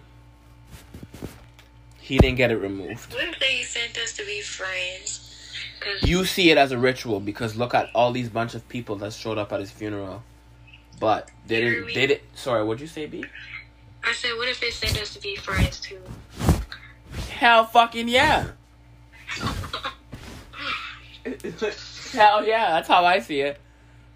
He 1.99 2.17
didn't 2.17 2.37
get 2.37 2.51
it 2.51 2.57
removed. 2.57 3.13
What 3.13 3.29
if 3.29 3.39
they 3.39 3.61
sent 3.61 3.97
us 3.97 4.13
to 4.13 4.25
be 4.25 4.41
friends? 4.41 5.27
You 6.01 6.25
see 6.25 6.51
it 6.51 6.57
as 6.57 6.71
a 6.71 6.77
ritual 6.77 7.19
because 7.19 7.55
look 7.55 7.73
at 7.73 7.89
all 7.95 8.11
these 8.11 8.29
bunch 8.29 8.53
of 8.55 8.67
people 8.67 8.97
that 8.97 9.13
showed 9.13 9.37
up 9.37 9.53
at 9.53 9.59
his 9.59 9.71
funeral. 9.71 10.23
But 10.99 11.31
they 11.47 11.61
didn't 11.61 11.93
they 11.93 12.07
did 12.07 12.21
Sorry, 12.35 12.63
what'd 12.63 12.81
you 12.81 12.87
say, 12.87 13.05
B? 13.05 13.23
I 14.03 14.13
said, 14.13 14.31
what 14.35 14.49
if 14.49 14.59
they 14.59 14.71
sent 14.71 14.99
us 15.01 15.13
to 15.13 15.21
be 15.21 15.35
friends 15.35 15.79
too? 15.79 16.01
Hell 17.29 17.65
fucking 17.65 18.07
yeah. 18.07 18.47
Hell 22.11 22.45
yeah, 22.45 22.71
that's 22.71 22.87
how 22.87 23.05
I 23.05 23.19
see 23.19 23.41
it. 23.41 23.59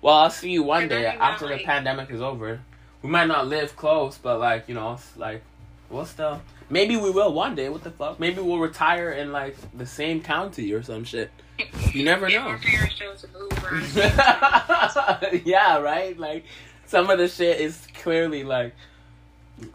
Well, 0.01 0.15
I'll 0.15 0.29
see 0.29 0.51
you 0.51 0.63
one 0.63 0.87
day 0.87 1.05
after 1.05 1.47
the 1.47 1.59
pandemic 1.63 2.09
is 2.11 2.21
over. 2.21 2.61
We 3.05 3.11
might 3.11 3.27
not 3.27 3.47
live 3.47 3.75
close, 3.75 4.17
but 4.17 4.39
like 4.39 4.67
you 4.67 4.73
know, 4.73 4.93
it's 4.93 5.15
like 5.15 5.43
we'll 5.91 6.05
still. 6.07 6.41
Maybe 6.71 6.97
we 6.97 7.11
will 7.11 7.31
one 7.31 7.53
day. 7.53 7.69
What 7.69 7.83
the 7.83 7.91
fuck? 7.91 8.19
Maybe 8.19 8.41
we'll 8.41 8.57
retire 8.57 9.11
in 9.11 9.31
like 9.31 9.55
the 9.77 9.85
same 9.85 10.21
county 10.23 10.73
or 10.73 10.81
some 10.81 11.03
shit. 11.03 11.29
You 11.93 12.03
never 12.03 12.27
know. 12.27 12.39
our 12.39 12.57
parents 12.57 12.95
chose 12.95 13.21
to 13.21 13.27
move 13.27 13.63
around. 13.63 15.41
yeah, 15.45 15.77
right. 15.77 16.17
Like 16.17 16.45
some 16.87 17.11
of 17.11 17.19
the 17.19 17.27
shit 17.27 17.61
is 17.61 17.87
clearly 18.01 18.43
like 18.43 18.73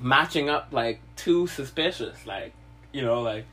matching 0.00 0.50
up 0.50 0.70
like 0.72 1.00
too 1.14 1.46
suspicious. 1.46 2.26
Like 2.26 2.52
you 2.92 3.02
know, 3.02 3.22
like 3.22 3.44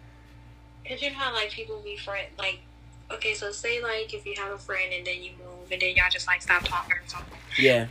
know 0.90 0.98
how 1.14 1.36
like 1.36 1.52
people 1.52 1.80
be 1.84 1.98
friend 1.98 2.26
like 2.40 2.62
okay, 3.12 3.36
so 3.36 3.52
say 3.52 3.84
like 3.84 4.12
if 4.12 4.26
you 4.26 4.34
have 4.38 4.52
a 4.52 4.58
friend 4.58 4.92
and 4.92 5.06
then 5.06 5.22
you 5.22 5.34
move 5.38 5.72
and 5.72 5.80
then 5.80 5.96
y'all 5.96 6.10
just 6.10 6.26
like 6.26 6.42
stop 6.42 6.64
talking 6.64 6.94
or 6.94 7.02
something. 7.06 7.38
yeah, 7.60 7.86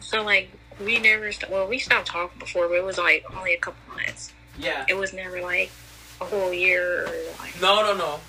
So 0.00 0.22
like 0.22 0.48
we 0.84 0.98
never 0.98 1.32
st- 1.32 1.50
well 1.50 1.66
we 1.66 1.78
stopped 1.78 2.06
talking 2.08 2.38
before, 2.38 2.68
but 2.68 2.74
it 2.74 2.84
was 2.84 2.98
like 2.98 3.24
only 3.36 3.54
a 3.54 3.58
couple 3.58 3.94
months. 3.94 4.32
yeah. 4.58 4.84
It 4.88 4.94
was 4.96 5.12
never 5.12 5.40
like 5.40 5.70
a 6.20 6.24
whole 6.24 6.52
year 6.52 7.02
or 7.06 7.12
like 7.40 7.60
No, 7.60 7.82
no, 7.82 7.96
no. 7.96 8.20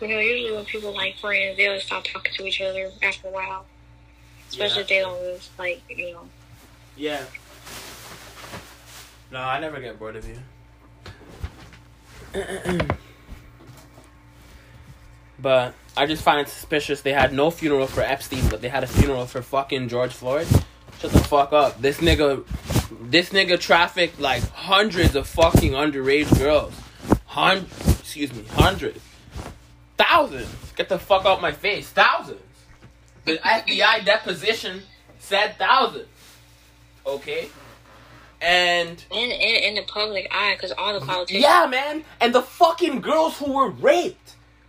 you 0.00 0.08
know 0.08 0.18
usually 0.18 0.52
when 0.54 0.64
people 0.64 0.94
like 0.94 1.16
friends 1.18 1.56
they'll 1.56 1.80
stop 1.80 2.04
talking 2.04 2.32
to 2.34 2.46
each 2.46 2.60
other 2.60 2.90
after 3.02 3.28
a 3.28 3.30
while, 3.30 3.66
especially 4.48 4.76
Yeah. 4.76 4.82
if 4.82 4.88
they 4.88 4.98
don't 5.00 5.20
live 5.22 5.48
like 5.58 5.82
you 5.88 6.12
know. 6.12 6.28
Yeah. 6.96 7.24
No, 9.30 9.40
I 9.40 9.60
never 9.60 9.80
get 9.80 9.98
bored 9.98 10.16
of 10.16 10.26
you. 10.26 10.38
but 15.38 15.74
I 15.96 16.06
just 16.06 16.22
find 16.22 16.40
it 16.40 16.48
suspicious 16.50 17.00
they 17.02 17.12
had 17.12 17.32
no 17.32 17.50
funeral 17.50 17.86
for 17.86 18.00
Epstein, 18.02 18.48
but 18.48 18.60
they 18.62 18.68
had 18.68 18.84
a 18.84 18.86
funeral 18.86 19.26
for 19.26 19.42
fucking 19.42 19.88
George 19.88 20.12
Floyd. 20.12 20.46
Shut 21.00 21.12
the 21.12 21.20
fuck 21.20 21.52
up. 21.52 21.80
This 21.80 21.98
nigga 21.98 22.44
this 23.02 23.30
nigga 23.30 23.58
trafficked 23.60 24.18
like 24.20 24.42
hundreds 24.50 25.14
of 25.14 25.26
fucking 25.28 25.72
underage 25.72 26.36
girls. 26.38 26.74
Hun 27.26 27.66
excuse 28.00 28.32
me, 28.34 28.44
hundreds. 28.50 29.00
Thousands. 29.96 30.48
Get 30.76 30.88
the 30.88 30.98
fuck 30.98 31.24
out 31.26 31.40
my 31.40 31.52
face. 31.52 31.88
Thousands. 31.88 32.40
The 33.24 33.36
FBI 33.38 34.04
deposition 34.04 34.82
said 35.18 35.56
thousands. 35.58 36.08
Okay? 37.06 37.48
And 38.40 39.02
In, 39.10 39.30
in, 39.30 39.64
in 39.64 39.74
the 39.74 39.82
public 39.82 40.28
eye, 40.30 40.54
because 40.54 40.72
all 40.72 40.98
the 40.98 41.04
politicians. 41.04 41.42
yeah, 41.42 41.66
man. 41.68 42.04
And 42.20 42.32
the 42.34 42.42
fucking 42.42 43.00
girls 43.00 43.36
who 43.38 43.52
were 43.52 43.70
raped 43.70 44.27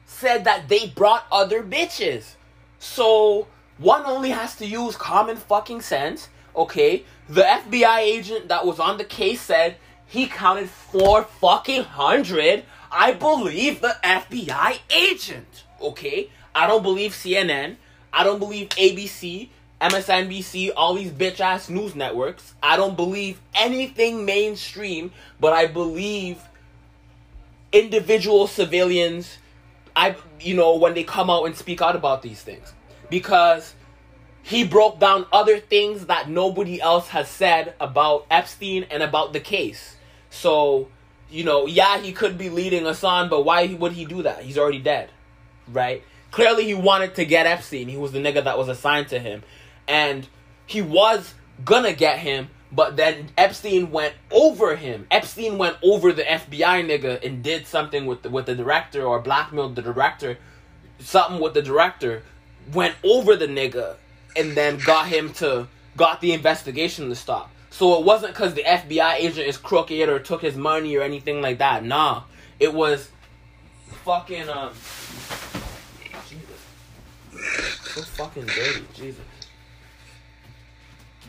said 0.09 0.43
that 0.43 0.67
they 0.67 0.87
brought 0.87 1.25
other 1.31 1.63
bitches. 1.63 2.35
So 2.79 3.47
one 3.77 4.05
only 4.05 4.31
has 4.31 4.55
to 4.57 4.65
use 4.65 4.95
common 4.95 5.37
fucking 5.37 5.81
sense. 5.81 6.29
Okay? 6.55 7.05
The 7.29 7.43
FBI 7.43 7.99
agent 7.99 8.47
that 8.49 8.65
was 8.65 8.79
on 8.79 8.97
the 8.97 9.03
case 9.03 9.39
said 9.39 9.77
he 10.07 10.25
counted 10.25 10.69
four 10.69 11.23
fucking 11.23 11.83
hundred. 11.83 12.65
I 12.91 13.13
believe 13.13 13.81
the 13.81 13.95
FBI 14.03 14.79
agent. 14.89 15.63
Okay? 15.79 16.29
I 16.55 16.65
don't 16.67 16.83
believe 16.83 17.11
CNN. 17.11 17.75
I 18.11 18.23
don't 18.23 18.39
believe 18.39 18.69
ABC. 18.69 19.49
MSNBC, 19.79 20.71
all 20.75 20.95
these 20.95 21.11
bitch 21.11 21.39
ass 21.39 21.69
news 21.69 21.95
networks. 21.95 22.55
I 22.61 22.75
don't 22.75 22.97
believe 22.97 23.39
anything 23.53 24.25
mainstream, 24.25 25.11
but 25.39 25.53
I 25.53 25.67
believe 25.67 26.41
individual 27.71 28.47
civilians 28.47 29.37
I 29.99 30.15
you 30.39 30.55
know 30.55 30.77
when 30.77 30.93
they 30.93 31.03
come 31.03 31.29
out 31.29 31.43
and 31.43 31.55
speak 31.55 31.81
out 31.81 31.95
about 31.95 32.21
these 32.21 32.41
things 32.41 32.73
because 33.09 33.75
he 34.41 34.63
broke 34.63 34.97
down 34.97 35.25
other 35.33 35.59
things 35.59 36.05
that 36.05 36.29
nobody 36.29 36.81
else 36.81 37.09
has 37.09 37.27
said 37.27 37.73
about 37.81 38.25
Epstein 38.31 38.85
and 38.89 39.03
about 39.03 39.33
the 39.33 39.41
case. 39.41 39.97
So, 40.29 40.87
you 41.29 41.43
know, 41.43 41.65
yeah, 41.67 41.99
he 41.99 42.13
could 42.13 42.37
be 42.37 42.49
leading 42.49 42.87
us 42.87 43.03
on, 43.03 43.29
but 43.29 43.43
why 43.43 43.67
would 43.67 43.91
he 43.91 44.05
do 44.05 44.23
that? 44.23 44.43
He's 44.43 44.57
already 44.57 44.79
dead. 44.79 45.11
Right? 45.67 46.01
Clearly 46.31 46.63
he 46.63 46.73
wanted 46.73 47.15
to 47.15 47.25
get 47.25 47.45
Epstein. 47.45 47.89
He 47.89 47.97
was 47.97 48.13
the 48.13 48.19
nigga 48.19 48.43
that 48.43 48.57
was 48.57 48.69
assigned 48.69 49.09
to 49.09 49.19
him. 49.19 49.43
And 49.87 50.27
he 50.65 50.81
was 50.81 51.33
gonna 51.65 51.93
get 51.93 52.19
him, 52.19 52.49
but 52.71 52.95
then 52.95 53.29
Epstein 53.37 53.91
went 53.91 54.13
over 54.31 54.75
him. 54.75 55.07
Epstein 55.09 55.57
went 55.57 55.77
over 55.81 56.13
the 56.13 56.23
FBI 56.23 56.85
nigga 56.85 57.23
and 57.25 57.43
did 57.43 57.65
something 57.65 58.05
with 58.05 58.21
the, 58.21 58.29
with 58.29 58.45
the 58.45 58.55
director 58.55 59.03
or 59.03 59.19
blackmailed 59.19 59.75
the 59.75 59.81
director. 59.81 60.37
Something 60.99 61.39
with 61.39 61.53
the 61.53 61.61
director 61.61 62.23
went 62.73 62.95
over 63.03 63.35
the 63.35 63.47
nigga 63.47 63.95
and 64.35 64.55
then 64.55 64.77
got 64.77 65.07
him 65.07 65.33
to 65.33 65.67
got 65.97 66.21
the 66.21 66.31
investigation 66.31 67.09
to 67.09 67.15
stop. 67.15 67.51
So 67.71 67.99
it 67.99 68.05
wasn't 68.05 68.33
because 68.33 68.53
the 68.53 68.63
FBI 68.63 69.15
agent 69.15 69.47
is 69.47 69.57
crooked 69.57 70.09
or 70.09 70.19
took 70.19 70.41
his 70.41 70.55
money 70.55 70.95
or 70.95 71.01
anything 71.01 71.41
like 71.41 71.57
that. 71.59 71.83
Nah, 71.83 72.23
it 72.59 72.73
was 72.73 73.09
fucking 74.03 74.47
um. 74.49 74.73
Jesus, 76.27 76.61
so 77.81 78.01
fucking 78.01 78.45
dirty. 78.45 78.85
Jesus. 78.93 79.21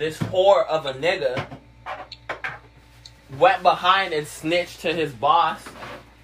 This 0.01 0.17
whore 0.17 0.67
of 0.67 0.87
a 0.87 0.95
nigga 0.95 1.47
went 3.39 3.63
behind 3.63 4.15
and 4.15 4.27
snitched 4.27 4.81
to 4.81 4.95
his 4.95 5.13
boss, 5.13 5.63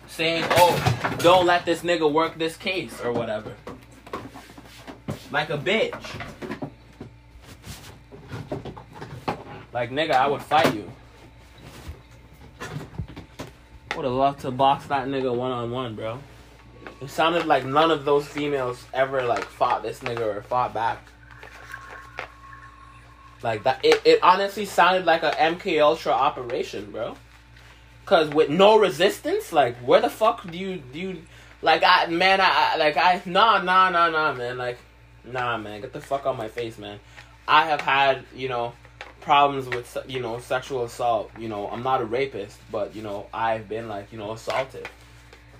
saying, 0.06 0.44
"Oh, 0.52 1.18
don't 1.18 1.44
let 1.44 1.66
this 1.66 1.82
nigga 1.82 2.10
work 2.10 2.38
this 2.38 2.56
case 2.56 2.98
or 3.02 3.12
whatever." 3.12 3.52
Like 5.30 5.50
a 5.50 5.58
bitch. 5.58 5.92
Like 9.74 9.90
nigga, 9.90 10.12
I 10.12 10.26
would 10.26 10.40
fight 10.40 10.74
you. 10.74 10.90
Would 13.94 14.06
have 14.06 14.14
loved 14.14 14.40
to 14.40 14.50
box 14.52 14.86
that 14.86 15.06
nigga 15.06 15.34
one 15.34 15.52
on 15.52 15.70
one, 15.70 15.94
bro. 15.94 16.18
It 17.02 17.10
sounded 17.10 17.44
like 17.44 17.66
none 17.66 17.90
of 17.90 18.06
those 18.06 18.26
females 18.26 18.82
ever 18.94 19.22
like 19.24 19.44
fought 19.44 19.82
this 19.82 19.98
nigga 19.98 20.20
or 20.20 20.40
fought 20.40 20.72
back. 20.72 21.08
Like 23.46 23.62
that, 23.62 23.78
it, 23.84 24.02
it 24.04 24.18
honestly 24.24 24.64
sounded 24.64 25.06
like 25.06 25.22
a 25.22 25.30
MK 25.30 25.80
Ultra 25.80 26.10
operation, 26.10 26.90
bro. 26.90 27.16
Cause 28.04 28.28
with 28.28 28.50
no 28.50 28.76
resistance, 28.76 29.52
like 29.52 29.76
where 29.76 30.00
the 30.00 30.10
fuck 30.10 30.50
do 30.50 30.58
you 30.58 30.82
do 30.92 30.98
you 30.98 31.22
like 31.62 31.84
I 31.86 32.06
man 32.06 32.40
I 32.40 32.72
I- 32.72 32.76
like 32.76 32.96
I 32.96 33.22
nah 33.24 33.62
nah 33.62 33.88
nah 33.90 34.10
nah 34.10 34.32
man 34.32 34.58
like 34.58 34.78
nah 35.24 35.56
man 35.58 35.80
get 35.80 35.92
the 35.92 36.00
fuck 36.00 36.26
out 36.26 36.36
my 36.36 36.48
face 36.48 36.76
man. 36.76 36.98
I 37.46 37.66
have 37.66 37.80
had 37.82 38.24
you 38.34 38.48
know 38.48 38.72
problems 39.20 39.68
with 39.68 39.96
you 40.08 40.18
know 40.18 40.40
sexual 40.40 40.82
assault. 40.82 41.30
You 41.38 41.48
know 41.48 41.68
I'm 41.68 41.84
not 41.84 42.00
a 42.00 42.04
rapist, 42.04 42.58
but 42.72 42.96
you 42.96 43.02
know 43.02 43.28
I've 43.32 43.68
been 43.68 43.88
like 43.88 44.10
you 44.10 44.18
know 44.18 44.32
assaulted, 44.32 44.88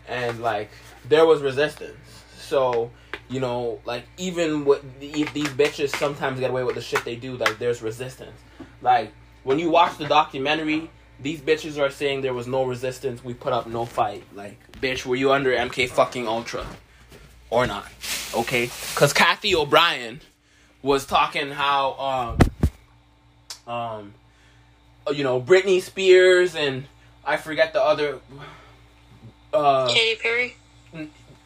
and 0.09 0.41
like 0.41 0.71
there 1.09 1.25
was 1.25 1.41
resistance. 1.41 2.25
So 2.37 2.91
you 3.29 3.41
know 3.41 3.81
like 3.85 4.05
even 4.17 4.65
with 4.65 4.83
the, 5.01 5.25
these 5.33 5.49
bitches 5.49 5.91
sometimes 5.91 6.41
get 6.41 6.51
away 6.51 6.65
with 6.65 6.75
the 6.75 6.81
shit 6.81 7.05
they 7.05 7.17
do. 7.17 7.37
Like 7.37 7.59
there's 7.59 7.83
resistance. 7.83 8.39
Like 8.83 9.13
when 9.45 9.59
you 9.59 9.71
watch 9.71 9.99
the 9.99 10.07
documentary, 10.07 10.91
these 11.21 11.41
bitches 11.41 11.79
are 11.79 11.91
saying 11.91 12.23
there 12.23 12.35
was 12.35 12.47
no 12.47 12.65
resistance. 12.65 13.25
We 13.25 13.35
put 13.35 13.53
up 13.53 13.67
no 13.67 13.85
fight. 13.85 14.25
Like 14.35 14.59
bitch, 14.73 15.07
were 15.07 15.17
you 15.17 15.33
under 15.33 15.51
MK 15.51 15.89
fucking 15.91 16.27
Ultra 16.27 16.67
or 17.51 17.67
not? 17.67 17.87
Okay, 18.35 18.71
because 18.95 19.13
Cathy 19.13 19.55
O'Brien 19.55 20.21
was 20.83 21.07
talking 21.07 21.51
how 21.51 22.37
um 23.67 23.73
um 23.73 24.15
you 25.13 25.25
know 25.25 25.41
Britney 25.41 25.81
Spears 25.81 26.55
and 26.55 26.85
I 27.25 27.37
forget 27.37 27.73
the 27.73 27.83
other 27.83 28.21
uh 29.53 29.89
Katy 29.89 30.21
Perry. 30.21 30.57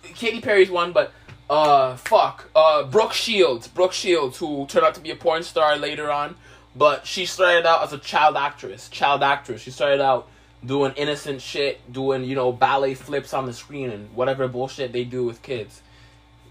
Katy 0.02 0.40
Perry's 0.40 0.70
one, 0.70 0.92
but 0.92 1.12
uh, 1.50 1.96
fuck, 1.96 2.48
uh, 2.54 2.84
Brooke 2.84 3.12
Shields, 3.12 3.66
Brooke 3.66 3.92
Shields, 3.92 4.38
who 4.38 4.66
turned 4.66 4.86
out 4.86 4.94
to 4.94 5.00
be 5.00 5.10
a 5.10 5.16
porn 5.16 5.42
star 5.42 5.76
later 5.76 6.08
on, 6.10 6.36
but 6.76 7.04
she 7.04 7.26
started 7.26 7.66
out 7.66 7.82
as 7.82 7.92
a 7.92 7.98
child 7.98 8.36
actress, 8.36 8.88
child 8.88 9.24
actress. 9.24 9.60
She 9.60 9.72
started 9.72 10.00
out 10.00 10.28
doing 10.64 10.92
innocent 10.96 11.42
shit, 11.42 11.92
doing 11.92 12.22
you 12.22 12.36
know 12.36 12.52
ballet 12.52 12.94
flips 12.94 13.34
on 13.34 13.46
the 13.46 13.52
screen 13.52 13.90
and 13.90 14.14
whatever 14.14 14.46
bullshit 14.46 14.92
they 14.92 15.02
do 15.02 15.24
with 15.24 15.42
kids, 15.42 15.82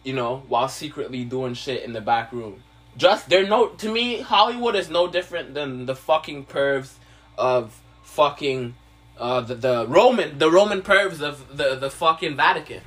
you 0.04 0.12
know, 0.12 0.44
while 0.50 0.68
secretly 0.68 1.24
doing 1.24 1.54
shit 1.54 1.84
in 1.84 1.94
the 1.94 2.02
back 2.02 2.34
room. 2.34 2.62
Just 2.98 3.30
they're 3.30 3.48
no 3.48 3.70
to 3.70 3.90
me, 3.90 4.20
Hollywood 4.20 4.76
is 4.76 4.90
no 4.90 5.08
different 5.08 5.54
than 5.54 5.86
the 5.86 5.96
fucking 5.96 6.48
pervs 6.48 6.92
of 7.38 7.80
fucking 8.04 8.76
uh 9.18 9.40
the, 9.40 9.56
the 9.56 9.88
Roman 9.88 10.38
the 10.40 10.52
Roman 10.52 10.82
pervs 10.82 11.22
of 11.22 11.56
the 11.56 11.76
the 11.76 11.90
fucking 11.90 12.36
Vatican. 12.36 12.82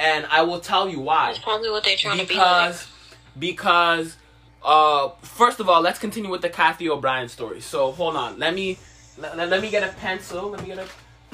And 0.00 0.26
I 0.30 0.42
will 0.42 0.60
tell 0.60 0.88
you 0.88 0.98
why. 0.98 1.26
That's 1.32 1.44
probably 1.44 1.70
what 1.70 1.84
they're 1.84 1.96
trying 1.96 2.18
to 2.18 2.26
be 2.26 2.34
like. 2.34 2.72
Because 2.72 2.86
because 3.38 4.16
uh 4.64 5.10
first 5.22 5.60
of 5.60 5.68
all, 5.68 5.80
let's 5.80 5.98
continue 5.98 6.30
with 6.30 6.42
the 6.42 6.48
Cathy 6.48 6.88
O'Brien 6.88 7.28
story. 7.28 7.60
So 7.60 7.92
hold 7.92 8.16
on. 8.16 8.38
Let 8.38 8.54
me 8.54 8.78
let, 9.18 9.36
let 9.36 9.60
me 9.60 9.70
get 9.70 9.82
a 9.82 9.92
pencil. 9.92 10.48
Let 10.50 10.62
me 10.62 10.68
get 10.68 10.78
a 10.78 10.86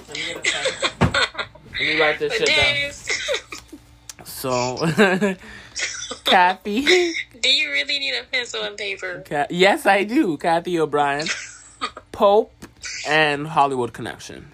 let 0.09 0.17
me 0.17 0.23
get 0.27 0.37
a 0.37 0.41
pen. 0.41 1.47
Let 1.71 1.81
me 1.81 2.01
write 2.01 2.19
this 2.19 2.33
shit 2.39 2.49
down. 2.49 4.25
So 4.25 4.77
Cathy. 6.25 6.83
Do 7.41 7.53
you 7.53 7.71
really 7.71 7.99
need 7.99 8.15
a 8.15 8.25
pencil 8.25 8.63
and 8.63 8.77
paper? 8.77 9.23
Ca- 9.27 9.47
yes, 9.51 9.87
I 9.87 10.05
do. 10.05 10.37
Cathy 10.37 10.79
O'Brien, 10.81 11.27
Pope, 12.13 12.53
and 13.07 13.47
Hollywood 13.47 13.93
Connection. 13.93 14.51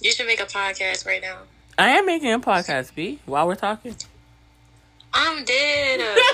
You 0.00 0.12
should 0.12 0.26
make 0.26 0.40
a 0.40 0.44
podcast 0.44 1.06
right 1.06 1.20
now. 1.20 1.38
I 1.78 1.90
am 1.90 2.06
making 2.06 2.32
a 2.32 2.40
podcast, 2.40 2.94
B, 2.94 3.20
while 3.24 3.46
we're 3.46 3.54
talking. 3.54 3.94
I'm 5.14 5.44
dead. 5.44 6.00
I 6.00 6.24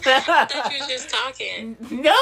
thought 0.48 0.72
you 0.72 0.78
was 0.78 0.88
just 0.88 1.10
talking. 1.10 1.76
No, 1.90 2.14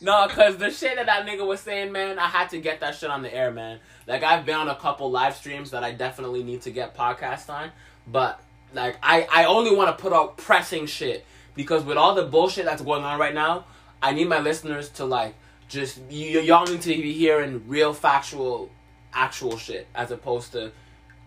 no, 0.00 0.26
because 0.26 0.56
the 0.56 0.70
shit 0.70 0.96
that 0.96 1.06
that 1.06 1.26
nigga 1.26 1.46
was 1.46 1.60
saying, 1.60 1.92
man, 1.92 2.18
I 2.18 2.26
had 2.26 2.48
to 2.50 2.58
get 2.58 2.80
that 2.80 2.94
shit 2.94 3.10
on 3.10 3.22
the 3.22 3.32
air, 3.32 3.50
man. 3.50 3.78
Like 4.06 4.22
I've 4.22 4.44
been 4.44 4.56
on 4.56 4.68
a 4.68 4.74
couple 4.74 5.10
live 5.10 5.36
streams 5.36 5.70
that 5.72 5.84
I 5.84 5.92
definitely 5.92 6.42
need 6.42 6.62
to 6.62 6.70
get 6.70 6.96
podcast 6.96 7.48
on, 7.50 7.70
but 8.06 8.40
like 8.72 8.96
I 9.02 9.26
I 9.30 9.44
only 9.44 9.74
want 9.74 9.96
to 9.96 10.02
put 10.02 10.12
out 10.12 10.36
pressing 10.36 10.86
shit 10.86 11.24
because 11.54 11.84
with 11.84 11.96
all 11.96 12.14
the 12.14 12.24
bullshit 12.24 12.64
that's 12.64 12.82
going 12.82 13.04
on 13.04 13.18
right 13.20 13.34
now, 13.34 13.66
I 14.02 14.12
need 14.12 14.28
my 14.28 14.40
listeners 14.40 14.88
to 14.90 15.04
like 15.04 15.34
just 15.68 15.98
y- 16.10 16.40
y'all 16.42 16.66
need 16.66 16.82
to 16.82 16.88
be 16.88 17.12
hearing 17.12 17.62
real 17.68 17.94
factual, 17.94 18.70
actual 19.14 19.56
shit 19.56 19.86
as 19.94 20.10
opposed 20.10 20.52
to 20.52 20.72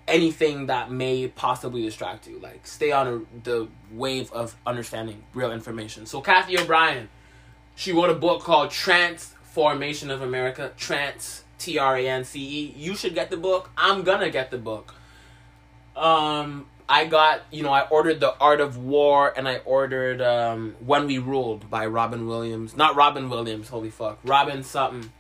anything 0.08 0.68
that 0.68 0.92
may 0.92 1.28
possibly 1.28 1.82
distract 1.82 2.28
you. 2.28 2.40
Like, 2.40 2.66
stay 2.66 2.92
on 2.92 3.08
a, 3.08 3.40
the 3.44 3.68
wave 3.92 4.32
of 4.32 4.56
understanding 4.66 5.24
real 5.34 5.52
information. 5.52 6.06
So, 6.06 6.22
Cathy 6.22 6.58
O'Brien, 6.58 7.10
she 7.76 7.92
wrote 7.92 8.10
a 8.10 8.16
book 8.16 8.42
called 8.42 8.72
Trance 8.72 9.34
Formation 9.44 10.10
of 10.10 10.22
America. 10.22 10.72
Trans, 10.78 11.44
T 11.58 11.78
R 11.78 11.98
A 11.98 12.08
N 12.08 12.24
C 12.24 12.40
E. 12.40 12.74
You 12.78 12.96
should 12.96 13.14
get 13.14 13.30
the 13.30 13.38
book. 13.38 13.70
I'm 13.76 14.04
gonna 14.04 14.30
get 14.30 14.52
the 14.52 14.58
book. 14.58 14.94
Um, 15.96 16.68
I 16.90 17.06
got, 17.06 17.42
you 17.52 17.64
know, 17.64 17.72
I 17.72 17.82
ordered 17.88 18.20
The 18.20 18.34
Art 18.40 18.62
of 18.62 18.78
War 18.78 19.34
and 19.36 19.48
I 19.48 19.58
ordered 19.58 20.22
um, 20.22 20.76
When 20.80 21.08
We 21.08 21.18
Ruled 21.18 21.70
by 21.70 21.86
Robin 21.88 22.28
Williams. 22.28 22.78
Not 22.78 22.96
Robin 22.96 23.30
Williams, 23.30 23.68
holy 23.68 23.90
fuck. 23.90 24.20
Robin 24.24 24.64
something. 24.64 25.12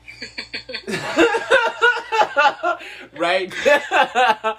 right? 3.17 3.53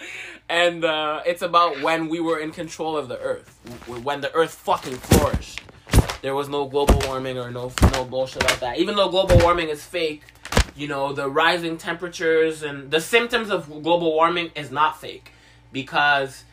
and 0.49 0.85
uh, 0.85 1.23
it's 1.27 1.43
about 1.43 1.81
when 1.83 2.09
we 2.09 2.21
were 2.21 2.39
in 2.39 2.51
control 2.51 2.97
of 2.97 3.09
the 3.09 3.19
earth, 3.19 3.59
when 3.87 4.21
the 4.21 4.33
earth 4.35 4.55
fucking 4.55 4.97
flourished. 4.97 5.61
There 6.21 6.35
was 6.35 6.49
no 6.49 6.67
global 6.67 7.01
warming 7.07 7.39
or 7.39 7.51
no 7.51 7.73
no 7.93 8.05
bullshit 8.05 8.43
like 8.43 8.61
that. 8.61 8.79
Even 8.79 8.97
though 8.97 9.09
global 9.09 9.39
warming 9.39 9.69
is 9.69 9.85
fake, 9.85 10.23
you 10.75 10.89
know 10.89 11.13
the 11.13 11.29
rising 11.29 11.79
temperatures 11.79 12.63
and 12.63 12.91
the 12.91 13.01
symptoms 13.01 13.51
of 13.51 13.69
global 13.69 14.13
warming 14.13 14.51
is 14.57 14.71
not 14.71 15.01
fake, 15.01 15.33
because 15.73 16.45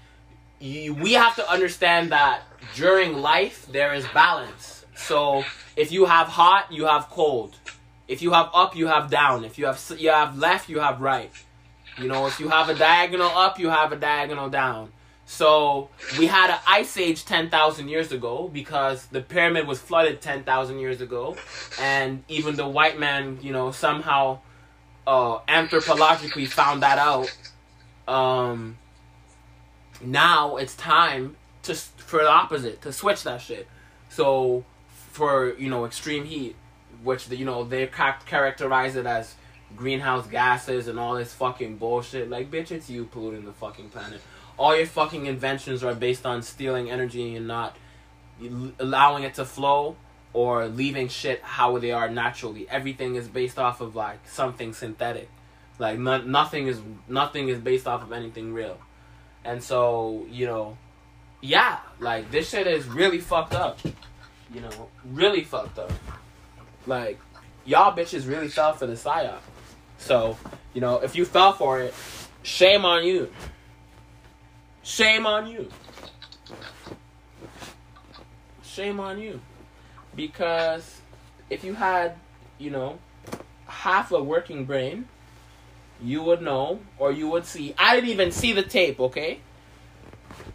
you, 0.60 0.94
we 0.94 1.14
have 1.14 1.36
to 1.36 1.50
understand 1.50 2.12
that 2.12 2.44
during 2.76 3.18
life 3.18 3.66
there 3.72 3.94
is 3.94 4.06
balance. 4.14 4.86
So 4.96 5.44
if 5.76 5.92
you 5.92 6.06
have 6.06 6.28
hot, 6.28 6.72
you 6.72 6.86
have 6.86 7.10
cold. 7.10 7.58
If 8.08 8.22
you 8.22 8.32
have 8.32 8.50
up, 8.54 8.76
you 8.76 8.88
have 8.88 9.10
down. 9.10 9.44
If 9.44 9.58
you 9.58 9.66
have 9.66 9.82
you 9.98 10.10
have 10.10 10.38
left, 10.38 10.70
you 10.70 10.80
have 10.80 11.02
right. 11.02 11.32
You 11.98 12.08
know, 12.08 12.28
if 12.28 12.40
you 12.40 12.50
have 12.50 12.70
a 12.70 12.76
diagonal 12.76 13.30
up, 13.30 13.58
you 13.58 13.70
have 13.70 13.92
a 13.92 13.96
diagonal 13.96 14.50
down. 14.50 14.92
So 15.26 15.90
we 16.20 16.28
had 16.28 16.52
an 16.52 16.60
ice 16.68 16.98
age 16.98 17.26
ten 17.26 17.50
thousand 17.50 17.90
years 17.90 18.12
ago 18.12 18.48
because 18.52 19.08
the 19.08 19.22
pyramid 19.22 19.66
was 19.66 19.80
flooded 19.80 20.22
ten 20.22 20.44
thousand 20.44 20.80
years 20.80 21.02
ago, 21.02 21.36
and 21.80 22.24
even 22.28 22.56
the 22.56 22.68
white 22.68 23.00
man, 23.00 23.40
you 23.42 23.52
know, 23.52 23.72
somehow 23.72 24.40
uh, 25.08 25.40
anthropologically 25.48 26.48
found 26.48 26.84
that 26.84 27.00
out. 27.00 27.36
Um, 28.08 28.78
now 30.02 30.58
it's 30.58 30.76
time 30.76 31.38
to 31.64 31.74
for 31.74 32.22
the 32.22 32.30
opposite 32.30 32.82
to 32.84 32.94
switch 32.94 33.24
that 33.24 33.42
shit. 33.42 33.68
So 34.10 34.64
for 35.12 35.56
you 35.58 35.70
know 35.70 35.86
extreme 35.86 36.26
heat, 36.26 36.56
which 37.04 37.30
you 37.30 37.46
know 37.46 37.64
they 37.64 37.88
ca- 37.88 38.20
characterize 38.26 38.96
it 38.96 39.06
as 39.06 39.36
greenhouse 39.76 40.28
gases 40.28 40.88
and 40.88 41.00
all 41.00 41.16
this 41.16 41.34
fucking 41.34 41.78
bullshit. 41.78 42.30
Like 42.30 42.52
bitch, 42.52 42.72
it's 42.72 42.90
you 42.90 43.06
polluting 43.06 43.46
the 43.46 43.54
fucking 43.54 43.90
planet. 43.90 44.22
All 44.58 44.76
your 44.76 44.86
fucking 44.86 45.26
inventions 45.26 45.84
are 45.84 45.94
based 45.94 46.26
on 46.26 46.42
stealing 46.42 46.90
energy 46.90 47.36
and 47.36 47.48
not 47.48 47.76
allowing 48.80 49.24
it 49.24 49.34
to 49.36 49.46
flow 49.46 49.96
or 50.34 50.68
leaving 50.68 51.08
shit 51.08 51.42
how 51.42 51.78
they 51.78 51.92
are 51.92 52.10
naturally. 52.10 52.68
Everything 52.70 53.16
is 53.16 53.28
based 53.28 53.58
off 53.58 53.82
of 53.82 53.96
like 53.96 54.20
something 54.28 54.74
synthetic. 54.74 55.30
Like 55.80 56.00
no- 56.00 56.22
nothing 56.22 56.68
is 56.68 56.80
nothing 57.08 57.50
is 57.50 57.60
based 57.60 57.88
off 57.88 58.02
of 58.04 58.12
anything 58.12 58.54
real. 58.54 58.78
And 59.44 59.62
so, 59.64 60.26
you 60.30 60.46
know, 60.46 60.78
yeah, 61.42 61.80
like 62.00 62.32
this 62.32 62.50
shit 62.50 62.68
is 62.68 62.86
really 62.88 63.20
fucked 63.20 63.54
up. 63.54 63.80
You 64.54 64.62
know, 64.62 64.90
really 65.06 65.44
fucked 65.44 65.80
up. 65.80 65.92
Like, 66.88 67.20
y'all 67.66 67.96
bitches 67.96 68.28
really 68.28 68.48
fell 68.48 68.74
for 68.74 68.88
the 68.88 68.94
psyop. 68.94 69.40
So, 69.98 70.38
you 70.74 70.82
know, 70.82 71.00
if 71.00 71.16
you 71.16 71.26
fell 71.26 71.54
for 71.54 71.80
it, 71.80 71.94
shame 72.44 72.86
on 72.86 73.06
you. 73.06 73.32
Shame 74.84 75.26
on 75.26 75.48
you. 75.48 75.70
Shame 78.64 79.00
on 79.00 79.20
you. 79.20 79.42
Because 80.16 81.02
if 81.50 81.64
you 81.64 81.74
had, 81.74 82.16
you 82.58 82.70
know, 82.70 83.00
half 83.68 84.12
a 84.12 84.22
working 84.22 84.66
brain, 84.66 85.08
you 86.02 86.22
would 86.24 86.42
know 86.42 86.80
or 86.98 87.12
you 87.12 87.30
would 87.30 87.46
see. 87.46 87.74
I 87.78 87.96
didn't 87.96 88.10
even 88.10 88.32
see 88.32 88.54
the 88.54 88.64
tape, 88.64 89.00
okay? 89.00 89.40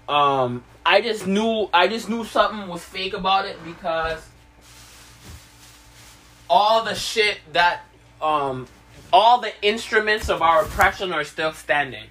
Um, 0.09 0.65
I 0.85 1.01
just 1.01 1.27
knew 1.27 1.69
I 1.73 1.89
just 1.89 2.09
knew 2.09 2.25
something 2.25 2.69
was 2.69 2.83
fake 2.83 3.15
about 3.15 3.47
it 3.47 3.63
because 3.65 4.27
all 6.51 6.85
the 6.85 6.95
shit 6.95 7.39
that 7.55 7.83
um 8.21 8.67
all 9.13 9.41
the 9.41 9.53
instruments 9.63 10.29
of 10.29 10.43
our 10.43 10.65
oppression 10.65 11.13
are 11.13 11.25
still 11.25 11.53
standing. 11.53 12.05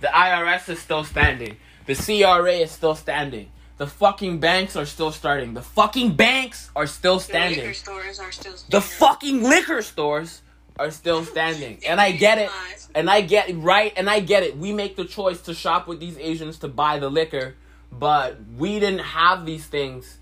The 0.00 0.08
IRS 0.08 0.68
is 0.68 0.78
still 0.80 1.04
standing. 1.04 1.56
The 1.86 1.94
CRA 1.94 2.52
is 2.54 2.70
still 2.72 2.94
standing. 2.94 3.50
The 3.78 3.86
fucking 3.86 4.40
banks 4.40 4.74
are 4.76 4.84
still 4.86 5.12
starting. 5.12 5.54
The 5.54 5.62
fucking 5.62 6.14
banks 6.14 6.70
are 6.74 6.86
still 6.86 7.16
The 7.16 7.24
standing. 7.24 7.60
liquor 7.60 7.74
stores 7.74 8.18
are 8.18 8.32
still 8.32 8.56
standing. 8.56 8.70
The 8.70 8.80
fucking 8.80 9.42
liquor 9.42 9.82
stores 9.82 10.42
are 10.78 10.90
still 10.90 11.24
standing. 11.24 11.78
And 11.86 12.00
I 12.00 12.12
get 12.12 12.38
it. 12.38 12.50
And 12.94 13.08
I 13.10 13.20
get 13.22 13.54
right 13.54 13.92
and 13.96 14.08
I 14.10 14.20
get 14.20 14.42
it. 14.42 14.56
We 14.56 14.72
make 14.72 14.96
the 14.96 15.04
choice 15.04 15.40
to 15.42 15.54
shop 15.54 15.86
with 15.86 16.00
these 16.00 16.18
Asians 16.18 16.58
to 16.60 16.68
buy 16.68 16.98
the 16.98 17.08
liquor, 17.10 17.54
but 17.92 18.36
we 18.58 18.78
didn't 18.80 19.00
have 19.00 19.46
these 19.46 19.66
things 19.66 20.18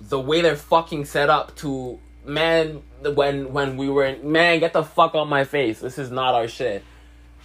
the 0.00 0.20
way 0.20 0.40
they're 0.42 0.56
fucking 0.56 1.04
set 1.06 1.28
up 1.28 1.56
to 1.56 1.98
man 2.24 2.82
when 3.02 3.52
when 3.52 3.76
we 3.76 3.88
were 3.88 4.04
in 4.04 4.30
man 4.30 4.60
get 4.60 4.72
the 4.72 4.82
fuck 4.82 5.14
on 5.14 5.28
my 5.28 5.44
face. 5.44 5.80
This 5.80 5.98
is 5.98 6.10
not 6.10 6.34
our 6.34 6.48
shit. 6.48 6.84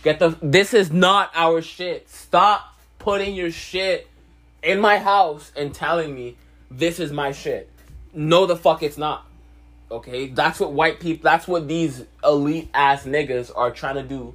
Get 0.04 0.20
the 0.20 0.38
this 0.42 0.74
is 0.74 0.92
not 0.92 1.32
our 1.34 1.62
shit. 1.62 2.10
Stop 2.10 2.78
putting 3.00 3.36
your 3.36 3.52
shit 3.52 4.08
in 4.62 4.80
my 4.80 4.98
house 4.98 5.52
and 5.56 5.74
telling 5.74 6.14
me 6.14 6.38
this 6.70 7.00
is 7.00 7.12
my 7.12 7.32
shit. 7.32 7.70
No 8.14 8.46
the 8.46 8.56
fuck 8.56 8.84
it's 8.84 8.98
not. 8.98 9.26
Okay? 9.92 10.28
That's 10.28 10.60
what 10.60 10.74
white 10.74 11.00
people 11.00 11.24
that's 11.24 11.48
what 11.48 11.68
these 11.68 12.04
elite 12.24 12.70
ass 12.74 13.06
niggas 13.06 13.52
are 13.56 13.72
trying 13.72 13.96
to 13.96 14.04
do 14.04 14.34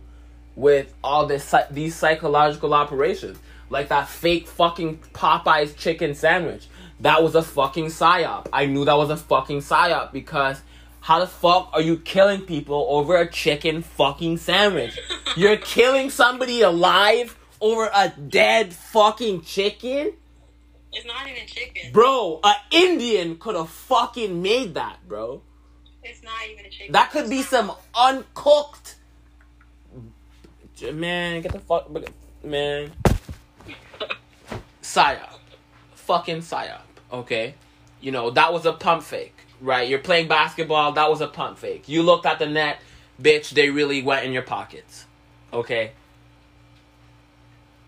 with 0.57 0.93
all 1.05 1.26
this 1.26 1.55
these 1.70 1.95
psychological 1.95 2.74
operations. 2.74 3.39
Like 3.70 3.89
that 3.89 4.09
fake 4.09 4.47
fucking 4.47 4.99
Popeyes 5.12 5.76
chicken 5.76 6.14
sandwich. 6.14 6.68
That 7.01 7.22
was 7.22 7.34
a 7.34 7.42
fucking 7.42 7.86
psyop. 7.86 8.49
I 8.53 8.66
knew 8.66 8.84
that 8.84 8.96
was 8.96 9.11
a 9.11 9.16
fucking 9.16 9.59
psyop 9.59 10.12
because 10.12 10.61
how 11.01 11.20
the 11.20 11.26
fuck 11.26 11.70
are 11.72 11.80
you 11.80 11.99
killing 11.99 12.42
people 12.42 12.86
over 12.90 13.16
a 13.16 13.30
chicken 13.30 13.82
fucking 13.82 14.38
sandwich? 14.38 14.99
You're 15.36 15.57
killing 15.57 16.11
somebody 16.11 16.62
alive 16.62 17.38
over 17.61 17.88
a 17.94 18.09
dead 18.09 18.72
fucking 18.72 19.42
chicken? 19.42 20.12
It's 20.92 21.07
not 21.07 21.28
even 21.28 21.46
chicken. 21.46 21.92
Bro, 21.92 22.40
an 22.42 22.57
Indian 22.70 23.36
could 23.36 23.55
have 23.55 23.68
fucking 23.68 24.42
made 24.42 24.74
that, 24.74 24.96
bro. 25.07 25.42
It's 26.03 26.22
not 26.22 26.32
even 26.51 26.64
a 26.64 26.70
chicken. 26.70 26.92
That 26.92 27.11
could 27.11 27.30
be 27.30 27.42
some 27.42 27.72
uncooked. 27.94 28.96
Man, 30.92 31.42
get 31.42 31.53
the 31.53 31.59
fuck, 31.59 31.90
man. 32.42 32.90
Psyop, 34.82 35.38
fucking 35.94 36.38
psyop. 36.38 36.80
Okay, 37.12 37.54
you 38.00 38.12
know 38.12 38.30
that 38.30 38.52
was 38.52 38.66
a 38.66 38.72
pump 38.72 39.02
fake, 39.02 39.36
right? 39.61 39.88
You're 39.88 39.98
playing 39.98 40.28
basketball. 40.28 40.92
That 40.92 41.11
was 41.11 41.20
a 41.20 41.28
pump 41.28 41.59
fake. 41.59 41.88
You 41.88 42.02
looked 42.02 42.26
at 42.26 42.38
the 42.38 42.46
net, 42.46 42.80
bitch. 43.20 43.50
They 43.50 43.70
really 43.70 44.02
went 44.02 44.26
in 44.26 44.32
your 44.32 44.42
pockets. 44.42 45.06
Okay. 45.52 45.92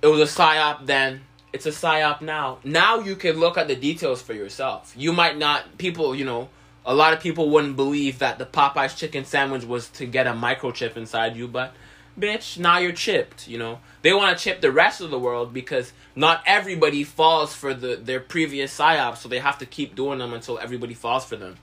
It 0.02 0.06
was 0.06 0.20
a 0.20 0.40
psyop 0.40 0.86
then. 0.86 1.22
It's 1.52 1.66
a 1.66 1.70
psyop 1.70 2.22
now. 2.22 2.58
Now 2.64 3.00
you 3.00 3.16
can 3.16 3.38
look 3.38 3.58
at 3.58 3.68
the 3.68 3.76
details 3.76 4.22
for 4.22 4.32
yourself. 4.32 4.94
You 4.96 5.12
might 5.12 5.36
not. 5.36 5.76
People, 5.78 6.14
you 6.14 6.24
know, 6.24 6.48
a 6.86 6.94
lot 6.94 7.12
of 7.12 7.20
people 7.20 7.50
wouldn't 7.50 7.76
believe 7.76 8.18
that 8.20 8.38
the 8.38 8.46
Popeyes 8.46 8.96
chicken 8.96 9.24
sandwich 9.24 9.64
was 9.64 9.88
to 9.90 10.06
get 10.06 10.26
a 10.26 10.32
microchip 10.32 10.96
inside 10.96 11.36
you, 11.36 11.46
but 11.48 11.74
bitch, 12.20 12.58
now 12.58 12.78
you're 12.78 12.92
chipped, 12.92 13.48
you 13.48 13.58
know. 13.58 13.80
They 14.02 14.12
want 14.12 14.36
to 14.36 14.42
chip 14.42 14.60
the 14.60 14.70
rest 14.70 15.00
of 15.00 15.10
the 15.10 15.18
world 15.18 15.52
because 15.52 15.92
not 16.14 16.42
everybody 16.46 17.04
falls 17.04 17.54
for 17.54 17.74
the 17.74 17.96
their 17.96 18.20
previous 18.20 18.76
psyops, 18.76 19.18
so 19.18 19.28
they 19.28 19.38
have 19.38 19.58
to 19.58 19.66
keep 19.66 19.94
doing 19.94 20.18
them 20.18 20.32
until 20.32 20.58
everybody 20.58 20.94
falls 20.94 21.24
for 21.24 21.36
them. 21.36 21.56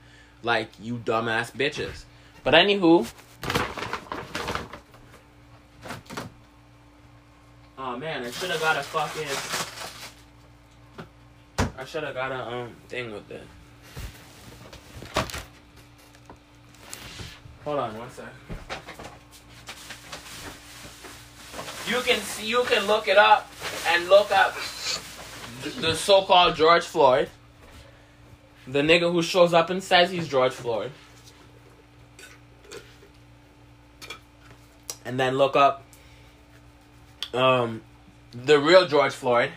Like 0.43 0.69
you 0.81 0.97
dumbass 0.97 1.51
bitches. 1.51 2.03
But 2.43 2.53
anywho, 2.53 3.07
Oh 7.79 7.95
man, 7.95 8.23
I 8.23 8.31
should 8.31 8.49
have 8.49 8.59
got 8.59 8.75
a 8.77 8.83
fucking 8.83 9.27
I 11.77 11.85
should 11.85 12.03
have 12.03 12.15
got 12.15 12.31
a 12.31 12.47
um 12.47 12.75
thing 12.89 13.11
with 13.11 13.29
it. 13.29 13.43
Hold 17.63 17.79
on 17.79 17.97
one 17.97 18.09
sec. 18.09 18.25
You 21.87 22.01
can 22.01 22.19
see, 22.19 22.47
you 22.47 22.63
can 22.63 22.85
look 22.85 23.07
it 23.07 23.17
up 23.17 23.49
and 23.87 24.09
look 24.09 24.29
up 24.31 24.55
the 25.79 25.95
so-called 25.95 26.55
George 26.55 26.83
Floyd, 26.83 27.29
the 28.67 28.81
nigga 28.81 29.09
who 29.09 29.21
shows 29.21 29.53
up 29.53 29.69
and 29.69 29.81
says 29.81 30.11
he's 30.11 30.27
George 30.27 30.51
Floyd, 30.51 30.91
and 35.05 35.17
then 35.17 35.37
look 35.37 35.55
up 35.55 35.83
um 37.33 37.81
the 38.33 38.59
real 38.59 38.85
George 38.87 39.13
Floyd 39.13 39.51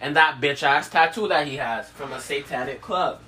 and 0.00 0.16
that 0.16 0.40
bitch 0.40 0.62
ass 0.62 0.88
tattoo 0.88 1.28
that 1.28 1.46
he 1.46 1.56
has 1.56 1.88
from 1.90 2.12
a 2.12 2.20
satanic 2.20 2.80
club. 2.80 3.20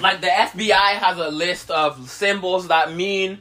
Like 0.00 0.20
the 0.20 0.26
FBI 0.26 0.98
has 0.98 1.16
a 1.18 1.28
list 1.28 1.70
of 1.70 2.10
symbols 2.10 2.66
that 2.68 2.92
mean 2.92 3.38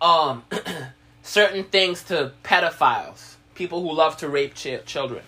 um 0.00 0.44
certain 1.22 1.64
things 1.64 2.02
to 2.04 2.32
pedophiles, 2.44 3.34
people 3.54 3.82
who 3.82 3.92
love 3.94 4.16
to 4.18 4.28
rape 4.28 4.54
ch- 4.54 4.84
children. 4.84 5.22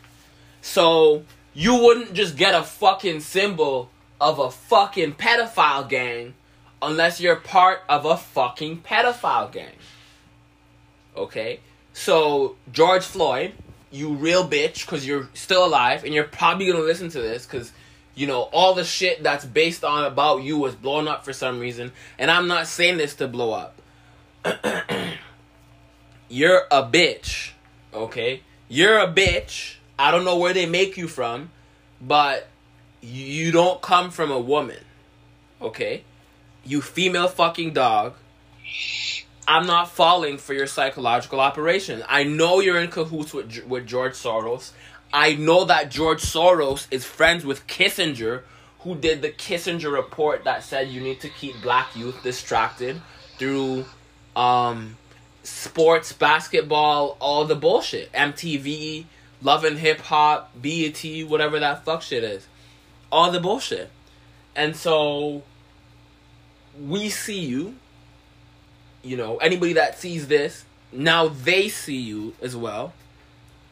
So 0.60 1.24
you 1.54 1.74
wouldn't 1.74 2.14
just 2.14 2.36
get 2.36 2.54
a 2.54 2.62
fucking 2.62 3.20
symbol 3.20 3.90
of 4.20 4.38
a 4.38 4.50
fucking 4.50 5.14
pedophile 5.14 5.88
gang 5.88 6.34
unless 6.80 7.20
you're 7.20 7.36
part 7.36 7.80
of 7.88 8.04
a 8.04 8.16
fucking 8.16 8.82
pedophile 8.82 9.50
gang. 9.50 9.74
Okay? 11.16 11.60
So, 11.92 12.56
George 12.72 13.04
Floyd, 13.04 13.52
you 13.90 14.14
real 14.14 14.48
bitch, 14.48 14.86
because 14.86 15.06
you're 15.06 15.28
still 15.34 15.66
alive, 15.66 16.04
and 16.04 16.14
you're 16.14 16.24
probably 16.24 16.66
gonna 16.66 16.84
listen 16.84 17.08
to 17.10 17.20
this, 17.20 17.44
because, 17.44 17.72
you 18.14 18.26
know, 18.26 18.42
all 18.42 18.74
the 18.74 18.84
shit 18.84 19.22
that's 19.22 19.44
based 19.44 19.82
on 19.82 20.04
about 20.04 20.42
you 20.42 20.58
was 20.58 20.74
blown 20.74 21.08
up 21.08 21.24
for 21.24 21.32
some 21.32 21.58
reason, 21.58 21.90
and 22.18 22.30
I'm 22.30 22.46
not 22.46 22.68
saying 22.68 22.98
this 22.98 23.16
to 23.16 23.26
blow 23.26 23.52
up. 23.52 23.77
you're 26.28 26.62
a 26.70 26.82
bitch, 26.82 27.52
okay? 27.92 28.42
You're 28.68 28.98
a 28.98 29.12
bitch. 29.12 29.76
I 29.98 30.10
don't 30.10 30.24
know 30.24 30.36
where 30.36 30.52
they 30.52 30.66
make 30.66 30.96
you 30.96 31.08
from, 31.08 31.50
but 32.00 32.48
you 33.00 33.50
don't 33.50 33.80
come 33.80 34.10
from 34.10 34.30
a 34.30 34.38
woman, 34.38 34.84
okay? 35.60 36.04
You 36.64 36.80
female 36.80 37.28
fucking 37.28 37.72
dog. 37.72 38.14
I'm 39.46 39.66
not 39.66 39.90
falling 39.90 40.36
for 40.36 40.52
your 40.52 40.66
psychological 40.66 41.40
operation. 41.40 42.04
I 42.06 42.24
know 42.24 42.60
you're 42.60 42.78
in 42.78 42.90
cahoots 42.90 43.32
with 43.32 43.64
with 43.66 43.86
George 43.86 44.12
Soros. 44.12 44.72
I 45.12 45.36
know 45.36 45.64
that 45.64 45.90
George 45.90 46.22
Soros 46.22 46.86
is 46.90 47.06
friends 47.06 47.46
with 47.46 47.66
Kissinger, 47.66 48.42
who 48.80 48.94
did 48.94 49.22
the 49.22 49.30
Kissinger 49.30 49.90
report 49.90 50.44
that 50.44 50.62
said 50.62 50.88
you 50.88 51.00
need 51.00 51.20
to 51.20 51.30
keep 51.30 51.62
black 51.62 51.96
youth 51.96 52.22
distracted 52.22 53.00
through 53.38 53.86
um, 54.38 54.96
sports, 55.42 56.12
basketball, 56.12 57.16
all 57.20 57.44
the 57.44 57.56
bullshit. 57.56 58.12
MTV, 58.12 59.04
Love 59.42 59.64
and 59.64 59.78
Hip 59.78 60.00
Hop, 60.00 60.50
BET, 60.60 61.02
whatever 61.26 61.58
that 61.60 61.84
fuck 61.84 62.02
shit 62.02 62.24
is. 62.24 62.46
All 63.10 63.30
the 63.30 63.40
bullshit. 63.40 63.90
And 64.54 64.76
so 64.76 65.42
we 66.78 67.08
see 67.08 67.40
you 67.40 67.76
you 69.02 69.16
know, 69.16 69.36
anybody 69.38 69.74
that 69.74 69.98
sees 69.98 70.28
this, 70.28 70.64
now 70.92 71.28
they 71.28 71.68
see 71.68 71.96
you 71.96 72.34
as 72.42 72.56
well. 72.56 72.92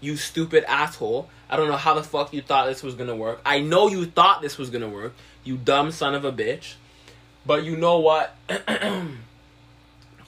You 0.00 0.16
stupid 0.16 0.64
asshole. 0.64 1.28
I 1.48 1.56
don't 1.56 1.68
know 1.68 1.76
how 1.76 1.94
the 1.94 2.02
fuck 2.02 2.32
you 2.32 2.42
thought 2.42 2.66
this 2.66 2.82
was 2.82 2.94
gonna 2.94 3.16
work. 3.16 3.40
I 3.44 3.60
know 3.60 3.88
you 3.88 4.06
thought 4.06 4.42
this 4.42 4.58
was 4.58 4.70
gonna 4.70 4.88
work, 4.88 5.14
you 5.44 5.56
dumb 5.56 5.90
son 5.90 6.14
of 6.14 6.24
a 6.24 6.32
bitch. 6.32 6.74
But 7.44 7.64
you 7.64 7.76
know 7.76 7.98
what? 7.98 8.34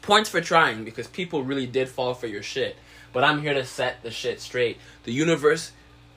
Points 0.09 0.30
for 0.30 0.40
trying 0.40 0.84
because 0.84 1.06
people 1.06 1.44
really 1.44 1.66
did 1.66 1.86
fall 1.86 2.14
for 2.14 2.28
your 2.28 2.42
shit. 2.42 2.76
But 3.12 3.24
I'm 3.24 3.42
here 3.42 3.52
to 3.52 3.62
set 3.62 4.02
the 4.02 4.11
shit 4.11 4.40
straight. 4.40 4.78
The 5.04 5.12
universe 5.12 5.72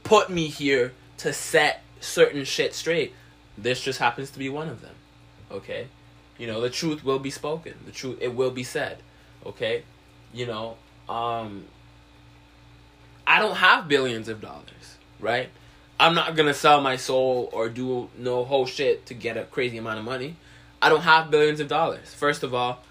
put 0.05 0.29
me 0.29 0.47
here 0.47 0.93
to 1.17 1.33
set 1.33 1.81
certain 1.99 2.45
shit 2.45 2.73
straight. 2.73 3.13
This 3.57 3.81
just 3.81 3.99
happens 3.99 4.31
to 4.31 4.39
be 4.39 4.47
one 4.47 4.69
of 4.69 4.79
them. 4.79 4.95
Okay? 5.51 5.89
You 6.37 6.47
know, 6.47 6.61
the 6.61 6.69
truth 6.69 7.03
will 7.03 7.19
be 7.19 7.31
spoken. 7.31 7.73
The 7.85 7.91
truth 7.91 8.19
it 8.21 8.33
will 8.33 8.51
be 8.51 8.63
said. 8.63 8.99
Okay? 9.45 9.83
You 10.33 10.45
know, 10.45 10.77
um 11.09 11.65
I 13.27 13.39
don't 13.39 13.57
have 13.57 13.89
billions 13.89 14.29
of 14.29 14.39
dollars, 14.39 14.95
right? 15.19 15.49
I'm 15.99 16.15
not 16.15 16.37
gonna 16.37 16.53
sell 16.53 16.79
my 16.79 16.95
soul 16.95 17.49
or 17.51 17.67
do 17.67 18.09
no 18.17 18.45
whole 18.45 18.65
shit 18.65 19.05
to 19.07 19.13
get 19.13 19.35
a 19.35 19.43
crazy 19.43 19.77
amount 19.77 19.99
of 19.99 20.05
money. 20.05 20.37
I 20.81 20.87
don't 20.87 21.01
have 21.01 21.29
billions 21.29 21.59
of 21.59 21.67
dollars. 21.67 22.13
First 22.13 22.43
of 22.43 22.53
all, 22.53 22.81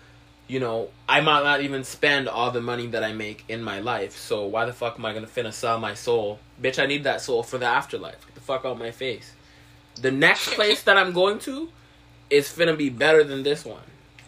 you 0.51 0.59
know, 0.59 0.88
I 1.09 1.20
might 1.20 1.44
not 1.44 1.61
even 1.61 1.84
spend 1.84 2.28
all 2.28 2.51
the 2.51 2.61
money 2.61 2.88
that 2.88 3.05
I 3.05 3.12
make 3.12 3.44
in 3.48 3.62
my 3.62 3.78
life. 3.78 4.16
So 4.16 4.46
why 4.46 4.64
the 4.64 4.72
fuck 4.72 4.98
am 4.98 5.07
I 5.07 5.14
gonna 5.14 5.28
finna 5.28 5.53
sell 5.53 5.78
my 5.78 5.94
soul? 5.94 6.40
Bitch, 6.61 6.82
I 6.82 6.86
need 6.86 7.05
that 7.05 7.20
soul 7.20 7.44
for 7.44 7.57
the 7.57 7.66
afterlife. 7.66 8.26
Get 8.26 8.34
the 8.34 8.40
fuck 8.40 8.64
out 8.64 8.76
my 8.76 8.90
face. 8.90 9.32
The 9.94 10.11
next 10.11 10.55
place 10.55 10.82
that 10.82 10.96
I'm 10.96 11.12
going 11.12 11.38
to 11.40 11.68
is 12.30 12.48
finna 12.48 12.76
be 12.76 12.90
better 12.90 13.22
than 13.22 13.44
this 13.44 13.64
one. 13.64 13.84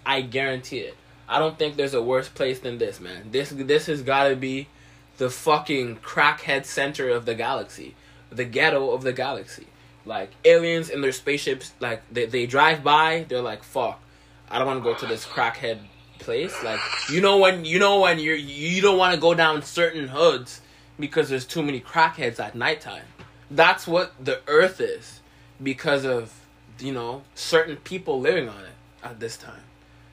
I 0.06 0.20
guarantee 0.20 0.78
it. 0.78 0.96
I 1.28 1.40
don't 1.40 1.58
think 1.58 1.74
there's 1.76 1.94
a 1.94 2.02
worse 2.02 2.28
place 2.28 2.60
than 2.60 2.78
this, 2.78 3.00
man. 3.00 3.32
This 3.32 3.50
this 3.50 3.86
has 3.86 4.02
got 4.02 4.28
to 4.28 4.36
be 4.36 4.68
the 5.16 5.28
fucking 5.28 5.96
crackhead 5.96 6.66
center 6.66 7.08
of 7.08 7.26
the 7.26 7.34
galaxy, 7.34 7.96
the 8.30 8.44
ghetto 8.44 8.90
of 8.90 9.02
the 9.02 9.12
galaxy. 9.12 9.66
Like 10.06 10.30
aliens 10.44 10.88
in 10.88 11.00
their 11.00 11.10
spaceships, 11.10 11.72
like 11.80 12.02
they 12.12 12.26
they 12.26 12.46
drive 12.46 12.84
by, 12.84 13.26
they're 13.28 13.42
like, 13.42 13.64
"Fuck, 13.64 14.00
I 14.48 14.58
don't 14.58 14.68
want 14.68 14.84
to 14.84 14.84
go 14.84 14.94
to 14.94 15.06
this 15.06 15.26
crackhead 15.26 15.78
place." 16.22 16.54
Like 16.62 16.80
you 17.10 17.20
know 17.20 17.38
when 17.38 17.64
you 17.64 17.78
know 17.78 18.00
when 18.00 18.18
you're 18.18 18.36
you 18.36 18.80
don't 18.80 18.98
want 18.98 19.14
to 19.14 19.20
go 19.20 19.34
down 19.34 19.62
certain 19.62 20.08
hoods 20.08 20.60
because 20.98 21.28
there's 21.28 21.46
too 21.46 21.62
many 21.62 21.80
crackheads 21.80 22.38
at 22.40 22.54
nighttime. 22.54 23.04
That's 23.50 23.86
what 23.86 24.12
the 24.24 24.40
Earth 24.46 24.80
is 24.80 25.20
because 25.62 26.04
of 26.04 26.32
you 26.78 26.92
know 26.92 27.22
certain 27.34 27.76
people 27.76 28.20
living 28.20 28.48
on 28.48 28.60
it 28.64 28.74
at 29.02 29.20
this 29.20 29.36
time, 29.36 29.62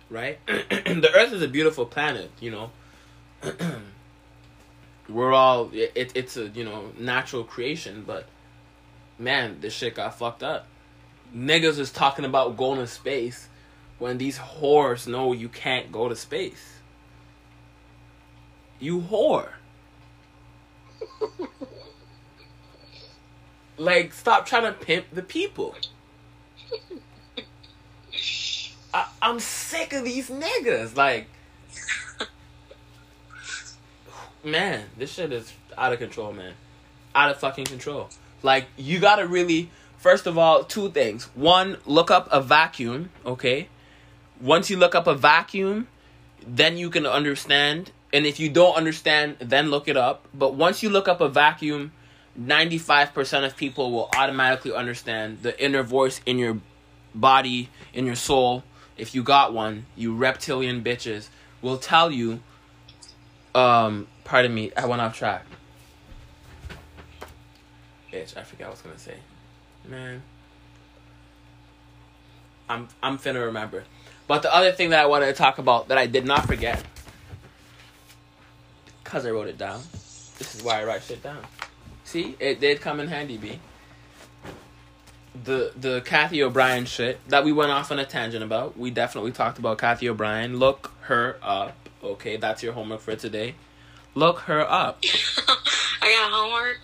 right? 0.10 0.40
the 0.48 1.10
Earth 1.16 1.34
is 1.34 1.42
a 1.42 1.48
beautiful 1.48 1.86
planet, 1.86 2.32
you 2.40 2.52
know. 2.52 2.72
We're 5.10 5.34
all 5.34 5.70
it, 5.74 6.12
it's 6.14 6.38
a 6.38 6.48
you 6.50 6.64
know 6.64 6.92
natural 6.98 7.44
creation, 7.44 8.04
but 8.06 8.26
man, 9.18 9.58
this 9.62 9.74
shit 9.74 9.96
got 9.96 10.18
fucked 10.18 10.44
up. 10.44 10.68
Niggas 11.36 11.78
is 11.78 11.92
talking 11.92 12.26
about 12.26 12.58
going 12.58 12.80
to 12.80 12.88
space 12.88 13.48
when 14.00 14.18
these 14.18 14.40
whores 14.40 15.06
know 15.08 15.34
you 15.34 15.50
can't 15.50 15.92
go 15.92 16.10
to 16.10 16.16
space. 16.16 16.80
You 18.80 19.02
whore. 19.02 19.50
like, 23.78 24.14
stop 24.14 24.46
trying 24.46 24.64
to 24.64 24.72
pimp 24.72 25.08
the 25.12 25.22
people. 25.22 25.76
I, 28.94 29.08
I'm 29.22 29.40
sick 29.40 29.92
of 29.94 30.06
these 30.06 30.30
niggas. 30.30 30.96
Like, 30.96 31.28
man, 34.44 34.86
this 34.98 35.12
shit 35.12 35.34
is 35.34 35.54
out 35.78 35.92
of 35.92 36.00
control, 36.00 36.32
man. 36.32 36.54
Out 37.14 37.32
of 37.32 37.38
fucking 37.38 37.66
control. 37.66 38.10
Like, 38.42 38.68
you 38.78 39.00
gotta 39.00 39.28
really, 39.28 39.70
first 39.98 40.26
of 40.26 40.38
all, 40.38 40.64
two 40.64 40.90
things. 40.90 41.26
One, 41.36 41.78
look 41.86 42.10
up 42.10 42.30
a 42.32 42.42
vacuum, 42.42 43.10
okay? 43.26 43.68
Once 44.42 44.70
you 44.70 44.78
look 44.78 44.96
up 44.96 45.08
a 45.08 45.16
vacuum, 45.16 45.88
then 46.46 46.78
you 46.78 46.90
can 46.90 47.06
understand. 47.06 47.92
And 48.14 48.26
if 48.26 48.40
you 48.40 48.50
don't 48.50 48.76
understand, 48.76 49.38
then 49.40 49.70
look 49.70 49.88
it 49.88 49.98
up. 49.98 50.28
But 50.34 50.56
once 50.56 50.82
you 50.82 50.90
look 50.90 51.08
up 51.08 51.22
a 51.22 51.30
vacuum, 51.30 51.92
95% 52.40 53.46
of 53.46 53.58
people 53.58 53.92
will 53.92 54.10
automatically 54.16 54.74
understand 54.74 55.42
the 55.42 55.62
inner 55.64 55.84
voice 55.84 56.22
in 56.26 56.38
your 56.38 56.60
body, 57.14 57.70
in 57.94 58.06
your 58.06 58.16
soul, 58.16 58.64
if 58.98 59.16
you 59.16 59.24
got 59.24 59.54
one, 59.54 59.86
you 59.96 60.16
reptilian 60.16 60.84
bitches, 60.84 61.30
will 61.62 61.78
tell 61.78 62.12
you, 62.12 62.40
um, 63.56 64.08
pardon 64.24 64.54
me, 64.54 64.72
I 64.76 64.86
went 64.86 65.02
off 65.02 65.18
track. 65.18 65.46
Bitch, 68.12 68.36
I 68.38 68.44
forgot 68.44 68.60
what 68.60 68.68
I 68.68 68.70
was 68.72 68.82
gonna 68.82 69.00
say. 69.00 69.16
Man. 69.88 70.24
I'm 72.70 72.88
I'm 73.02 73.18
finna 73.18 73.46
remember. 73.46 73.84
But 74.30 74.44
the 74.44 74.54
other 74.54 74.72
thing 74.72 74.92
that 74.92 75.00
I 75.00 75.08
wanted 75.08 75.26
to 75.26 75.34
talk 75.34 75.58
about 75.58 75.88
that 75.88 75.98
I 75.98 76.06
did 76.06 76.24
not 76.24 76.46
forget, 76.46 76.84
because 79.04 79.26
I 79.26 79.32
wrote 79.32 79.48
it 79.48 79.58
down. 79.58 79.82
This 80.38 80.54
is 80.54 80.62
why 80.62 80.80
I 80.80 80.86
write 80.86 81.02
shit 81.02 81.24
down. 81.24 81.40
See, 82.04 82.36
it 82.40 82.60
did 82.60 82.80
come 82.80 83.00
in 83.00 83.08
handy, 83.08 83.38
B. 83.38 83.60
The 85.44 85.74
the 85.76 86.02
Cathy 86.02 86.44
O'Brien 86.44 86.86
shit 86.86 87.20
that 87.30 87.44
we 87.44 87.52
went 87.52 87.72
off 87.72 87.92
on 87.92 87.98
a 87.98 88.06
tangent 88.06 88.44
about. 88.44 88.78
We 88.78 88.92
definitely 88.92 89.32
talked 89.32 89.58
about 89.58 89.80
Cathy 89.80 90.08
O'Brien. 90.08 90.60
Look 90.60 90.94
her 91.02 91.38
up. 91.42 91.90
Okay, 92.04 92.38
that's 92.38 92.62
your 92.62 92.74
homework 92.74 93.02
for 93.02 93.16
today. 93.16 93.56
Look 94.14 94.42
her 94.42 94.62
up. 94.62 95.04
I 96.04 96.12
got 96.14 96.32
homework. 96.32 96.78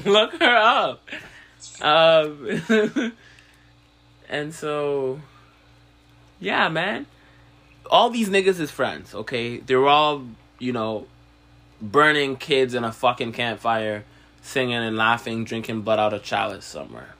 Look 0.04 0.32
her 0.40 0.56
up. 0.56 1.08
Um, 1.80 3.12
and 4.28 4.54
so, 4.54 5.20
yeah, 6.40 6.68
man. 6.68 7.06
All 7.90 8.10
these 8.10 8.28
niggas 8.28 8.60
is 8.60 8.70
friends, 8.70 9.14
okay? 9.14 9.58
They're 9.58 9.86
all, 9.86 10.24
you 10.58 10.72
know, 10.72 11.06
burning 11.80 12.36
kids 12.36 12.74
in 12.74 12.84
a 12.84 12.92
fucking 12.92 13.32
campfire, 13.32 14.04
singing 14.42 14.76
and 14.76 14.96
laughing, 14.96 15.44
drinking 15.44 15.82
blood 15.82 15.98
out 15.98 16.12
of 16.12 16.22
chalice 16.22 16.64
somewhere. 16.64 17.14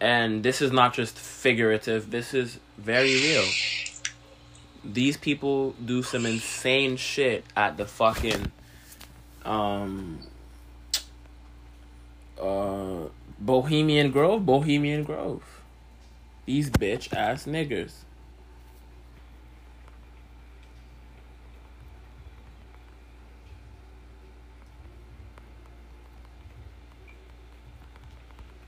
And 0.00 0.42
this 0.42 0.60
is 0.60 0.72
not 0.72 0.94
just 0.94 1.16
figurative, 1.16 2.10
this 2.10 2.34
is 2.34 2.58
very 2.76 3.14
real. 3.14 3.44
These 4.84 5.16
people 5.16 5.76
do 5.84 6.02
some 6.02 6.26
insane 6.26 6.96
shit 6.96 7.44
at 7.56 7.76
the 7.76 7.86
fucking 7.86 8.50
um 9.44 10.18
uh 12.40 13.06
Bohemian 13.38 14.10
Grove, 14.10 14.44
Bohemian 14.44 15.04
Grove. 15.04 15.51
These 16.44 16.70
bitch 16.70 17.12
ass 17.14 17.46
niggers. 17.46 17.92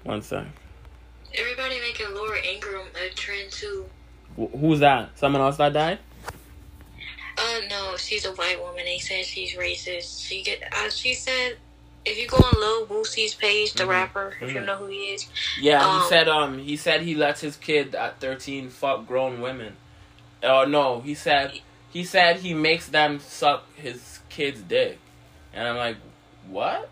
One 0.05 0.23
sec. 0.23 0.47
Everybody 1.37 1.81
making 1.81 2.15
Laura 2.15 2.39
Ingraham 2.47 2.87
a 2.95 3.13
trend 3.15 3.51
too. 3.51 3.87
Wh- 4.37 4.57
who's 4.59 4.81
that? 4.81 5.19
Someone 5.19 5.43
else 5.43 5.57
that 5.57 5.73
died? 5.73 5.99
Uh, 7.37 7.61
no, 7.69 7.97
she's 7.97 8.25
a 8.25 8.33
white 8.33 8.61
woman. 8.61 8.85
They 8.85 8.99
said 8.99 9.25
she's 9.25 9.57
racist. 9.57 10.25
She 10.25 10.43
get, 10.43 10.63
uh, 10.73 10.91
she 10.91 11.15
said, 11.15 11.57
if 12.05 12.19
you 12.19 12.27
go 12.29 12.37
on 12.39 12.55
Lil 12.61 12.87
Boosie's 12.87 13.35
page, 13.35 13.73
the 13.75 13.85
Mhm. 13.85 13.89
rapper, 13.89 14.37
if 14.41 14.53
you 14.53 14.61
Mhm. 14.61 14.67
know 14.67 14.77
who 14.77 14.87
he 14.87 15.15
is, 15.15 15.27
Yeah, 15.59 15.85
Um, 15.87 16.01
he 16.03 16.09
said 16.09 16.29
um 16.29 16.59
he 16.59 16.77
said 16.77 17.03
he 17.03 17.15
lets 17.15 17.41
his 17.41 17.57
kid 17.57 17.95
at 17.95 18.21
thirteen 18.21 18.69
fuck 18.71 19.07
grown 19.07 19.41
women. 19.41 19.77
Oh 20.43 20.65
no, 20.65 21.01
he 21.01 21.15
said 21.15 21.61
he 21.93 22.05
said 22.05 22.41
he 22.41 22.53
makes 22.55 22.87
them 22.89 23.21
suck 23.21 23.65
his 23.77 24.19
kid's 24.29 24.61
dick. 24.61 24.99
And 25.53 25.67
I'm 25.69 25.77
like, 25.77 25.97
What? 26.49 26.89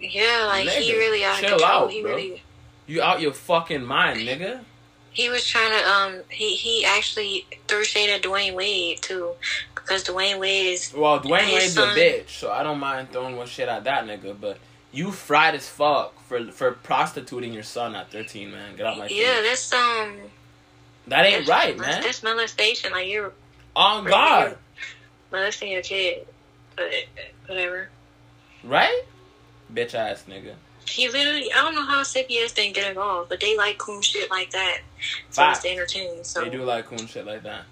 yeah, 0.00 0.44
like 0.48 0.68
he 0.68 0.92
really 0.92 1.24
out 1.24 1.38
chill 1.38 1.50
control. 1.50 1.64
out, 1.84 1.90
he 1.90 2.02
bro. 2.02 2.10
really, 2.10 2.42
You 2.86 3.00
out 3.02 3.20
your 3.20 3.32
fucking 3.32 3.84
mind, 3.84 4.20
nigga. 4.20 4.64
He 5.12 5.28
was 5.28 5.46
trying 5.46 5.78
to, 5.78 5.88
um, 5.88 6.20
he 6.30 6.56
he 6.56 6.84
actually 6.84 7.46
threw 7.68 7.84
shade 7.84 8.10
at 8.10 8.22
Dwyane 8.22 8.54
Wade 8.54 9.02
too, 9.02 9.32
because 9.74 10.04
Dwyane 10.04 10.38
Wade 10.38 10.72
is 10.72 10.92
Well, 10.94 11.20
Dwyane 11.20 11.52
Wade's 11.52 11.76
a 11.76 11.82
bitch, 11.88 12.30
so 12.30 12.50
I 12.50 12.62
don't 12.62 12.78
mind 12.80 13.10
throwing 13.12 13.36
one 13.36 13.46
shit 13.46 13.68
at 13.68 13.84
that 13.84 14.06
nigga, 14.06 14.34
but 14.40 14.58
you 14.90 15.12
fried 15.12 15.54
as 15.54 15.68
fuck 15.68 16.18
for 16.26 16.50
for 16.50 16.72
prostituting 16.72 17.52
your 17.52 17.62
son 17.62 17.94
at 17.94 18.10
thirteen, 18.10 18.50
man. 18.52 18.76
Get 18.76 18.86
out 18.86 18.98
my 18.98 19.08
face. 19.08 19.20
yeah, 19.20 19.40
that's 19.42 19.72
um, 19.72 20.16
that 21.08 21.26
ain't 21.26 21.46
that's, 21.46 21.48
right, 21.48 21.76
that's, 21.76 21.88
man. 21.88 22.02
That's 22.02 22.22
molestation. 22.22 22.92
Like 22.92 23.08
you're 23.08 23.32
On 23.76 24.04
God, 24.04 24.56
molesting 25.30 25.72
your 25.72 25.82
kid, 25.82 26.26
but 26.76 26.90
whatever. 27.46 27.88
right? 28.64 29.02
Bitch 29.72 29.94
ass 29.94 30.24
nigga. 30.28 30.54
He 30.88 31.08
literally, 31.08 31.52
I 31.52 31.56
don't 31.62 31.74
know 31.74 31.84
how 31.84 32.02
CPS 32.02 32.54
didn't 32.54 32.74
get 32.74 32.88
involved, 32.88 33.28
but 33.28 33.40
they 33.40 33.56
like 33.56 33.78
cool 33.78 34.00
shit 34.00 34.30
like 34.30 34.50
that. 34.50 34.80
So 35.30 35.48
it's 35.48 35.60
to 35.60 35.70
entertain. 35.70 36.24
So 36.24 36.42
They 36.42 36.50
do 36.50 36.64
like 36.64 36.86
cool 36.86 36.98
shit 36.98 37.26
like 37.26 37.42
that. 37.44 37.64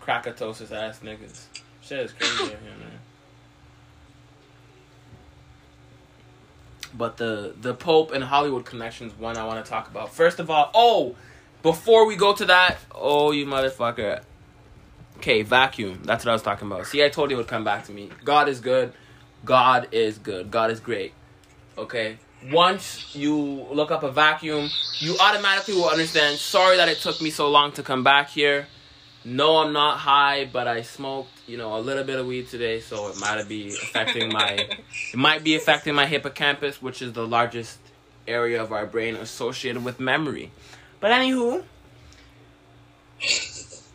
Krakatosis 0.00 0.70
ass 0.70 1.00
niggas. 1.00 1.44
Shit 1.80 2.00
is 2.00 2.12
crazy 2.12 2.44
in 2.44 2.48
here, 2.48 2.76
man. 2.78 2.98
But 6.94 7.16
the 7.16 7.54
the 7.60 7.74
Pope 7.74 8.12
and 8.12 8.24
Hollywood 8.24 8.64
connections 8.64 9.12
one 9.18 9.36
I 9.36 9.44
want 9.44 9.64
to 9.64 9.68
talk 9.68 9.88
about. 9.88 10.14
First 10.14 10.38
of 10.38 10.50
all, 10.50 10.70
oh, 10.74 11.16
before 11.62 12.06
we 12.06 12.16
go 12.16 12.34
to 12.34 12.44
that, 12.46 12.78
oh 12.94 13.32
you 13.32 13.46
motherfucker. 13.46 14.22
Okay, 15.18 15.42
vacuum. 15.42 16.02
That's 16.04 16.24
what 16.24 16.30
I 16.30 16.34
was 16.34 16.42
talking 16.42 16.68
about. 16.68 16.86
See, 16.86 17.04
I 17.04 17.08
told 17.08 17.30
you 17.30 17.36
it 17.36 17.40
would 17.40 17.48
come 17.48 17.64
back 17.64 17.84
to 17.86 17.92
me. 17.92 18.08
God 18.24 18.48
is 18.48 18.60
good. 18.60 18.92
God 19.44 19.88
is 19.90 20.16
good. 20.18 20.50
God 20.50 20.70
is 20.70 20.80
great. 20.80 21.12
Okay. 21.76 22.18
Once 22.46 23.16
you 23.16 23.66
look 23.70 23.90
up 23.90 24.02
a 24.02 24.10
vacuum, 24.10 24.70
you 24.98 25.16
automatically 25.20 25.74
will 25.74 25.88
understand. 25.88 26.38
Sorry 26.38 26.76
that 26.76 26.88
it 26.88 26.98
took 26.98 27.20
me 27.20 27.30
so 27.30 27.50
long 27.50 27.72
to 27.72 27.82
come 27.82 28.04
back 28.04 28.30
here. 28.30 28.68
No, 29.24 29.58
I'm 29.58 29.72
not 29.72 29.98
high, 29.98 30.48
but 30.50 30.68
I 30.68 30.82
smoked, 30.82 31.30
you 31.46 31.58
know, 31.58 31.76
a 31.76 31.80
little 31.80 32.04
bit 32.04 32.18
of 32.18 32.26
weed 32.26 32.48
today, 32.48 32.80
so 32.80 33.08
it 33.08 33.18
might 33.18 33.42
be 33.48 33.68
affecting 33.68 34.32
my, 34.32 34.50
it 35.12 35.16
might 35.16 35.42
be 35.42 35.56
affecting 35.56 35.94
my 35.94 36.06
hippocampus, 36.06 36.80
which 36.80 37.02
is 37.02 37.12
the 37.12 37.26
largest 37.26 37.78
area 38.28 38.62
of 38.62 38.72
our 38.72 38.86
brain 38.86 39.16
associated 39.16 39.84
with 39.84 39.98
memory. 39.98 40.52
But 41.00 41.10
anywho, 41.10 41.64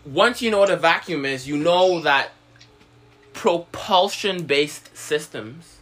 once 0.05 0.41
you 0.41 0.51
know 0.51 0.59
what 0.59 0.69
a 0.69 0.75
vacuum 0.75 1.25
is, 1.25 1.47
you 1.47 1.57
know 1.57 2.01
that 2.01 2.31
propulsion-based 3.33 4.95
systems 4.95 5.72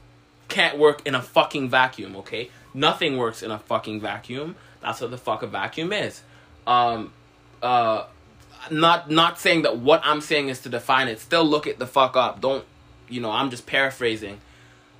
can't 0.51 0.77
work 0.77 1.07
in 1.07 1.15
a 1.15 1.21
fucking 1.21 1.69
vacuum, 1.69 2.15
okay? 2.17 2.51
Nothing 2.73 3.17
works 3.17 3.41
in 3.41 3.49
a 3.49 3.57
fucking 3.57 4.01
vacuum. 4.01 4.55
That's 4.81 5.01
what 5.01 5.09
the 5.09 5.17
fuck 5.17 5.41
a 5.41 5.47
vacuum 5.47 5.93
is. 5.93 6.21
Um, 6.67 7.13
uh, 7.63 8.05
not 8.69 9.09
not 9.09 9.39
saying 9.39 9.63
that 9.63 9.77
what 9.77 10.01
I'm 10.03 10.21
saying 10.21 10.49
is 10.49 10.59
to 10.61 10.69
define 10.69 11.07
it. 11.07 11.19
Still 11.19 11.45
look 11.45 11.65
it 11.67 11.79
the 11.79 11.87
fuck 11.87 12.15
up. 12.15 12.41
Don't, 12.41 12.65
you 13.09 13.21
know, 13.21 13.31
I'm 13.31 13.49
just 13.49 13.65
paraphrasing. 13.65 14.39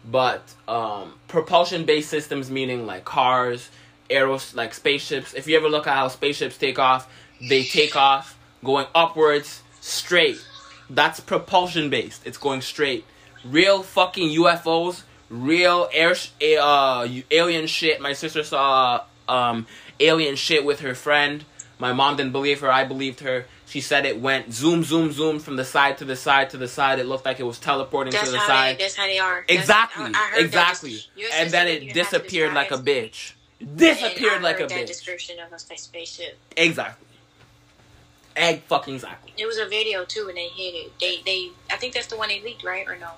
But 0.10 0.42
um, 0.68 1.14
propulsion-based 1.28 2.10
systems, 2.10 2.50
meaning 2.50 2.88
like 2.88 3.06
cars, 3.06 3.70
aeros, 4.10 4.56
like 4.56 4.74
spaceships. 4.74 5.34
If 5.34 5.48
you 5.48 5.58
ever 5.58 5.70
look 5.70 5.86
at 5.86 5.96
how 5.96 6.08
spaceships 6.08 6.58
take 6.58 6.80
off, 6.80 7.12
they 7.40 7.64
take 7.64 7.96
off 7.96 8.40
going 8.64 8.88
upwards, 8.96 9.62
straight. 9.80 10.44
That's 10.90 11.20
propulsion-based. 11.20 12.26
It's 12.26 12.38
going 12.38 12.62
straight. 12.62 13.06
Real 13.46 13.84
fucking 13.84 14.30
UFOs 14.30 15.04
real 15.32 15.90
air 15.92 16.14
sh- 16.14 16.30
uh 16.60 17.08
alien 17.32 17.66
shit. 17.66 18.00
My 18.02 18.14
sister 18.14 18.44
saw 18.44 19.04
um 19.28 19.66
alien 20.00 20.36
shit 20.36 20.64
with 20.64 20.82
her 20.82 20.94
friend. 20.94 21.46
My 21.80 21.94
mom 21.94 22.18
didn't 22.18 22.32
believe 22.34 22.60
her. 22.60 22.72
I 22.72 22.84
believed 22.84 23.22
her. 23.22 23.46
She 23.66 23.80
said 23.82 24.06
it 24.06 24.20
went 24.20 24.54
zoom, 24.54 24.84
zoom, 24.84 25.12
zoom 25.14 25.40
from 25.40 25.56
the 25.56 25.64
side 25.64 25.98
to 26.00 26.06
the 26.06 26.16
side 26.18 26.50
to 26.50 26.58
the 26.58 26.68
side. 26.68 27.00
It 27.00 27.06
looked 27.06 27.26
like 27.26 27.40
it 27.40 27.44
was 27.44 27.58
teleporting 27.58 28.12
that's 28.12 28.26
to 28.26 28.32
the 28.34 28.40
side. 28.46 28.78
they. 28.78 28.84
That's 28.84 28.96
how 28.98 29.06
they 29.08 29.18
are. 29.18 29.46
Exactly, 29.48 30.06
I- 30.06 30.08
I 30.10 30.12
heard 30.12 30.40
that 30.40 30.46
exactly. 30.46 31.00
And 31.34 31.50
then 31.50 31.68
it 31.68 31.84
even 31.84 31.88
have 31.88 31.94
to 31.96 32.00
disappeared 32.20 32.54
like 32.54 32.72
a 32.72 32.78
bitch. 32.78 33.32
Disappeared 33.76 34.42
like 34.42 34.60
a 34.60 34.68
that 34.68 34.72
bitch. 34.72 34.88
description 34.88 35.38
of 35.40 35.54
a 35.54 35.60
spaceship. 35.60 36.38
Exactly. 36.58 37.08
Egg 38.36 38.64
fucking 38.64 38.96
exactly. 38.96 39.34
It 39.38 39.46
was 39.46 39.58
a 39.58 39.66
video 39.68 40.04
too, 40.06 40.28
and 40.30 40.38
they 40.38 40.48
hit 40.48 40.74
it. 40.76 41.00
They 41.00 41.22
they. 41.26 41.50
I 41.72 41.78
think 41.78 41.94
that's 41.94 42.08
the 42.08 42.18
one 42.18 42.30
they 42.30 42.42
leaked, 42.42 42.64
right 42.64 42.88
or 42.88 42.98
no? 42.98 43.10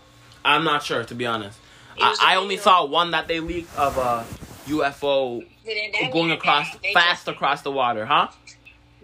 I'm 0.46 0.64
not 0.64 0.84
sure 0.84 1.04
to 1.04 1.16
be 1.16 1.26
honest. 1.26 1.58
I, 2.02 2.16
I 2.22 2.36
only 2.36 2.58
saw 2.58 2.86
one 2.86 3.12
that 3.12 3.28
they 3.28 3.40
leaked 3.40 3.76
of 3.78 3.98
a 3.98 4.26
UFO 4.66 5.46
then 5.66 5.92
that 6.02 6.12
going 6.12 6.32
across 6.32 6.70
fast 6.94 7.26
just- 7.26 7.28
across 7.28 7.62
the 7.62 7.72
water, 7.72 8.06
huh? 8.06 8.28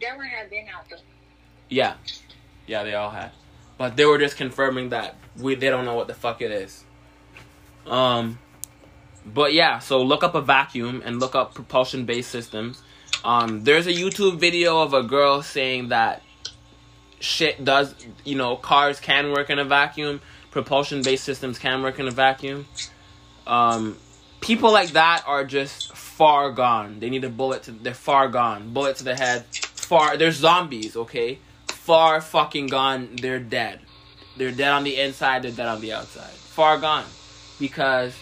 That 0.02 0.16
one 0.18 0.28
had 0.28 0.50
been 0.50 0.68
out 0.74 0.90
though. 0.90 0.98
Yeah, 1.70 1.96
yeah, 2.68 2.84
they 2.84 2.96
all 2.96 3.10
had, 3.10 3.32
but 3.78 3.96
they 3.98 4.06
were 4.06 4.18
just 4.18 4.38
confirming 4.38 4.90
that 4.90 5.16
we 5.38 5.56
they 5.56 5.70
don't 5.70 5.86
know 5.86 5.96
what 5.96 6.08
the 6.08 6.14
fuck 6.14 6.42
it 6.42 6.52
is. 6.52 6.84
Um, 7.86 8.40
but 9.26 9.54
yeah, 9.54 9.80
so 9.80 10.02
look 10.02 10.24
up 10.24 10.36
a 10.36 10.42
vacuum 10.42 11.02
and 11.06 11.20
look 11.20 11.36
up 11.36 11.54
propulsion 11.54 12.06
based 12.06 12.32
systems. 12.32 12.82
Um, 13.24 13.64
there's 13.64 13.88
a 13.88 13.94
YouTube 13.94 14.40
video 14.40 14.82
of 14.82 14.94
a 14.94 15.04
girl 15.04 15.42
saying 15.42 15.90
that 15.90 16.22
shit 17.20 17.64
does, 17.66 17.94
you 18.24 18.36
know, 18.36 18.56
cars 18.56 19.00
can 19.00 19.32
work 19.32 19.50
in 19.50 19.60
a 19.60 19.66
vacuum, 19.66 20.22
propulsion 20.52 21.02
based 21.02 21.24
systems 21.24 21.60
can 21.60 21.82
work 21.82 22.00
in 22.00 22.08
a 22.08 22.12
vacuum. 22.12 22.66
Um, 23.48 23.98
people 24.42 24.72
like 24.72 24.92
that 24.92 25.24
are 25.26 25.44
just 25.44 25.96
far 25.96 26.52
gone. 26.52 27.00
They 27.00 27.10
need 27.10 27.24
a 27.24 27.30
bullet 27.30 27.64
to. 27.64 27.72
They're 27.72 27.94
far 27.94 28.28
gone. 28.30 28.74
Bullet 28.74 28.98
to 28.98 29.04
the 29.04 29.16
head. 29.16 29.46
Far. 29.54 30.18
They're 30.18 30.32
zombies. 30.32 30.96
Okay, 30.96 31.40
far 31.68 32.22
fucking 32.22 32.68
gone. 32.68 33.16
They're 33.22 33.40
dead. 33.40 33.80
They're 34.38 34.52
dead 34.52 34.72
on 34.72 34.84
the 34.84 35.00
inside. 35.00 35.44
They're 35.44 35.52
dead 35.52 35.68
on 35.68 35.82
the 35.82 35.94
outside. 35.94 36.32
Far 36.32 36.78
gone, 36.78 37.06
because 37.60 38.16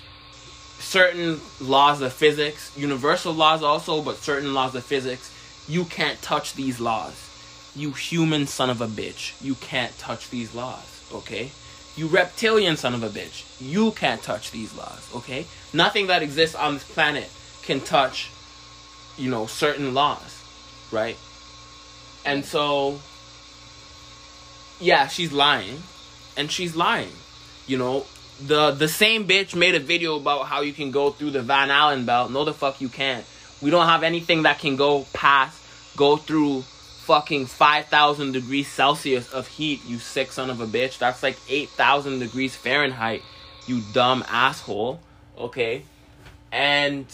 certain 0.79 1.39
laws 1.59 2.01
of 2.01 2.13
physics, 2.13 2.71
universal 2.77 3.33
laws 3.33 3.63
also, 3.63 4.01
but 4.01 4.17
certain 4.17 4.53
laws 4.53 4.75
of 4.75 4.83
physics 4.83 5.33
You 5.67 5.83
can't 5.85 6.21
touch 6.21 6.53
these 6.53 6.79
laws. 6.79 7.23
You 7.75 7.91
human 7.91 8.47
son 8.47 8.69
of 8.69 8.79
a 8.81 8.87
bitch. 8.87 9.33
You 9.43 9.55
can't 9.55 9.95
touch 9.97 10.29
these 10.29 10.55
laws, 10.55 11.03
okay? 11.13 11.51
You 11.97 12.07
reptilian 12.07 12.77
son 12.77 12.93
of 12.93 13.01
a 13.01 13.09
bitch. 13.09 13.43
You 13.59 13.91
can't 13.91 14.21
touch 14.21 14.51
these 14.51 14.73
laws, 14.75 15.09
okay? 15.15 15.47
Nothing 15.73 16.07
that 16.07 16.21
exists 16.21 16.55
on 16.55 16.75
this 16.75 16.83
planet 16.83 17.29
can 17.63 17.81
touch, 17.81 18.29
you 19.17 19.31
know, 19.31 19.47
certain 19.47 19.95
laws, 19.95 20.43
right? 20.91 21.17
And 22.23 22.45
so, 22.45 22.99
yeah, 24.79 25.07
she's 25.07 25.33
lying. 25.33 25.81
And 26.37 26.51
she's 26.51 26.75
lying. 26.75 27.11
You 27.65 27.79
know, 27.79 28.05
the 28.45 28.71
the 28.71 28.87
same 28.87 29.27
bitch 29.27 29.55
made 29.55 29.73
a 29.73 29.79
video 29.79 30.17
about 30.17 30.45
how 30.45 30.61
you 30.61 30.73
can 30.73 30.91
go 30.91 31.09
through 31.09 31.31
the 31.31 31.41
Van 31.41 31.71
Allen 31.71 32.05
belt. 32.05 32.31
No, 32.31 32.45
the 32.45 32.53
fuck 32.53 32.79
you 32.79 32.89
can't. 32.89 33.25
We 33.59 33.71
don't 33.71 33.87
have 33.87 34.03
anything 34.03 34.43
that 34.43 34.59
can 34.59 34.75
go 34.75 35.07
past, 35.13 35.59
go 35.95 36.15
through 36.17 36.63
fucking 37.07 37.45
5,000 37.45 38.33
degrees 38.33 38.67
Celsius 38.67 39.31
of 39.31 39.47
heat, 39.47 39.79
you 39.85 39.97
sick 39.97 40.29
son 40.29 40.49
of 40.49 40.59
a 40.59 40.67
bitch. 40.67 40.97
That's 40.97 41.23
like 41.23 41.37
8,000 41.47 42.19
degrees 42.19 42.53
Fahrenheit, 42.53 43.23
you 43.65 43.81
dumb 43.93 44.25
asshole. 44.27 44.99
Okay? 45.37 45.83
And, 46.51 47.05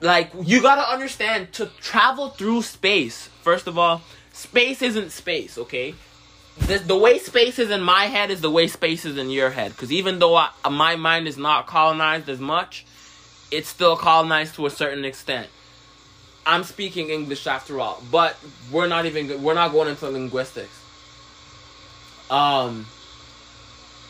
like, 0.00 0.30
you 0.42 0.62
gotta 0.62 0.90
understand 0.90 1.52
to 1.54 1.66
travel 1.80 2.30
through 2.30 2.62
space, 2.62 3.28
first 3.42 3.66
of 3.66 3.76
all, 3.76 4.00
space 4.32 4.80
isn't 4.80 5.10
space, 5.10 5.58
okay? 5.58 5.94
The, 6.60 6.78
the 6.78 6.96
way 6.96 7.18
space 7.18 7.58
is 7.58 7.70
in 7.70 7.82
my 7.82 8.06
head 8.06 8.30
is 8.30 8.40
the 8.40 8.50
way 8.50 8.68
space 8.68 9.04
is 9.04 9.18
in 9.18 9.28
your 9.28 9.50
head. 9.50 9.72
Because 9.72 9.92
even 9.92 10.18
though 10.18 10.34
I, 10.34 10.50
my 10.70 10.96
mind 10.96 11.28
is 11.28 11.36
not 11.36 11.66
colonized 11.66 12.30
as 12.30 12.40
much, 12.40 12.86
it's 13.50 13.68
still 13.68 13.96
colonized 13.96 14.54
to 14.54 14.64
a 14.64 14.70
certain 14.70 15.04
extent. 15.04 15.48
I'm 16.50 16.64
speaking 16.64 17.10
English 17.10 17.46
after 17.46 17.78
all, 17.78 18.02
but 18.10 18.36
we're 18.72 18.88
not 18.88 19.06
even 19.06 19.40
we're 19.40 19.54
not 19.54 19.70
going 19.70 19.86
into 19.86 20.10
linguistics. 20.10 20.82
Um, 22.28 22.86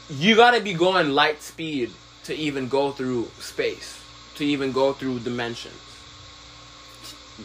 you 0.08 0.36
gotta 0.36 0.62
be 0.62 0.72
going 0.72 1.10
light 1.10 1.42
speed 1.42 1.90
to 2.24 2.34
even 2.34 2.68
go 2.68 2.92
through 2.92 3.28
space, 3.40 4.02
to 4.36 4.46
even 4.46 4.72
go 4.72 4.94
through 4.94 5.18
dimensions, 5.18 5.82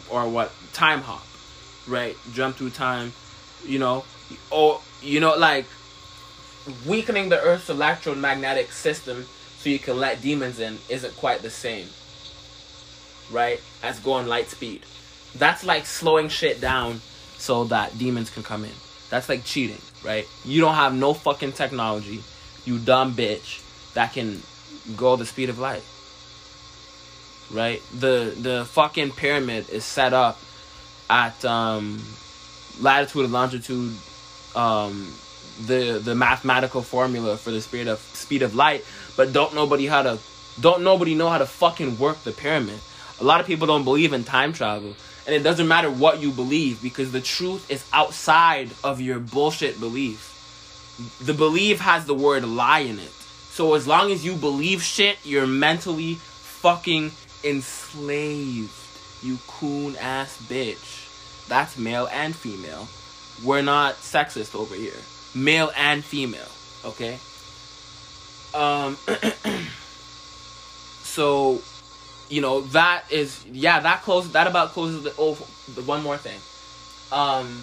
or 0.08 0.26
what 0.30 0.50
time 0.72 1.02
hop, 1.02 1.26
right? 1.86 2.16
Jump 2.32 2.56
through 2.56 2.70
time, 2.70 3.12
you 3.66 3.78
know, 3.78 4.02
or 4.50 4.80
you 5.02 5.20
know, 5.20 5.36
like 5.36 5.66
weakening 6.86 7.28
the 7.28 7.38
Earth's 7.38 7.68
electromagnetic 7.68 8.72
system 8.72 9.26
so 9.58 9.68
you 9.68 9.78
can 9.78 9.98
let 9.98 10.22
demons 10.22 10.58
in 10.58 10.78
isn't 10.88 11.14
quite 11.16 11.42
the 11.42 11.50
same 11.50 11.86
right, 13.30 13.60
as 13.82 13.98
going 14.00 14.26
light 14.26 14.48
speed. 14.48 14.82
That's 15.34 15.64
like 15.64 15.86
slowing 15.86 16.28
shit 16.28 16.60
down 16.60 17.00
so 17.38 17.64
that 17.64 17.98
demons 17.98 18.30
can 18.30 18.42
come 18.42 18.64
in. 18.64 18.72
That's 19.10 19.28
like 19.28 19.44
cheating, 19.44 19.80
right? 20.04 20.26
You 20.44 20.60
don't 20.60 20.74
have 20.74 20.94
no 20.94 21.14
fucking 21.14 21.52
technology, 21.52 22.22
you 22.64 22.78
dumb 22.78 23.14
bitch, 23.14 23.62
that 23.94 24.12
can 24.12 24.42
go 24.96 25.16
the 25.16 25.26
speed 25.26 25.48
of 25.48 25.58
light. 25.58 25.82
Right? 27.52 27.80
The 27.96 28.34
the 28.36 28.64
fucking 28.64 29.12
pyramid 29.12 29.70
is 29.70 29.84
set 29.84 30.12
up 30.12 30.38
at 31.08 31.44
um 31.44 32.02
latitude 32.80 33.24
and 33.24 33.32
longitude 33.32 33.94
um 34.56 35.12
the 35.66 36.00
the 36.02 36.14
mathematical 36.14 36.82
formula 36.82 37.36
for 37.36 37.50
the 37.50 37.60
speed 37.60 37.86
of 37.86 38.00
speed 38.00 38.42
of 38.42 38.54
light, 38.54 38.84
but 39.16 39.32
don't 39.32 39.54
nobody 39.54 39.86
how 39.86 40.02
to 40.02 40.18
don't 40.60 40.82
nobody 40.82 41.14
know 41.14 41.28
how 41.28 41.38
to 41.38 41.46
fucking 41.46 41.98
work 41.98 42.22
the 42.24 42.32
pyramid. 42.32 42.78
A 43.20 43.24
lot 43.24 43.40
of 43.40 43.46
people 43.46 43.66
don't 43.66 43.84
believe 43.84 44.12
in 44.12 44.24
time 44.24 44.52
travel. 44.52 44.94
And 45.26 45.34
it 45.34 45.42
doesn't 45.42 45.66
matter 45.66 45.90
what 45.90 46.20
you 46.20 46.30
believe 46.30 46.82
because 46.82 47.10
the 47.12 47.20
truth 47.20 47.70
is 47.70 47.84
outside 47.92 48.70
of 48.84 49.00
your 49.00 49.18
bullshit 49.18 49.80
belief. 49.80 50.32
The 51.20 51.34
belief 51.34 51.80
has 51.80 52.06
the 52.06 52.14
word 52.14 52.44
lie 52.44 52.80
in 52.80 52.98
it. 52.98 53.10
So 53.10 53.74
as 53.74 53.86
long 53.86 54.12
as 54.12 54.24
you 54.24 54.34
believe 54.34 54.82
shit, 54.82 55.18
you're 55.24 55.46
mentally 55.46 56.14
fucking 56.14 57.10
enslaved. 57.42 58.70
You 59.22 59.38
coon 59.46 59.96
ass 59.96 60.40
bitch. 60.48 61.48
That's 61.48 61.78
male 61.78 62.08
and 62.12 62.34
female. 62.34 62.86
We're 63.44 63.62
not 63.62 63.94
sexist 63.94 64.54
over 64.54 64.74
here. 64.74 64.92
Male 65.34 65.70
and 65.76 66.04
female, 66.04 66.48
okay? 66.84 67.18
Um 68.54 68.96
so 71.02 71.60
you 72.28 72.40
know 72.40 72.62
that 72.62 73.04
is 73.10 73.44
yeah 73.46 73.80
that 73.80 74.02
closes 74.02 74.32
that 74.32 74.46
about 74.46 74.70
closes 74.70 75.02
the 75.02 75.12
oh 75.18 75.34
the 75.74 75.82
one 75.82 76.02
more 76.02 76.16
thing. 76.16 76.38
Um 77.12 77.62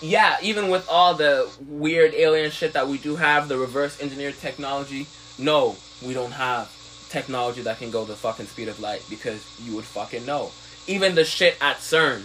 yeah 0.00 0.36
even 0.42 0.68
with 0.68 0.88
all 0.88 1.14
the 1.14 1.48
weird 1.66 2.14
alien 2.14 2.50
shit 2.50 2.72
that 2.72 2.88
we 2.88 2.98
do 2.98 3.16
have 3.16 3.48
the 3.48 3.56
reverse 3.56 4.00
engineered 4.00 4.36
technology 4.38 5.06
no 5.38 5.76
we 6.04 6.12
don't 6.12 6.32
have 6.32 6.70
technology 7.08 7.62
that 7.62 7.78
can 7.78 7.90
go 7.90 8.04
the 8.04 8.16
fucking 8.16 8.46
speed 8.46 8.68
of 8.68 8.80
light 8.80 9.04
because 9.08 9.44
you 9.64 9.76
would 9.76 9.84
fucking 9.84 10.26
know. 10.26 10.50
Even 10.86 11.14
the 11.14 11.24
shit 11.24 11.56
at 11.60 11.76
CERN 11.76 12.22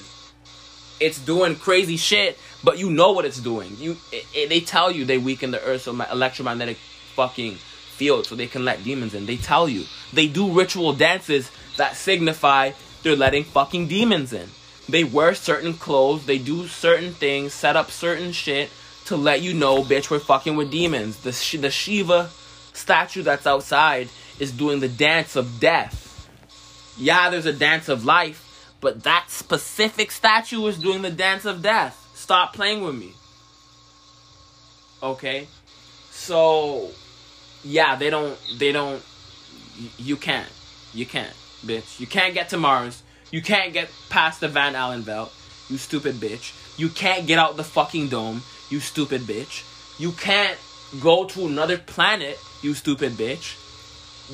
it's 0.99 1.19
doing 1.19 1.55
crazy 1.55 1.97
shit 1.97 2.39
but 2.63 2.79
you 2.79 2.89
know 2.89 3.11
what 3.11 3.25
it's 3.25 3.39
doing. 3.39 3.75
You 3.77 3.97
it, 4.11 4.25
it, 4.33 4.49
they 4.49 4.59
tell 4.59 4.91
you 4.91 5.05
they 5.05 5.17
weaken 5.17 5.51
the 5.51 5.61
earth 5.61 5.88
earth's 5.88 6.11
electromagnetic 6.11 6.77
fucking 7.15 7.55
field 7.97 8.25
so 8.25 8.35
they 8.35 8.47
can 8.47 8.63
let 8.65 8.83
demons 8.83 9.13
in. 9.13 9.25
They 9.25 9.38
tell 9.38 9.67
you. 9.67 9.85
They 10.13 10.27
do 10.27 10.51
ritual 10.51 10.93
dances 10.93 11.51
that 11.78 11.95
signify 11.95 12.71
they're 13.03 13.15
letting 13.15 13.45
fucking 13.45 13.88
demons 13.88 14.34
in. 14.34 14.49
They 14.89 15.03
wear 15.03 15.34
certain 15.34 15.73
clothes, 15.73 16.25
they 16.25 16.38
do 16.38 16.67
certain 16.67 17.13
things, 17.13 17.53
set 17.53 17.75
up 17.75 17.91
certain 17.91 18.32
shit 18.32 18.69
to 19.05 19.15
let 19.15 19.41
you 19.41 19.53
know, 19.53 19.84
bitch, 19.84 20.09
we're 20.09 20.19
fucking 20.19 20.55
with 20.55 20.71
demons. 20.71 21.17
The, 21.19 21.32
Sh- 21.32 21.57
the 21.57 21.71
Shiva 21.71 22.30
statue 22.73 23.23
that's 23.23 23.47
outside 23.47 24.09
is 24.39 24.51
doing 24.51 24.80
the 24.80 24.89
dance 24.89 25.36
of 25.36 25.59
death. 25.59 26.30
Yeah, 26.97 27.30
there's 27.30 27.45
a 27.45 27.53
dance 27.53 27.89
of 27.89 28.05
life, 28.05 28.73
but 28.82 29.03
that 29.03 29.30
specific 29.30 30.11
statue 30.11 30.65
is 30.67 30.78
doing 30.78 31.01
the 31.01 31.11
dance 31.11 31.45
of 31.45 31.61
death. 31.61 32.09
Stop 32.13 32.53
playing 32.53 32.82
with 32.82 32.95
me. 32.95 33.13
Okay? 35.01 35.47
So, 36.11 36.89
yeah, 37.63 37.95
they 37.95 38.09
don't, 38.09 38.38
they 38.57 38.71
don't, 38.71 39.01
you 39.97 40.17
can't. 40.17 40.51
You 40.93 41.05
can't 41.05 41.34
bitch. 41.66 41.99
You 41.99 42.08
can't 42.08 42.34
get 42.34 42.49
to 42.49 42.58
Mars. 42.58 43.03
You 43.32 43.41
can't 43.41 43.74
get 43.74 43.89
past 44.10 44.39
the 44.39 44.47
Van 44.47 44.76
Allen 44.76 45.01
belt. 45.01 45.34
You 45.70 45.78
stupid 45.78 46.16
bitch. 46.16 46.53
You 46.78 46.89
can't 46.89 47.28
get 47.28 47.39
out 47.39 47.58
the 47.58 47.64
fucking 47.64 48.10
dome. 48.10 48.43
You 48.70 48.80
stupid 48.80 49.22
bitch. 49.22 49.64
You 49.99 50.12
can't 50.12 50.58
go 51.01 51.26
to 51.26 51.47
another 51.47 51.78
planet. 51.78 52.39
You 52.62 52.74
stupid 52.74 53.14
bitch. 53.14 53.58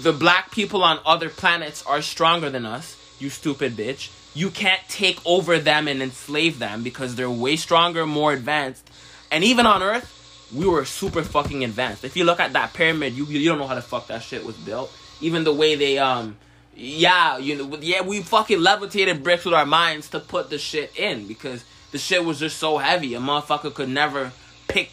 The 0.01 0.13
black 0.13 0.51
people 0.51 0.83
on 0.83 0.99
other 1.05 1.29
planets 1.29 1.83
are 1.85 2.01
stronger 2.01 2.49
than 2.49 2.65
us. 2.65 2.97
You 3.19 3.29
stupid 3.29 3.73
bitch. 3.73 4.11
You 4.35 4.49
can't 4.49 4.81
take 4.89 5.19
over 5.25 5.59
them 5.59 5.87
and 5.87 6.01
enslave 6.01 6.57
them 6.59 6.83
because 6.83 7.15
they're 7.15 7.29
way 7.29 7.55
stronger, 7.55 8.05
more 8.05 8.33
advanced. 8.33 8.89
And 9.31 9.43
even 9.43 9.65
on 9.65 9.83
Earth, 9.83 10.49
we 10.53 10.67
were 10.67 10.85
super 10.85 11.23
fucking 11.23 11.63
advanced. 11.63 12.03
If 12.03 12.17
you 12.17 12.23
look 12.25 12.39
at 12.39 12.53
that 12.53 12.73
pyramid, 12.73 13.13
you 13.13 13.25
you 13.25 13.49
don't 13.49 13.59
know 13.59 13.67
how 13.67 13.75
the 13.75 13.81
fuck 13.81 14.07
that 14.07 14.23
shit 14.23 14.45
was 14.45 14.55
built. 14.55 14.91
Even 15.21 15.43
the 15.43 15.53
way 15.53 15.75
they 15.75 15.97
um 15.97 16.37
yeah, 16.75 17.37
you 17.37 17.55
know, 17.55 17.77
yeah, 17.81 18.01
we 18.01 18.21
fucking 18.21 18.59
levitated 18.59 19.23
bricks 19.23 19.45
with 19.45 19.53
our 19.53 19.65
minds 19.65 20.09
to 20.09 20.19
put 20.19 20.49
the 20.49 20.57
shit 20.57 20.97
in 20.97 21.27
because 21.27 21.63
the 21.91 21.97
shit 21.97 22.25
was 22.25 22.39
just 22.39 22.57
so 22.57 22.77
heavy. 22.77 23.13
A 23.13 23.19
motherfucker 23.19 23.73
could 23.73 23.89
never 23.89 24.31
pick 24.67 24.91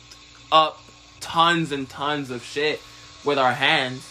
up 0.53 0.81
tons 1.21 1.73
and 1.73 1.89
tons 1.89 2.31
of 2.31 2.43
shit 2.45 2.81
with 3.25 3.39
our 3.39 3.53
hands. 3.53 4.07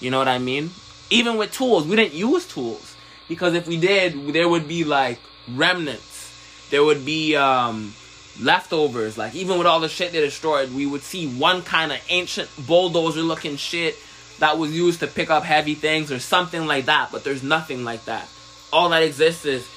You 0.00 0.10
know 0.10 0.18
what 0.18 0.28
I 0.28 0.38
mean? 0.38 0.70
Even 1.10 1.36
with 1.36 1.52
tools, 1.52 1.86
we 1.86 1.96
didn't 1.96 2.14
use 2.14 2.46
tools 2.46 2.96
because 3.28 3.54
if 3.54 3.66
we 3.66 3.78
did, 3.78 4.32
there 4.34 4.48
would 4.48 4.68
be 4.68 4.84
like 4.84 5.18
remnants. 5.48 6.68
There 6.70 6.84
would 6.84 7.04
be 7.04 7.36
um 7.36 7.94
leftovers. 8.40 9.16
Like 9.16 9.34
even 9.34 9.58
with 9.58 9.66
all 9.66 9.80
the 9.80 9.88
shit 9.88 10.12
they 10.12 10.20
destroyed, 10.20 10.72
we 10.72 10.86
would 10.86 11.02
see 11.02 11.28
one 11.28 11.62
kind 11.62 11.92
of 11.92 12.00
ancient 12.08 12.50
bulldozer 12.66 13.22
looking 13.22 13.56
shit 13.56 13.96
that 14.38 14.58
was 14.58 14.74
used 14.74 15.00
to 15.00 15.06
pick 15.06 15.30
up 15.30 15.44
heavy 15.44 15.74
things 15.74 16.10
or 16.10 16.18
something 16.18 16.66
like 16.66 16.86
that, 16.86 17.10
but 17.12 17.24
there's 17.24 17.42
nothing 17.42 17.84
like 17.84 18.04
that. 18.06 18.28
All 18.72 18.88
that 18.90 19.02
exists 19.02 19.44
is 19.44 19.68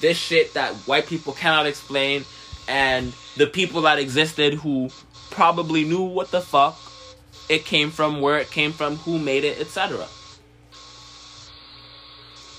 this 0.00 0.18
shit 0.18 0.54
that 0.54 0.74
white 0.86 1.06
people 1.06 1.32
cannot 1.32 1.66
explain 1.66 2.24
and 2.68 3.12
the 3.36 3.46
people 3.46 3.82
that 3.82 3.98
existed 3.98 4.54
who 4.54 4.90
probably 5.30 5.84
knew 5.84 6.02
what 6.02 6.30
the 6.30 6.40
fuck 6.40 6.78
it 7.48 7.64
came 7.64 7.90
from, 7.90 8.20
where 8.20 8.38
it 8.38 8.50
came 8.50 8.72
from, 8.72 8.96
who 8.96 9.18
made 9.18 9.44
it, 9.44 9.60
etc. 9.60 10.06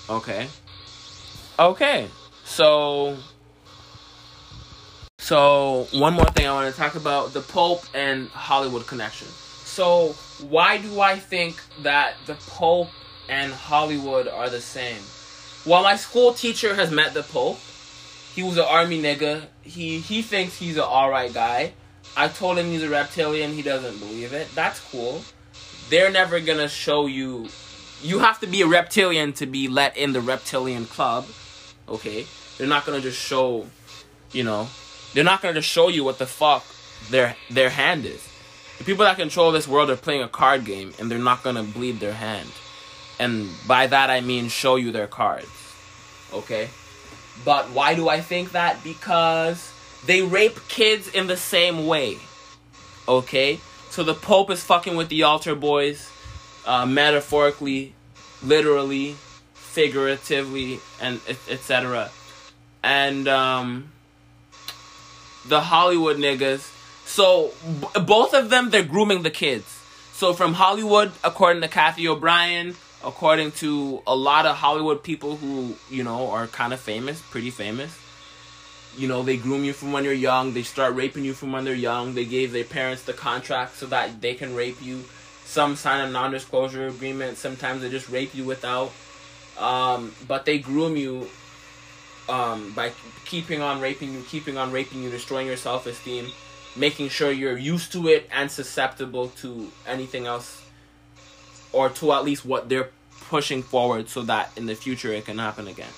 Okay. 0.10 0.48
Okay. 1.60 2.08
So 2.44 3.18
so 5.24 5.88
one 5.94 6.14
more 6.14 6.26
thing 6.26 6.48
I 6.48 6.52
want 6.52 6.74
to 6.74 6.78
talk 6.78 6.96
about 6.96 7.32
the 7.32 7.39
Pope 7.39 7.86
and 7.94 8.28
Hollywood 8.28 8.86
connection. 8.86 9.30
So, 9.30 10.16
why 10.50 10.78
do 10.78 11.00
I 11.00 11.18
think 11.18 11.62
that 11.84 12.16
the 12.26 12.36
Pope 12.36 12.89
and 13.30 13.52
Hollywood 13.54 14.28
are 14.28 14.50
the 14.50 14.62
same? 14.62 15.02
while 15.66 15.84
my 15.84 15.96
school 15.96 16.34
teacher 16.34 16.76
has 16.76 16.91
met 16.91 17.14
the 17.14 17.24
Pope, 17.24 17.60
he 18.36 18.44
was 18.44 18.58
an 18.58 18.66
army 18.68 19.02
nigga. 19.02 19.44
He 19.62 20.00
he 20.00 20.22
thinks 20.22 20.58
he's 20.58 20.78
an 20.78 20.84
alright 20.84 21.34
guy. 21.34 21.74
I 22.18 22.28
told 22.28 22.58
him 22.58 22.68
he's 22.68 22.84
a 22.84 22.89
reptilian. 22.89 23.54
He 23.54 23.62
doesn't 23.62 23.98
believe 24.00 24.34
it. 24.34 24.48
That's 24.54 24.80
cool. 24.91 25.24
They're 25.89 26.12
never 26.12 26.39
gonna 26.39 26.68
show 26.68 27.06
you. 27.06 27.48
You 28.02 28.20
have 28.20 28.39
to 28.41 28.48
be 28.48 28.62
a 28.62 28.68
reptilian 28.68 29.34
to 29.34 29.46
be 29.46 29.68
let 29.68 29.96
in 29.96 30.14
the 30.14 30.22
reptilian 30.22 30.86
club. 30.86 31.26
Okay, 31.88 32.26
they're 32.58 32.68
not 32.68 32.86
gonna 32.86 33.02
just 33.02 33.20
show. 33.20 33.68
You 34.32 34.44
know, 34.44 34.68
they're 35.14 35.24
not 35.24 35.41
gonna 35.41 35.54
just 35.56 35.70
show 35.70 35.88
you 35.88 36.04
what 36.04 36.18
the 36.18 36.26
fuck 36.26 36.66
their 37.10 37.36
their 37.50 37.70
hand 37.70 38.06
is. 38.06 38.28
The 38.78 38.84
people 38.84 39.06
that 39.06 39.18
control 39.18 39.52
this 39.52 39.68
world 39.68 39.90
are 39.90 39.96
playing 39.96 40.24
a 40.24 40.28
card 40.28 40.66
game, 40.66 40.94
and 41.00 41.10
they're 41.10 41.20
not 41.20 41.44
gonna 41.44 41.64
bleed 41.64 42.00
their 42.00 42.14
hand. 42.14 42.50
And 43.20 43.50
by 43.68 43.88
that 43.88 44.10
I 44.10 44.22
mean 44.22 44.50
show 44.50 44.76
you 44.76 44.92
their 44.92 45.08
cards. 45.08 45.48
Okay? 46.34 46.70
But 47.46 47.70
why 47.70 47.96
do 47.96 48.10
I 48.10 48.22
think 48.22 48.52
that? 48.52 48.84
Because 48.84 49.72
they 50.06 50.22
rape 50.22 50.68
kids 50.68 51.08
in 51.08 51.28
the 51.28 51.38
same 51.38 51.88
way. 51.88 52.18
Okay? 53.08 53.60
So 53.90 54.04
the 54.04 54.14
Pope 54.14 54.50
is 54.50 54.64
fucking 54.64 54.96
with 54.96 55.10
the 55.10 55.24
altar 55.24 55.56
boys, 55.56 56.10
uh, 56.66 56.86
metaphorically, 56.86 57.94
literally, 58.42 59.16
figuratively, 59.54 60.80
and 61.00 61.20
etc. 61.50 62.10
And 62.82 63.28
um, 63.28 63.92
the 65.46 65.62
Hollywood 65.62 66.18
niggas. 66.18 66.73
So 67.14 67.51
b- 67.80 68.01
both 68.01 68.34
of 68.34 68.49
them, 68.49 68.72
they're 68.72 68.84
grooming 68.84 69.22
the 69.22 69.30
kids. 69.30 69.68
So 70.14 70.34
from 70.34 70.55
Hollywood, 70.55 71.11
according 71.24 71.61
to 71.61 71.68
Cathy 71.68 72.07
O'Brien, 72.07 72.76
according 73.05 73.51
to 73.61 74.01
a 74.07 74.16
lot 74.16 74.47
of 74.47 74.55
Hollywood 74.55 75.03
people 75.03 75.36
who, 75.36 75.76
you 75.91 76.03
know, 76.03 76.32
are 76.32 76.47
kind 76.47 76.74
of 76.74 76.80
famous, 76.80 77.22
pretty 77.22 77.51
famous. 77.51 77.95
You 78.97 79.07
know, 79.07 79.22
they 79.22 79.38
groom 79.38 79.64
you 79.64 79.74
from 79.74 79.91
when 79.91 80.03
you're 80.03 80.14
young, 80.14 80.55
they 80.55 80.64
start 80.64 80.95
raping 80.95 81.24
you 81.24 81.36
from 81.36 81.51
when 81.51 81.66
they're 81.66 81.76
young, 81.76 82.16
they 82.16 82.26
gave 82.26 82.51
their 82.51 82.64
parents 82.64 83.03
the 83.03 83.14
contract 83.14 83.76
so 83.76 83.86
that 83.88 84.20
they 84.20 84.34
can 84.34 84.55
rape 84.55 84.82
you. 84.82 85.03
Some 85.45 85.76
sign 85.76 86.07
a 86.07 86.09
non 86.09 86.32
disclosure 86.32 86.88
agreement, 86.88 87.38
sometimes 87.38 87.84
they 87.84 87.91
just 87.91 88.09
rape 88.09 88.34
you 88.34 88.43
without. 88.43 88.91
Um, 89.59 90.16
but 90.28 90.45
they 90.45 90.57
groom 90.57 90.97
you 90.97 91.30
um, 92.28 92.74
by 92.74 92.91
keeping 93.26 93.61
on 93.61 93.82
raping 93.82 94.14
you, 94.14 94.24
keeping 94.24 94.57
on 94.57 94.72
raping 94.72 95.03
you, 95.03 95.11
destroying 95.11 95.45
your 95.45 95.57
self 95.57 95.86
esteem, 95.86 96.32
making 96.76 97.10
sure 97.10 97.32
you're 97.32 97.58
used 97.58 97.92
to 97.92 98.08
it 98.08 98.28
and 98.32 98.50
susceptible 98.50 99.30
to 99.30 99.72
anything 99.88 100.26
else 100.26 100.62
or 101.72 101.90
to 101.90 102.14
at 102.14 102.24
least 102.24 102.46
what 102.46 102.70
they're 102.70 102.90
pushing 103.22 103.64
forward 103.64 104.10
so 104.10 104.22
that 104.24 104.52
in 104.56 104.66
the 104.66 104.76
future 104.76 105.12
it 105.12 105.26
can 105.26 105.38
happen 105.38 105.68
again. 105.68 105.90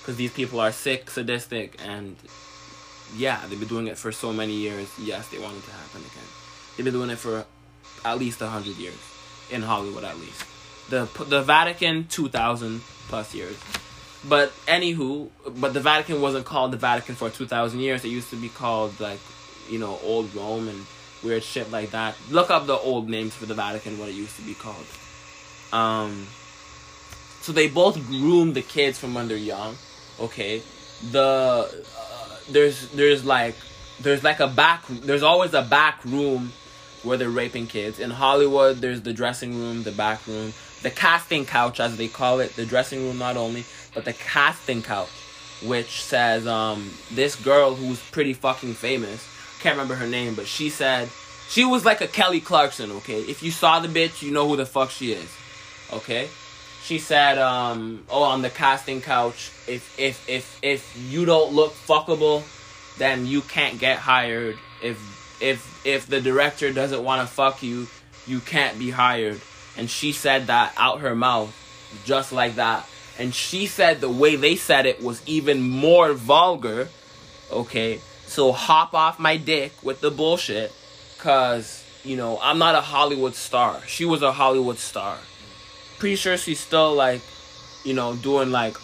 Because 0.00 0.16
these 0.16 0.32
people 0.32 0.60
are 0.60 0.72
sick, 0.72 1.10
sadistic, 1.10 1.80
and 1.84 2.16
yeah, 3.16 3.40
they've 3.48 3.58
been 3.58 3.68
doing 3.68 3.86
it 3.86 3.96
for 3.96 4.12
so 4.12 4.32
many 4.32 4.52
years. 4.52 4.88
Yes, 5.00 5.28
they 5.28 5.38
want 5.38 5.56
it 5.56 5.64
to 5.64 5.70
happen 5.70 6.00
again. 6.00 6.28
They've 6.76 6.84
been 6.84 6.94
doing 6.94 7.10
it 7.10 7.18
for 7.18 7.44
at 8.04 8.18
least 8.18 8.42
a 8.42 8.48
hundred 8.48 8.76
years 8.76 8.98
in 9.50 9.62
Hollywood, 9.62 10.04
at 10.04 10.18
least. 10.18 10.44
The 10.90 11.08
the 11.28 11.42
Vatican, 11.42 12.06
two 12.08 12.28
thousand 12.28 12.82
plus 13.08 13.34
years. 13.34 13.56
But 14.26 14.52
anywho, 14.66 15.30
but 15.56 15.74
the 15.74 15.80
Vatican 15.80 16.20
wasn't 16.20 16.46
called 16.46 16.72
the 16.72 16.76
Vatican 16.76 17.14
for 17.14 17.30
two 17.30 17.46
thousand 17.46 17.80
years. 17.80 18.04
It 18.04 18.08
used 18.08 18.30
to 18.30 18.36
be 18.36 18.48
called 18.48 18.98
like, 19.00 19.20
you 19.68 19.78
know, 19.78 19.98
Old 20.02 20.34
Rome 20.34 20.68
and 20.68 20.86
weird 21.24 21.42
shit 21.42 21.70
like 21.70 21.90
that. 21.90 22.14
Look 22.30 22.50
up 22.50 22.66
the 22.66 22.76
old 22.76 23.08
names 23.08 23.34
for 23.34 23.46
the 23.46 23.54
Vatican, 23.54 23.98
what 23.98 24.08
it 24.08 24.14
used 24.14 24.36
to 24.36 24.42
be 24.42 24.54
called. 24.54 24.86
Um, 25.72 26.26
so 27.40 27.52
they 27.52 27.68
both 27.68 28.06
groom 28.06 28.52
the 28.52 28.62
kids 28.62 28.98
from 28.98 29.14
when 29.14 29.26
they're 29.26 29.36
young. 29.36 29.76
Okay, 30.20 30.62
the 31.10 31.20
uh, 31.20 32.36
there's 32.50 32.88
there's 32.90 33.24
like 33.24 33.56
there's 34.00 34.22
like 34.22 34.40
a 34.40 34.46
back 34.46 34.84
there's 34.88 35.22
always 35.22 35.54
a 35.54 35.62
back 35.62 36.04
room 36.04 36.52
where 37.02 37.18
they're 37.18 37.30
raping 37.30 37.66
kids. 37.66 37.98
In 37.98 38.10
Hollywood, 38.10 38.78
there's 38.78 39.02
the 39.02 39.12
dressing 39.12 39.58
room, 39.58 39.82
the 39.82 39.92
back 39.92 40.26
room, 40.26 40.52
the 40.82 40.90
casting 40.90 41.44
couch 41.44 41.80
as 41.80 41.96
they 41.96 42.08
call 42.08 42.40
it, 42.40 42.54
the 42.56 42.64
dressing 42.64 43.02
room 43.02 43.18
not 43.18 43.36
only, 43.36 43.64
but 43.94 44.04
the 44.04 44.12
casting 44.12 44.82
couch, 44.82 45.10
which 45.62 46.02
says 46.02 46.46
um 46.46 46.92
this 47.10 47.34
girl 47.34 47.74
who's 47.74 48.00
pretty 48.10 48.32
fucking 48.32 48.74
famous 48.74 49.33
can't 49.64 49.76
remember 49.76 49.94
her 49.94 50.06
name, 50.06 50.34
but 50.34 50.46
she 50.46 50.68
said 50.68 51.08
she 51.48 51.64
was 51.64 51.86
like 51.86 52.02
a 52.02 52.06
Kelly 52.06 52.42
Clarkson, 52.42 52.92
okay? 52.92 53.20
If 53.20 53.42
you 53.42 53.50
saw 53.50 53.80
the 53.80 53.88
bitch, 53.88 54.20
you 54.20 54.30
know 54.30 54.46
who 54.46 54.56
the 54.56 54.66
fuck 54.66 54.90
she 54.90 55.12
is. 55.12 55.34
Okay? 55.90 56.28
She 56.82 56.98
said, 56.98 57.38
um, 57.38 58.04
oh, 58.10 58.24
on 58.24 58.42
the 58.42 58.50
casting 58.50 59.00
couch, 59.00 59.50
if 59.66 59.98
if 59.98 60.28
if 60.28 60.58
if 60.62 60.94
you 61.10 61.24
don't 61.24 61.54
look 61.54 61.72
fuckable, 61.72 62.42
then 62.98 63.24
you 63.24 63.40
can't 63.40 63.78
get 63.78 63.96
hired. 63.96 64.58
If 64.82 64.98
if 65.40 65.86
if 65.86 66.06
the 66.08 66.20
director 66.20 66.70
doesn't 66.70 67.02
want 67.02 67.26
to 67.26 67.34
fuck 67.34 67.62
you, 67.62 67.88
you 68.26 68.40
can't 68.40 68.78
be 68.78 68.90
hired. 68.90 69.40
And 69.78 69.88
she 69.88 70.12
said 70.12 70.48
that 70.48 70.74
out 70.76 71.00
her 71.00 71.14
mouth, 71.14 71.54
just 72.04 72.32
like 72.32 72.56
that. 72.56 72.86
And 73.18 73.34
she 73.34 73.64
said 73.64 74.02
the 74.02 74.10
way 74.10 74.36
they 74.36 74.56
said 74.56 74.84
it 74.84 75.02
was 75.02 75.22
even 75.26 75.62
more 75.62 76.12
vulgar. 76.12 76.88
Okay? 77.50 78.00
So 78.34 78.50
hop 78.50 78.94
off 78.94 79.20
my 79.20 79.36
dick 79.36 79.72
with 79.84 80.00
the 80.00 80.10
bullshit. 80.10 80.72
Cause, 81.18 81.84
you 82.02 82.16
know, 82.16 82.40
I'm 82.42 82.58
not 82.58 82.74
a 82.74 82.80
Hollywood 82.80 83.36
star. 83.36 83.80
She 83.86 84.04
was 84.04 84.22
a 84.22 84.32
Hollywood 84.32 84.78
star. 84.78 85.18
Pretty 86.00 86.16
sure 86.16 86.36
she's 86.36 86.58
still 86.58 86.92
like, 86.94 87.20
you 87.84 87.94
know, 87.94 88.16
doing 88.16 88.50
like 88.50 88.76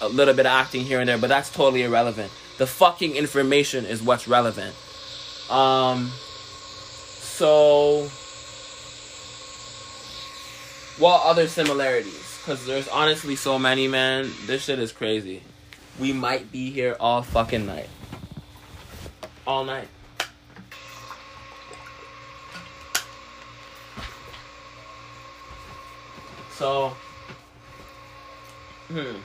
a 0.00 0.08
little 0.08 0.32
bit 0.32 0.46
of 0.46 0.52
acting 0.52 0.86
here 0.86 1.00
and 1.00 1.08
there, 1.10 1.18
but 1.18 1.26
that's 1.26 1.50
totally 1.50 1.82
irrelevant. 1.82 2.32
The 2.56 2.66
fucking 2.66 3.14
information 3.14 3.84
is 3.84 4.02
what's 4.02 4.26
relevant. 4.26 4.74
Um 5.50 6.10
so 7.20 8.08
what 10.98 11.26
other 11.26 11.46
similarities? 11.46 12.38
Because 12.40 12.64
there's 12.64 12.88
honestly 12.88 13.36
so 13.36 13.58
many, 13.58 13.86
man. 13.86 14.30
This 14.46 14.64
shit 14.64 14.78
is 14.78 14.92
crazy. 14.92 15.42
We 15.98 16.14
might 16.14 16.50
be 16.50 16.70
here 16.70 16.96
all 16.98 17.20
fucking 17.20 17.66
night. 17.66 17.90
All 19.50 19.64
night. 19.64 19.88
So, 26.52 26.92
hmm. 28.86 29.16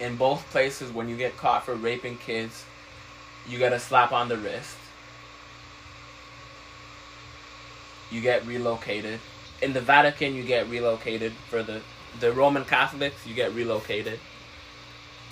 In 0.00 0.16
both 0.16 0.48
places, 0.48 0.90
when 0.90 1.10
you 1.10 1.16
get 1.18 1.36
caught 1.36 1.66
for 1.66 1.74
raping 1.74 2.16
kids, 2.16 2.64
you 3.46 3.58
get 3.58 3.74
a 3.74 3.78
slap 3.78 4.12
on 4.12 4.30
the 4.30 4.38
wrist. 4.38 4.78
You 8.10 8.22
get 8.22 8.46
relocated. 8.46 9.20
In 9.60 9.74
the 9.74 9.82
Vatican, 9.82 10.34
you 10.34 10.42
get 10.42 10.70
relocated. 10.70 11.32
For 11.50 11.62
the 11.62 11.82
the 12.18 12.32
Roman 12.32 12.64
Catholics, 12.64 13.26
you 13.26 13.34
get 13.34 13.52
relocated 13.52 14.20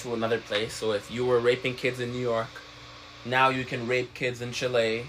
to 0.04 0.14
another 0.14 0.38
place. 0.38 0.72
So 0.74 0.92
if 0.92 1.10
you 1.10 1.26
were 1.26 1.40
raping 1.40 1.74
kids 1.74 1.98
in 1.98 2.12
New 2.12 2.20
York, 2.20 2.48
now 3.24 3.48
you 3.48 3.64
can 3.64 3.88
rape 3.88 4.14
kids 4.14 4.40
in 4.40 4.52
Chile, 4.52 5.06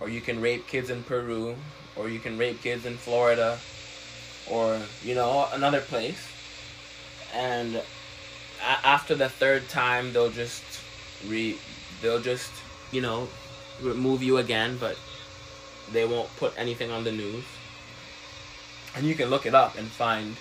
or 0.00 0.08
you 0.08 0.20
can 0.20 0.40
rape 0.40 0.66
kids 0.66 0.90
in 0.90 1.04
Peru, 1.04 1.54
or 1.96 2.08
you 2.08 2.18
can 2.18 2.36
rape 2.38 2.60
kids 2.62 2.84
in 2.84 2.96
Florida, 2.96 3.58
or 4.50 4.80
you 5.04 5.14
know 5.14 5.48
another 5.52 5.80
place. 5.80 6.26
And 7.34 7.76
a- 7.76 8.86
after 8.86 9.14
the 9.14 9.28
third 9.28 9.68
time, 9.68 10.12
they'll 10.12 10.30
just 10.30 10.64
re 11.28 11.58
they'll 12.00 12.20
just 12.20 12.50
you 12.90 13.02
know 13.02 13.28
remove 13.82 14.22
you 14.22 14.38
again, 14.38 14.78
but 14.80 14.96
they 15.92 16.06
won't 16.06 16.34
put 16.36 16.54
anything 16.56 16.90
on 16.90 17.04
the 17.04 17.12
news. 17.12 17.44
And 18.96 19.06
you 19.06 19.14
can 19.14 19.28
look 19.28 19.46
it 19.46 19.54
up 19.54 19.76
and 19.76 19.88
find 19.88 20.36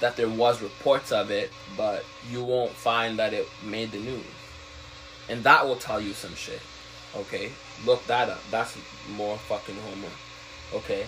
that 0.00 0.16
there 0.16 0.28
was 0.28 0.62
reports 0.62 1.12
of 1.12 1.30
it, 1.30 1.50
but 1.76 2.04
you 2.30 2.42
won't 2.44 2.72
find 2.72 3.18
that 3.18 3.32
it 3.32 3.48
made 3.64 3.92
the 3.92 3.98
news. 3.98 4.24
And 5.28 5.42
that 5.44 5.66
will 5.66 5.76
tell 5.76 6.00
you 6.00 6.12
some 6.12 6.34
shit. 6.34 6.60
Okay? 7.16 7.50
Look 7.84 8.04
that 8.06 8.28
up. 8.28 8.40
That's 8.50 8.76
more 9.16 9.36
fucking 9.36 9.76
homework. 9.76 10.12
Okay? 10.74 11.04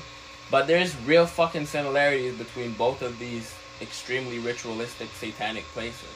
But 0.50 0.66
there's 0.66 0.96
real 1.02 1.26
fucking 1.26 1.66
similarities 1.66 2.36
between 2.36 2.72
both 2.72 3.02
of 3.02 3.18
these 3.18 3.54
extremely 3.80 4.38
ritualistic 4.38 5.08
satanic 5.10 5.64
places. 5.64 6.08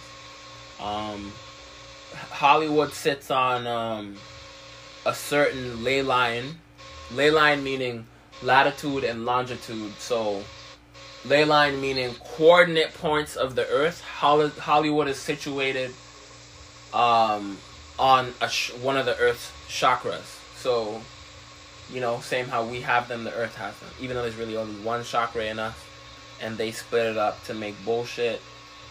Um 0.80 1.32
Hollywood 2.30 2.92
sits 2.92 3.30
on 3.30 3.66
um 3.66 4.16
a 5.06 5.14
certain 5.14 5.84
ley 5.84 6.02
line. 6.02 6.58
Ley 7.12 7.30
line 7.30 7.62
meaning 7.62 8.06
latitude 8.42 9.04
and 9.04 9.24
longitude. 9.24 9.92
So 9.98 10.42
ley 11.24 11.44
line 11.44 11.80
meaning 11.80 12.14
coordinate 12.36 12.94
points 12.94 13.36
of 13.36 13.54
the 13.54 13.66
earth. 13.68 14.02
Hollywood 14.02 15.08
is 15.08 15.18
situated 15.18 15.92
um, 16.92 17.58
on 17.98 18.32
sh- 18.48 18.72
one 18.74 18.96
of 18.96 19.06
the 19.06 19.16
earth's 19.18 19.50
chakras. 19.68 20.40
So, 20.56 21.00
you 21.92 22.00
know, 22.00 22.20
same 22.20 22.46
how 22.46 22.64
we 22.64 22.80
have 22.80 23.08
them, 23.08 23.24
the 23.24 23.34
earth 23.34 23.56
has 23.56 23.78
them. 23.78 23.90
Even 24.00 24.16
though 24.16 24.22
there's 24.22 24.36
really 24.36 24.56
only 24.56 24.80
one 24.82 25.04
chakra 25.04 25.44
in 25.44 25.58
us, 25.58 25.76
and 26.40 26.58
they 26.58 26.70
split 26.70 27.06
it 27.06 27.16
up 27.16 27.42
to 27.44 27.54
make 27.54 27.74
bullshit. 27.84 28.40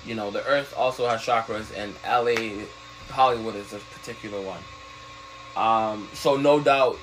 You 0.06 0.16
know, 0.16 0.32
the 0.32 0.46
Earth 0.46 0.74
also 0.76 1.08
has 1.08 1.22
chakras, 1.22 1.72
and 1.76 1.94
LA, 2.06 2.66
Hollywood 3.10 3.56
is 3.56 3.74
a 3.74 3.80
particular 3.80 4.42
one. 4.42 4.60
Um, 5.56 6.10
so 6.14 6.36
no 6.36 6.60
doubt, 6.60 6.98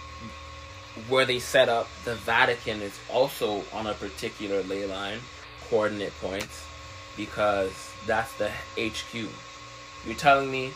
where 1.08 1.24
they 1.24 1.38
set 1.38 1.68
up 1.68 1.88
the 2.04 2.14
Vatican 2.16 2.82
is 2.82 2.98
also 3.10 3.62
on 3.72 3.86
a 3.86 3.94
particular 3.94 4.62
ley 4.62 4.86
line, 4.86 5.18
coordinate 5.68 6.12
points, 6.20 6.64
because 7.16 7.72
that's 8.06 8.32
the 8.34 8.50
HQ. 8.78 9.28
You're 10.06 10.14
telling 10.16 10.50
me 10.50 10.72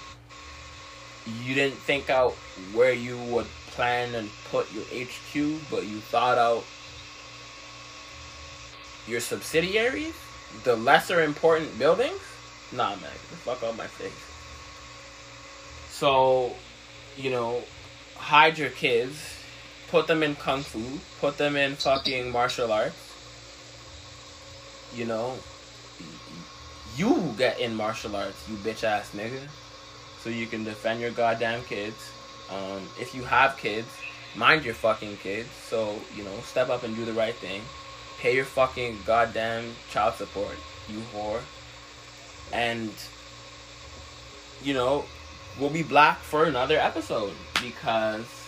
you 1.43 1.55
didn't 1.55 1.79
think 1.79 2.11
out 2.11 2.33
where 2.73 2.93
you 2.93 3.17
would 3.17 3.47
plan 3.69 4.15
and 4.15 4.29
put 4.51 4.73
your 4.73 4.85
HQ, 4.85 5.61
but 5.71 5.87
you 5.87 5.99
thought 5.99 6.39
out 6.39 6.65
your 9.07 9.21
subsidiaries, 9.21 10.15
the 10.65 10.77
lesser 10.77 11.23
important 11.23 11.79
buildings? 11.79 12.21
Nah, 12.73 12.91
man, 12.91 13.01
the 13.31 13.37
fuck 13.37 13.63
out 13.63 13.77
my 13.77 13.87
face. 13.87 14.13
So, 15.91 16.55
you 17.17 17.31
know, 17.31 17.63
hide 18.17 18.59
your 18.59 18.71
kids, 18.71 19.44
put 19.95 20.09
them 20.09 20.25
in 20.25 20.35
kung 20.35 20.61
fu, 20.61 20.83
put 21.21 21.39
them 21.39 21.55
in 21.55 21.77
fucking 21.77 22.33
martial 22.33 22.73
arts. 22.73 23.15
You 24.93 25.05
know, 25.05 25.39
you 26.97 27.33
get 27.39 27.61
in 27.61 27.77
martial 27.77 28.17
arts, 28.17 28.45
you 28.49 28.57
bitch 28.57 28.83
ass 28.83 29.13
nigga, 29.15 29.47
so 30.19 30.31
you 30.31 30.49
can 30.49 30.65
defend 30.65 31.01
your 31.01 31.13
goddamn 31.13 31.63
kids. 31.63 32.11
Um, 32.51 32.89
if 33.01 33.15
you 33.15 33.23
have 33.23 33.57
kids, 33.57 33.87
mind 34.35 34.65
your 34.65 34.75
fucking 34.75 35.17
kids. 35.19 35.49
So 35.69 35.95
you 36.17 36.25
know, 36.25 36.37
step 36.43 36.71
up 36.71 36.83
and 36.83 36.97
do 36.97 37.05
the 37.05 37.13
right 37.13 37.37
thing. 37.37 37.63
Pay 38.19 38.35
your 38.35 38.47
fucking 38.47 38.99
goddamn 39.07 39.77
child 39.93 40.15
support, 40.15 40.59
you 40.89 40.99
whore. 41.15 41.41
And 42.53 42.91
you 44.61 44.75
know, 44.75 45.05
we'll 45.61 45.71
be 45.71 45.85
black 45.85 46.19
for 46.19 46.47
another 46.47 46.79
episode 46.81 47.35
because 47.63 48.44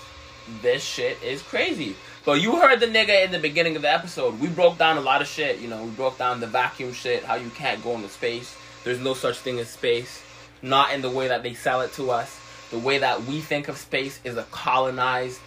this 0.63 0.85
shit 0.85 1.23
is 1.23 1.43
crazy. 1.43 1.97
So 2.25 2.35
you 2.35 2.57
heard 2.57 2.81
the 2.81 2.87
nigga 2.87 3.25
in 3.25 3.31
the 3.31 3.39
beginning 3.39 3.77
of 3.77 3.83
the 3.83 3.93
episode. 3.93 4.41
We 4.41 4.49
broke 4.49 4.79
down 4.79 4.97
a 4.97 5.01
lot 5.01 5.23
of 5.23 5.29
shit. 5.29 5.61
You 5.61 5.69
know, 5.69 5.85
we 5.85 5.91
broke 5.91 6.19
down 6.19 6.41
the 6.41 6.47
vacuum 6.47 6.93
shit, 6.93 7.25
how 7.25 7.37
you 7.37 7.51
can't 7.51 7.83
go 7.83 7.93
into 7.93 8.09
space. 8.09 8.57
There's 8.85 9.01
no 9.01 9.15
such 9.15 9.39
thing 9.39 9.59
as 9.59 9.69
space. 9.69 10.23
Not 10.63 10.93
in 10.93 11.03
the 11.03 11.11
way 11.11 11.29
that 11.29 11.43
they 11.43 11.55
sell 11.55 11.81
it 11.83 11.93
to 11.95 12.11
us. 12.11 12.41
The 12.71 12.79
way 12.79 12.99
that 12.99 13.23
we 13.25 13.41
think 13.41 13.69
of 13.69 13.77
space 13.77 14.19
is 14.25 14.37
a 14.37 14.43
colonized, 14.45 15.41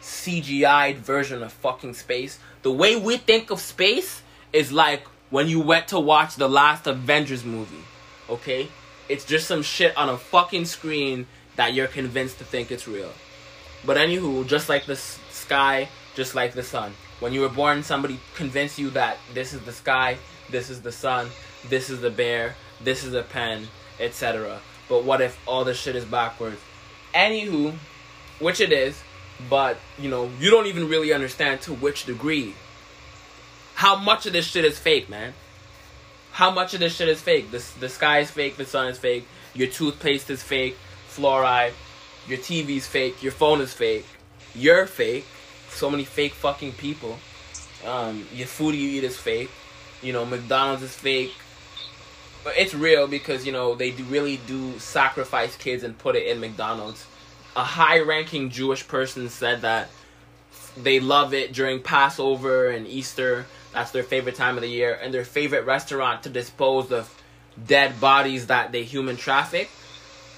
CGI'd 0.00 0.98
version 0.98 1.42
of 1.42 1.52
fucking 1.52 1.94
space. 1.94 2.38
The 2.62 2.72
way 2.72 2.96
we 2.96 3.18
think 3.18 3.50
of 3.50 3.60
space 3.60 4.22
is 4.52 4.72
like 4.72 5.04
when 5.30 5.48
you 5.48 5.60
went 5.60 5.88
to 5.88 6.00
watch 6.00 6.36
the 6.36 6.48
last 6.48 6.86
Avengers 6.86 7.44
movie. 7.44 7.84
Okay? 8.30 8.68
It's 9.08 9.24
just 9.24 9.46
some 9.46 9.62
shit 9.62 9.96
on 9.96 10.08
a 10.08 10.16
fucking 10.16 10.64
screen 10.64 11.26
that 11.56 11.74
you're 11.74 11.88
convinced 11.88 12.38
to 12.38 12.44
think 12.44 12.70
it's 12.70 12.88
real. 12.88 13.12
But 13.84 13.96
anywho, 13.96 14.46
just 14.46 14.68
like 14.68 14.86
the 14.86 14.92
s- 14.92 15.18
sky, 15.30 15.88
just 16.14 16.34
like 16.34 16.52
the 16.54 16.62
sun. 16.62 16.94
When 17.20 17.32
you 17.32 17.40
were 17.40 17.48
born, 17.48 17.82
somebody 17.82 18.18
convinced 18.34 18.78
you 18.78 18.90
that 18.90 19.18
this 19.34 19.52
is 19.52 19.60
the 19.62 19.72
sky, 19.72 20.18
this 20.50 20.70
is 20.70 20.82
the 20.82 20.92
sun, 20.92 21.28
this 21.68 21.90
is 21.90 22.00
the 22.00 22.10
bear, 22.10 22.54
this 22.82 23.04
is 23.04 23.14
a 23.14 23.22
pen, 23.22 23.68
etc. 24.00 24.60
But 24.88 25.04
what 25.04 25.20
if 25.20 25.38
all 25.46 25.64
this 25.64 25.80
shit 25.80 25.96
is 25.96 26.04
backwards? 26.04 26.60
Anywho, 27.14 27.74
which 28.40 28.60
it 28.60 28.72
is, 28.72 29.00
but 29.48 29.76
you 29.98 30.10
know, 30.10 30.30
you 30.40 30.50
don't 30.50 30.66
even 30.66 30.88
really 30.88 31.12
understand 31.12 31.60
to 31.62 31.72
which 31.74 32.06
degree. 32.06 32.54
How 33.74 33.96
much 33.96 34.26
of 34.26 34.32
this 34.32 34.46
shit 34.46 34.64
is 34.64 34.78
fake, 34.78 35.08
man? 35.08 35.34
How 36.32 36.50
much 36.50 36.74
of 36.74 36.80
this 36.80 36.94
shit 36.96 37.08
is 37.08 37.20
fake? 37.20 37.50
The, 37.50 37.64
the 37.80 37.88
sky 37.88 38.20
is 38.20 38.30
fake, 38.30 38.56
the 38.56 38.64
sun 38.64 38.88
is 38.88 38.98
fake, 38.98 39.26
your 39.54 39.68
toothpaste 39.68 40.30
is 40.30 40.42
fake, 40.42 40.76
fluoride, 41.08 41.72
your 42.28 42.38
TV's 42.38 42.86
fake, 42.86 43.22
your 43.22 43.32
phone 43.32 43.60
is 43.60 43.72
fake, 43.72 44.06
you're 44.54 44.86
fake. 44.86 45.26
So 45.70 45.90
many 45.90 46.04
fake 46.04 46.34
fucking 46.34 46.72
people. 46.72 47.18
Um, 47.86 48.26
your 48.34 48.46
food 48.46 48.74
you 48.74 48.90
eat 48.90 49.04
is 49.04 49.16
fake. 49.16 49.50
You 50.02 50.12
know, 50.12 50.24
McDonald's 50.26 50.82
is 50.82 50.94
fake. 50.94 51.32
But 52.44 52.54
it's 52.56 52.74
real 52.74 53.06
because, 53.06 53.46
you 53.46 53.52
know, 53.52 53.74
they 53.74 53.90
do 53.90 54.04
really 54.04 54.38
do 54.46 54.78
sacrifice 54.78 55.56
kids 55.56 55.82
and 55.82 55.96
put 55.96 56.16
it 56.16 56.26
in 56.26 56.40
McDonald's. 56.40 57.06
A 57.56 57.64
high 57.64 58.00
ranking 58.00 58.50
Jewish 58.50 58.86
person 58.86 59.28
said 59.28 59.62
that 59.62 59.88
they 60.76 61.00
love 61.00 61.34
it 61.34 61.52
during 61.52 61.80
Passover 61.80 62.68
and 62.68 62.86
Easter. 62.86 63.46
That's 63.72 63.90
their 63.90 64.02
favorite 64.02 64.34
time 64.34 64.56
of 64.56 64.62
the 64.62 64.68
year. 64.68 64.98
And 65.00 65.14
their 65.14 65.24
favorite 65.24 65.64
restaurant 65.64 66.24
to 66.24 66.28
dispose 66.28 66.90
of 66.92 67.12
dead 67.66 68.00
bodies 68.00 68.48
that 68.48 68.72
they 68.72 68.82
human 68.82 69.16
traffic 69.16 69.70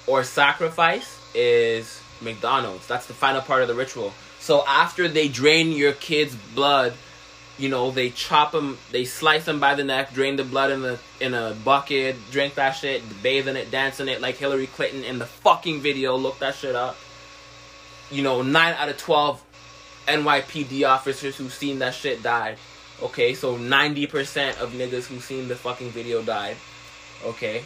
or 0.06 0.24
sacrifice 0.24 1.13
is 1.34 2.00
McDonald's. 2.20 2.86
That's 2.86 3.06
the 3.06 3.14
final 3.14 3.40
part 3.40 3.62
of 3.62 3.68
the 3.68 3.74
ritual. 3.74 4.12
So 4.40 4.64
after 4.66 5.08
they 5.08 5.28
drain 5.28 5.72
your 5.72 5.92
kid's 5.92 6.34
blood, 6.54 6.94
you 7.58 7.68
know, 7.68 7.90
they 7.90 8.10
chop 8.10 8.52
them, 8.52 8.78
they 8.90 9.04
slice 9.04 9.44
them 9.44 9.60
by 9.60 9.74
the 9.74 9.84
neck, 9.84 10.12
drain 10.12 10.36
the 10.36 10.44
blood 10.44 10.70
in 10.70 10.82
the 10.82 10.98
in 11.20 11.34
a 11.34 11.54
bucket, 11.64 12.16
drink 12.30 12.56
that 12.56 12.72
shit, 12.72 13.02
bathe 13.22 13.48
in 13.48 13.56
it, 13.56 13.70
dance 13.70 14.00
in 14.00 14.08
it 14.08 14.20
like 14.20 14.36
Hillary 14.36 14.66
Clinton 14.66 15.04
in 15.04 15.18
the 15.18 15.26
fucking 15.26 15.80
video. 15.80 16.16
Look 16.16 16.40
that 16.40 16.56
shit 16.56 16.74
up. 16.74 16.96
You 18.10 18.22
know, 18.22 18.42
nine 18.42 18.74
out 18.74 18.88
of 18.88 18.98
twelve 18.98 19.42
NYPD 20.06 20.86
officers 20.88 21.36
who 21.36 21.48
seen 21.48 21.78
that 21.78 21.94
shit 21.94 22.22
died. 22.22 22.58
Okay, 23.02 23.34
so 23.34 23.56
ninety 23.56 24.06
percent 24.06 24.60
of 24.60 24.72
niggas 24.72 25.06
who 25.06 25.20
seen 25.20 25.48
the 25.48 25.56
fucking 25.56 25.90
video 25.90 26.22
died. 26.22 26.56
Okay. 27.24 27.64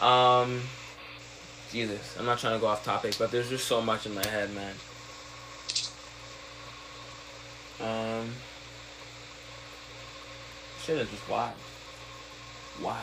Um 0.00 0.60
Jesus, 1.70 2.16
I'm 2.18 2.26
not 2.26 2.38
trying 2.38 2.54
to 2.54 2.60
go 2.60 2.68
off 2.68 2.84
topic, 2.84 3.16
but 3.18 3.30
there's 3.30 3.48
just 3.48 3.66
so 3.66 3.82
much 3.82 4.06
in 4.06 4.14
my 4.14 4.26
head, 4.26 4.50
man. 4.54 4.74
Um, 7.80 8.32
shit 10.82 10.98
is 10.98 11.10
just 11.10 11.28
wild. 11.28 11.52
Wow. 12.82 12.96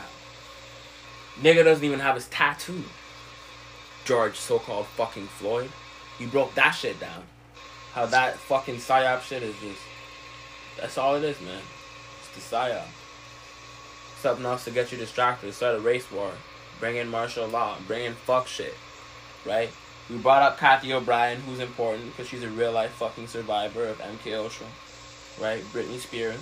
Nigga 1.40 1.64
doesn't 1.64 1.84
even 1.84 2.00
have 2.00 2.14
his 2.14 2.28
tattoo. 2.28 2.84
George, 4.04 4.36
so-called 4.36 4.86
fucking 4.86 5.26
Floyd, 5.26 5.70
he 6.18 6.26
broke 6.26 6.54
that 6.54 6.72
shit 6.72 6.98
down. 7.00 7.22
How 7.92 8.06
that 8.06 8.36
fucking 8.36 8.76
psyop 8.76 9.22
shit 9.22 9.42
is 9.42 9.54
just. 9.62 9.80
That's 10.78 10.98
all 10.98 11.14
it 11.14 11.24
is, 11.24 11.40
man. 11.40 11.62
It's 12.20 12.48
the 12.50 12.56
psyop. 12.56 12.86
Something 14.20 14.44
else 14.44 14.64
to 14.64 14.70
get 14.70 14.90
you 14.90 14.98
distracted. 14.98 15.52
Start 15.54 15.76
a 15.76 15.80
race 15.80 16.10
war. 16.10 16.32
Bring 16.80 16.96
in 16.96 17.08
martial 17.08 17.46
law. 17.46 17.76
Bring 17.86 18.04
in 18.04 18.14
fuck 18.14 18.46
shit. 18.46 18.74
Right? 19.46 19.70
We 20.10 20.16
brought 20.16 20.42
up 20.42 20.58
Cathy 20.58 20.92
O'Brien, 20.92 21.40
who's 21.40 21.60
important 21.60 22.10
because 22.10 22.28
she's 22.28 22.42
a 22.42 22.48
real 22.48 22.72
life 22.72 22.92
fucking 22.92 23.28
survivor 23.28 23.86
of 23.86 23.98
MK 23.98 24.36
Ultra. 24.36 24.66
Right? 25.40 25.62
Britney 25.72 25.98
Spears. 25.98 26.40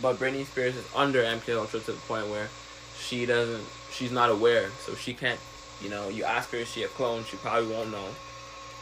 But 0.00 0.16
Britney 0.16 0.46
Spears 0.46 0.76
is 0.76 0.88
under 0.94 1.22
MK 1.22 1.56
Ultra 1.56 1.80
to 1.80 1.92
the 1.92 1.98
point 1.98 2.28
where 2.28 2.48
she 2.98 3.26
doesn't, 3.26 3.64
she's 3.92 4.12
not 4.12 4.30
aware. 4.30 4.70
So 4.84 4.94
she 4.94 5.14
can't, 5.14 5.40
you 5.82 5.90
know, 5.90 6.08
you 6.08 6.24
ask 6.24 6.50
her 6.50 6.58
is 6.58 6.68
she 6.68 6.82
a 6.82 6.88
clone, 6.88 7.24
she 7.24 7.36
probably 7.36 7.72
won't 7.72 7.90
know. 7.90 8.08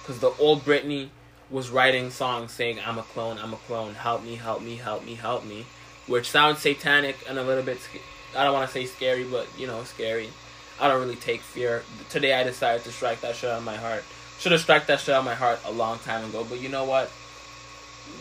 Because 0.03 0.21
the 0.21 0.33
old 0.39 0.65
Britney 0.65 1.09
was 1.51 1.71
writing 1.71 2.11
songs 2.11 2.53
saying, 2.53 2.79
I'm 2.85 2.99
a 2.99 3.03
clone, 3.03 3.39
I'm 3.39 3.53
a 3.53 3.57
clone, 3.57 3.95
help 3.95 4.25
me, 4.25 4.37
help 4.37 4.63
me, 4.63 4.77
help 4.77 5.05
me, 5.05 5.15
help 5.15 5.45
me. 5.45 5.67
Which 6.07 6.31
sounds 6.31 6.61
satanic 6.61 7.17
and 7.29 7.39
a 7.39 7.43
little 7.43 7.65
bit, 7.65 7.79
I 8.37 8.45
don't 8.45 8.53
want 8.53 8.69
to 8.69 8.73
say 8.73 8.87
scary, 8.87 9.25
but, 9.25 9.47
you 9.59 9.67
know, 9.67 9.83
scary. 9.85 10.29
I 10.81 10.89
don't 10.89 11.01
really 11.01 11.17
take 11.17 11.41
fear. 11.41 11.83
Today 12.11 12.35
I 12.35 12.43
decided 12.43 12.85
to 12.85 12.93
strike 12.93 13.21
that 13.23 13.37
shit 13.37 13.51
out 13.51 13.59
of 13.59 13.65
my 13.65 13.77
heart. 13.77 14.05
Should 14.39 14.53
have 14.53 14.61
struck 14.61 14.87
that 14.87 15.01
shit 15.01 15.15
out 15.15 15.21
of 15.21 15.25
my 15.25 15.35
heart 15.35 15.61
a 15.65 15.73
long 15.73 15.99
time 16.01 16.25
ago. 16.25 16.45
But 16.49 16.61
you 16.61 16.69
know 16.69 16.85
what? 16.85 17.11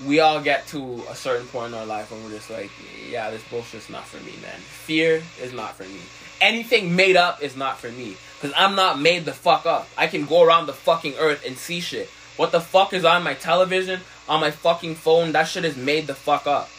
We 0.06 0.19
all 0.19 0.41
get 0.41 0.68
to 0.68 1.03
a 1.10 1.15
certain 1.15 1.48
point 1.48 1.73
in 1.73 1.80
our 1.80 1.86
life 1.86 2.11
when 2.11 2.23
we're 2.23 2.32
just 2.32 2.49
like, 2.49 2.72
yeah, 3.10 3.30
this 3.30 3.44
bullshit's 3.44 3.90
not 3.90 4.06
for 4.06 4.23
me, 4.23 4.34
man. 4.41 4.60
Fear 4.60 5.22
is 5.41 5.53
not 5.53 5.76
for 5.76 5.84
me. 5.84 5.99
Anything 6.41 6.95
made 6.95 7.15
up 7.15 7.44
is 7.44 7.56
not 7.56 7.77
for 7.77 7.91
me. 7.91 8.15
Because 8.40 8.56
I'm 8.57 8.76
not 8.76 8.99
made 8.99 9.26
the 9.26 9.34
fuck 9.34 9.65
up. 9.65 9.88
I 9.98 10.07
can 10.07 10.26
go 10.26 10.44
around 10.44 10.68
the 10.68 10.73
fucking 10.73 11.15
earth 11.19 11.45
and 11.45 11.57
see 11.57 11.82
shit. 11.82 12.10
What 12.38 12.52
the 12.52 12.61
fuck 12.61 12.94
is 12.94 13.06
on 13.06 13.23
my 13.23 13.34
television, 13.34 14.02
on 14.27 14.41
my 14.41 14.52
fucking 14.52 14.95
phone? 14.95 15.34
That 15.34 15.48
shit 15.48 15.65
is 15.65 15.77
made 15.77 16.07
the 16.07 16.15
fuck 16.15 16.48
up. 16.48 16.69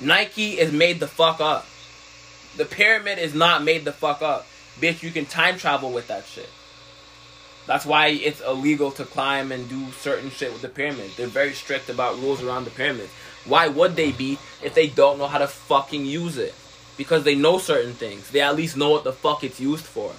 Nike 0.00 0.58
is 0.58 0.72
made 0.72 1.00
the 1.00 1.06
fuck 1.06 1.40
up. 1.40 1.66
The 2.56 2.64
pyramid 2.64 3.18
is 3.18 3.34
not 3.34 3.62
made 3.62 3.84
the 3.84 3.92
fuck 3.92 4.22
up. 4.22 4.46
Bitch, 4.80 5.02
you 5.02 5.10
can 5.10 5.26
time 5.26 5.58
travel 5.58 5.90
with 5.90 6.08
that 6.08 6.26
shit. 6.26 6.48
That's 7.66 7.86
why 7.86 8.08
it's 8.08 8.42
illegal 8.42 8.90
to 8.92 9.04
climb 9.04 9.50
and 9.50 9.68
do 9.68 9.90
certain 9.92 10.30
shit 10.30 10.52
with 10.52 10.62
the 10.62 10.68
pyramid. 10.68 11.12
They're 11.16 11.26
very 11.26 11.54
strict 11.54 11.88
about 11.88 12.18
rules 12.18 12.42
around 12.42 12.64
the 12.64 12.70
pyramid. 12.70 13.08
Why 13.46 13.68
would 13.68 13.96
they 13.96 14.12
be 14.12 14.38
if 14.62 14.74
they 14.74 14.86
don't 14.88 15.18
know 15.18 15.26
how 15.26 15.38
to 15.38 15.46
fucking 15.46 16.04
use 16.04 16.36
it? 16.36 16.54
Because 16.96 17.24
they 17.24 17.34
know 17.34 17.58
certain 17.58 17.94
things. 17.94 18.30
They 18.30 18.40
at 18.40 18.56
least 18.56 18.76
know 18.76 18.90
what 18.90 19.04
the 19.04 19.12
fuck 19.12 19.44
it's 19.44 19.60
used 19.60 19.84
for. 19.84 20.12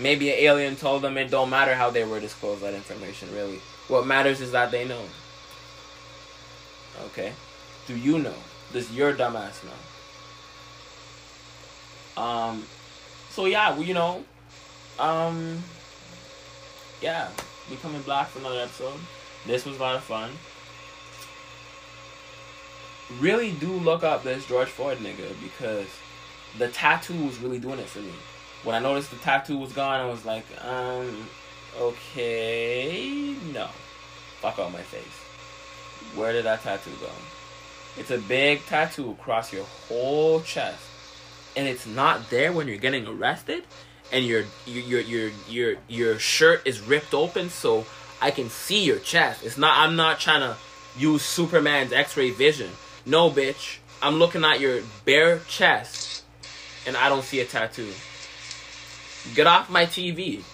Maybe 0.00 0.30
an 0.30 0.38
alien 0.38 0.76
told 0.76 1.02
them 1.02 1.18
it 1.18 1.30
don't 1.30 1.50
matter 1.50 1.74
how 1.74 1.90
they 1.90 2.04
were 2.04 2.20
disclosed 2.20 2.62
that 2.62 2.74
information, 2.74 3.34
really. 3.34 3.60
What 3.88 4.06
matters 4.06 4.40
is 4.40 4.52
that 4.52 4.70
they 4.70 4.86
know. 4.86 5.02
Okay? 7.06 7.32
Do 7.86 7.96
you 7.96 8.18
know? 8.18 8.34
This 8.72 8.90
your 8.92 9.12
dumbass 9.12 9.64
now. 9.64 9.70
Um, 12.18 12.64
so 13.30 13.44
yeah, 13.44 13.70
well, 13.70 13.82
you 13.82 13.94
know, 13.94 14.24
um, 14.98 15.62
yeah, 17.00 17.28
becoming 17.70 18.02
black 18.02 18.28
for 18.28 18.40
another 18.40 18.60
episode. 18.60 18.98
This 19.46 19.64
was 19.64 19.76
a 19.76 19.80
lot 19.80 19.94
of 19.94 20.02
fun. 20.02 20.30
Really 23.20 23.52
do 23.52 23.72
look 23.72 24.02
up 24.02 24.24
this 24.24 24.44
George 24.46 24.68
Floyd 24.68 24.98
nigga 24.98 25.32
because 25.42 25.86
the 26.58 26.68
tattoo 26.68 27.24
was 27.24 27.38
really 27.38 27.58
doing 27.58 27.78
it 27.78 27.88
for 27.88 28.00
me. 28.00 28.12
When 28.64 28.74
I 28.74 28.80
noticed 28.80 29.10
the 29.10 29.16
tattoo 29.18 29.56
was 29.56 29.72
gone, 29.72 30.00
I 30.00 30.06
was 30.06 30.24
like, 30.24 30.44
um, 30.64 31.28
okay, 31.78 33.36
no, 33.52 33.68
fuck 34.40 34.58
out 34.58 34.72
my 34.72 34.82
face. 34.82 35.04
Where 36.16 36.32
did 36.32 36.44
that 36.46 36.62
tattoo 36.62 36.90
go? 37.00 37.10
It's 37.96 38.10
a 38.10 38.18
big 38.18 38.66
tattoo 38.66 39.12
across 39.12 39.52
your 39.52 39.64
whole 39.64 40.40
chest, 40.40 40.82
and 41.58 41.66
it's 41.66 41.86
not 41.86 42.30
there 42.30 42.52
when 42.52 42.68
you're 42.68 42.78
getting 42.78 43.04
arrested, 43.08 43.64
and 44.12 44.24
your 44.24 44.44
your 44.64 45.00
your 45.00 45.30
your 45.48 45.74
your 45.88 46.18
shirt 46.20 46.62
is 46.64 46.80
ripped 46.80 47.12
open 47.12 47.50
so 47.50 47.84
I 48.22 48.30
can 48.30 48.48
see 48.48 48.84
your 48.84 49.00
chest. 49.00 49.44
It's 49.44 49.58
not. 49.58 49.76
I'm 49.76 49.96
not 49.96 50.20
trying 50.20 50.40
to 50.40 50.56
use 50.96 51.22
Superman's 51.22 51.92
X-ray 51.92 52.30
vision. 52.30 52.70
No, 53.04 53.28
bitch. 53.28 53.78
I'm 54.00 54.20
looking 54.20 54.44
at 54.44 54.60
your 54.60 54.82
bare 55.04 55.40
chest, 55.48 56.22
and 56.86 56.96
I 56.96 57.08
don't 57.08 57.24
see 57.24 57.40
a 57.40 57.44
tattoo. 57.44 57.92
Get 59.34 59.48
off 59.48 59.68
my 59.68 59.84
TV. 59.84 60.44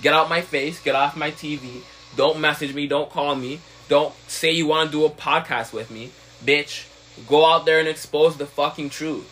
Get 0.00 0.14
out 0.14 0.28
my 0.28 0.42
face. 0.42 0.80
Get 0.80 0.94
off 0.94 1.16
my 1.16 1.32
TV. 1.32 1.82
Don't 2.14 2.38
message 2.38 2.72
me. 2.72 2.86
Don't 2.86 3.10
call 3.10 3.34
me. 3.34 3.58
Don't 3.88 4.14
say 4.28 4.52
you 4.52 4.68
want 4.68 4.92
to 4.92 4.96
do 4.96 5.04
a 5.04 5.10
podcast 5.10 5.72
with 5.72 5.90
me, 5.90 6.12
bitch. 6.44 6.86
Go 7.26 7.44
out 7.44 7.66
there 7.66 7.80
and 7.80 7.88
expose 7.88 8.36
the 8.36 8.46
fucking 8.46 8.90
truth. 8.90 9.28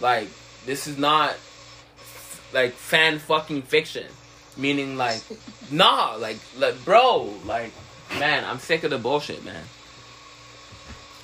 Like 0.00 0.28
this 0.66 0.86
is 0.86 0.98
not 0.98 1.36
like 2.52 2.72
fan 2.72 3.18
fucking 3.18 3.62
fiction. 3.62 4.06
Meaning 4.56 4.96
like 4.96 5.22
nah, 5.70 6.16
like 6.16 6.38
like 6.58 6.84
bro, 6.84 7.32
like 7.44 7.72
man, 8.18 8.44
I'm 8.44 8.58
sick 8.58 8.84
of 8.84 8.90
the 8.90 8.98
bullshit, 8.98 9.44
man. 9.44 9.64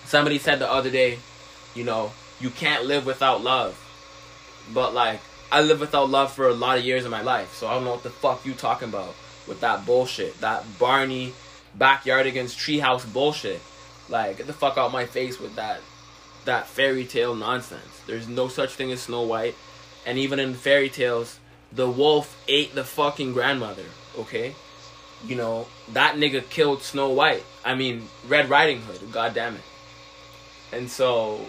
Somebody 0.05 0.39
said 0.39 0.59
the 0.59 0.71
other 0.71 0.91
day, 0.91 1.19
you 1.75 1.85
know, 1.85 2.13
you 2.41 2.51
can't 2.51 2.85
live 2.85 3.07
without 3.07 3.43
love. 3.43 3.79
But 4.73 4.95
like 4.95 5.21
I 5.51 5.63
lived 5.63 5.81
without 5.81 6.09
love 6.09 6.33
for 6.33 6.49
a 6.49 6.55
lot 6.55 6.79
of 6.79 6.85
years 6.85 7.05
of 7.05 7.11
my 7.11 7.23
life, 7.23 7.55
so 7.55 7.67
I 7.67 7.75
don't 7.75 7.85
know 7.85 7.93
what 7.93 8.03
the 8.03 8.11
fuck 8.11 8.45
you 8.47 8.55
talking 8.55 8.89
about 8.89 9.15
with 9.47 9.61
that 9.61 9.85
bullshit. 9.87 10.41
That 10.41 10.65
Barney 10.79 11.33
backyardigans 11.79 12.55
treehouse 12.55 13.11
bullshit. 13.11 13.61
Like 14.09 14.39
get 14.39 14.47
the 14.47 14.53
fuck 14.53 14.77
out 14.77 14.93
my 14.93 15.07
face 15.07 15.41
with 15.41 15.57
that 15.57 15.81
that 16.45 16.67
fairy 16.67 17.05
tale 17.05 17.35
nonsense. 17.35 18.01
There's 18.07 18.29
no 18.29 18.49
such 18.49 18.75
thing 18.75 18.93
as 18.93 19.03
Snow 19.03 19.23
White. 19.23 19.55
And 20.05 20.19
even 20.19 20.39
in 20.39 20.55
fairy 20.55 20.89
tales, 20.89 21.39
the 21.71 21.89
wolf 21.89 22.43
ate 22.49 22.75
the 22.75 22.85
fucking 22.85 23.33
grandmother, 23.33 23.85
okay? 24.19 24.55
You 25.25 25.37
know, 25.37 25.69
that 25.93 26.17
nigga 26.17 26.49
killed 26.49 26.83
Snow 26.83 27.11
White. 27.11 27.45
I 27.65 27.75
mean, 27.75 28.09
Red 28.27 28.51
Riding 28.51 28.81
Hood, 28.83 29.13
god 29.13 29.35
damn 29.35 29.55
it. 29.55 29.63
And 30.73 30.91
so, 30.91 31.41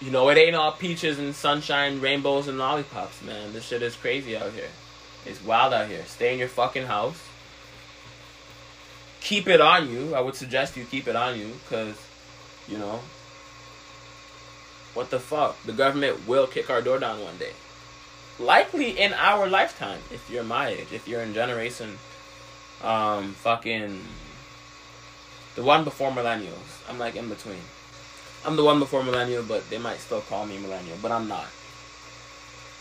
you 0.00 0.10
know, 0.10 0.30
it 0.30 0.38
ain't 0.38 0.56
all 0.56 0.72
peaches 0.72 1.18
and 1.18 1.34
sunshine, 1.34 2.00
rainbows 2.00 2.48
and 2.48 2.58
lollipops, 2.58 3.22
man. 3.22 3.52
This 3.52 3.66
shit 3.66 3.82
is 3.82 3.94
crazy 3.94 4.36
out 4.36 4.52
here. 4.52 4.70
It's 5.26 5.44
wild 5.44 5.74
out 5.74 5.88
here. 5.88 6.04
Stay 6.06 6.32
in 6.32 6.38
your 6.38 6.48
fucking 6.48 6.86
house. 6.86 7.20
Keep 9.20 9.48
it 9.48 9.60
on 9.60 9.90
you. 9.90 10.14
I 10.14 10.20
would 10.20 10.36
suggest 10.36 10.76
you 10.76 10.84
keep 10.84 11.08
it 11.08 11.16
on 11.16 11.38
you, 11.38 11.50
because, 11.64 12.00
you 12.68 12.78
know, 12.78 13.00
what 14.96 15.10
the 15.10 15.20
fuck? 15.20 15.62
The 15.64 15.72
government 15.72 16.26
will 16.26 16.46
kick 16.46 16.70
our 16.70 16.80
door 16.80 16.98
down 16.98 17.20
one 17.20 17.36
day. 17.36 17.52
Likely 18.38 18.98
in 18.98 19.12
our 19.12 19.46
lifetime, 19.46 20.00
if 20.10 20.28
you're 20.30 20.42
my 20.42 20.68
age, 20.68 20.88
if 20.92 21.06
you're 21.06 21.20
in 21.20 21.34
generation, 21.34 21.98
um, 22.82 23.34
fucking, 23.34 24.00
the 25.54 25.62
one 25.62 25.84
before 25.84 26.10
millennials. 26.10 26.88
I'm 26.88 26.98
like 26.98 27.14
in 27.14 27.28
between. 27.28 27.60
I'm 28.44 28.56
the 28.56 28.64
one 28.64 28.78
before 28.78 29.02
millennial, 29.02 29.42
but 29.42 29.68
they 29.68 29.78
might 29.78 29.98
still 29.98 30.22
call 30.22 30.46
me 30.46 30.58
millennial, 30.58 30.96
but 31.02 31.12
I'm 31.12 31.28
not. 31.28 31.46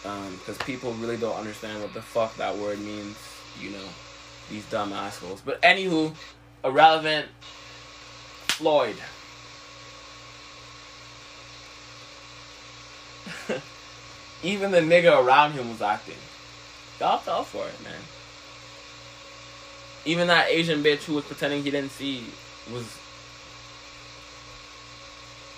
Um, 0.05 0.35
because 0.37 0.57
people 0.59 0.93
really 0.93 1.17
don't 1.17 1.35
understand 1.35 1.81
what 1.81 1.93
the 1.93 2.01
fuck 2.01 2.37
that 2.37 2.55
word 2.55 2.79
means, 2.79 3.17
you 3.59 3.71
know, 3.71 3.87
these 4.49 4.65
dumb 4.69 4.93
assholes. 4.93 5.41
But 5.41 5.61
anywho, 5.61 6.13
irrelevant, 6.63 7.27
Floyd. 8.47 8.95
Even 14.43 14.71
the 14.71 14.79
nigga 14.79 15.23
around 15.23 15.53
him 15.53 15.69
was 15.69 15.81
acting. 15.81 16.15
Y'all 16.99 17.17
fell 17.17 17.43
for 17.43 17.67
it, 17.67 17.83
man. 17.83 17.93
Even 20.05 20.27
that 20.27 20.49
Asian 20.49 20.83
bitch 20.83 21.03
who 21.03 21.15
was 21.15 21.25
pretending 21.25 21.63
he 21.63 21.71
didn't 21.71 21.91
see 21.91 22.25
was 22.71 22.97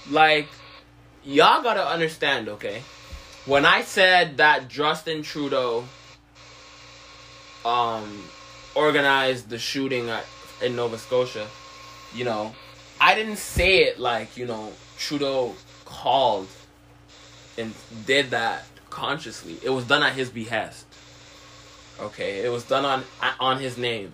like 0.10 0.48
y'all 1.24 1.62
gotta 1.62 1.86
understand, 1.86 2.48
okay? 2.48 2.82
When 3.46 3.66
I 3.66 3.82
said 3.82 4.38
that 4.38 4.68
Justin 4.70 5.22
Trudeau 5.22 5.86
um 7.66 8.24
organized 8.76 9.50
the 9.50 9.58
shooting 9.58 10.10
at, 10.10 10.26
in 10.62 10.76
Nova 10.76 10.98
Scotia, 10.98 11.48
you 12.14 12.24
know, 12.24 12.56
I 13.02 13.16
didn't 13.16 13.38
say 13.38 13.84
it 13.84 14.00
like, 14.00 14.38
you 14.38 14.46
know, 14.46 14.72
Trudeau 14.98 15.56
called 15.86 16.48
and 17.58 17.74
did 18.06 18.32
that 18.32 18.66
consciously. 18.90 19.58
It 19.64 19.70
was 19.70 19.86
done 19.86 20.04
at 20.04 20.14
his 20.14 20.30
behest. 20.30 20.86
Okay, 22.00 22.40
it 22.46 22.52
was 22.52 22.64
done 22.64 22.86
on 22.86 23.04
on 23.40 23.60
his 23.60 23.78
name. 23.78 24.12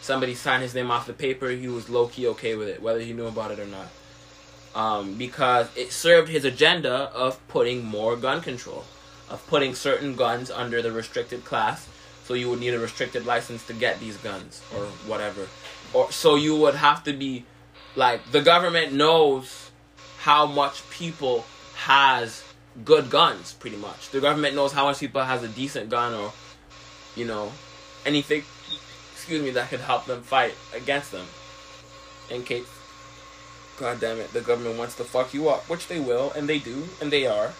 Somebody 0.00 0.34
signed 0.34 0.62
his 0.62 0.74
name 0.74 0.90
off 0.90 1.06
the 1.06 1.12
paper. 1.12 1.48
He 1.48 1.68
was 1.68 1.88
low 1.88 2.08
key 2.08 2.26
okay 2.28 2.54
with 2.54 2.68
it, 2.68 2.82
whether 2.82 3.00
he 3.00 3.12
knew 3.12 3.26
about 3.26 3.50
it 3.50 3.58
or 3.58 3.66
not. 3.66 3.88
Um, 4.74 5.14
because 5.14 5.68
it 5.76 5.92
served 5.92 6.28
his 6.28 6.44
agenda 6.44 7.10
of 7.14 7.46
putting 7.48 7.84
more 7.84 8.16
gun 8.16 8.40
control, 8.40 8.84
of 9.30 9.46
putting 9.46 9.74
certain 9.74 10.16
guns 10.16 10.50
under 10.50 10.82
the 10.82 10.92
restricted 10.92 11.44
class. 11.44 11.88
So 12.24 12.34
you 12.34 12.48
would 12.50 12.60
need 12.60 12.74
a 12.74 12.78
restricted 12.78 13.26
license 13.26 13.66
to 13.66 13.74
get 13.74 14.00
these 14.00 14.16
guns 14.16 14.62
or 14.74 14.86
whatever, 15.06 15.46
or 15.92 16.10
so 16.10 16.36
you 16.36 16.56
would 16.56 16.74
have 16.74 17.04
to 17.04 17.12
be 17.12 17.44
like 17.96 18.30
the 18.32 18.40
government 18.40 18.92
knows 18.94 19.70
how 20.20 20.46
much 20.46 20.88
people 20.90 21.44
has 21.74 22.42
good 22.82 23.10
guns, 23.10 23.52
pretty 23.52 23.76
much. 23.76 24.10
The 24.10 24.20
government 24.20 24.56
knows 24.56 24.72
how 24.72 24.86
much 24.86 24.98
people 25.00 25.22
has 25.22 25.42
a 25.42 25.48
decent 25.48 25.90
gun 25.90 26.14
or, 26.14 26.32
you 27.14 27.24
know, 27.24 27.52
anything, 28.04 28.42
excuse 29.12 29.42
me, 29.42 29.50
that 29.50 29.68
could 29.70 29.80
help 29.80 30.06
them 30.06 30.22
fight 30.22 30.54
against 30.74 31.12
them. 31.12 31.26
In 32.30 32.42
case, 32.42 32.66
god 33.78 34.00
damn 34.00 34.18
it, 34.18 34.32
the 34.32 34.40
government 34.40 34.78
wants 34.78 34.96
to 34.96 35.04
fuck 35.04 35.32
you 35.34 35.48
up, 35.48 35.68
which 35.68 35.86
they 35.86 36.00
will, 36.00 36.32
and 36.32 36.48
they 36.48 36.58
do, 36.58 36.88
and 37.00 37.12
they 37.12 37.26
are. 37.26 37.52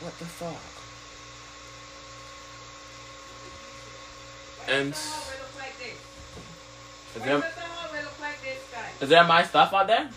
What 0.00 0.16
the 0.18 0.26
fuck? 0.26 0.54
And. 4.68 4.94
There, 7.24 7.42
is 9.00 9.08
there 9.08 9.24
my 9.24 9.42
stuff 9.44 9.72
out 9.72 9.86
there? 9.86 10.08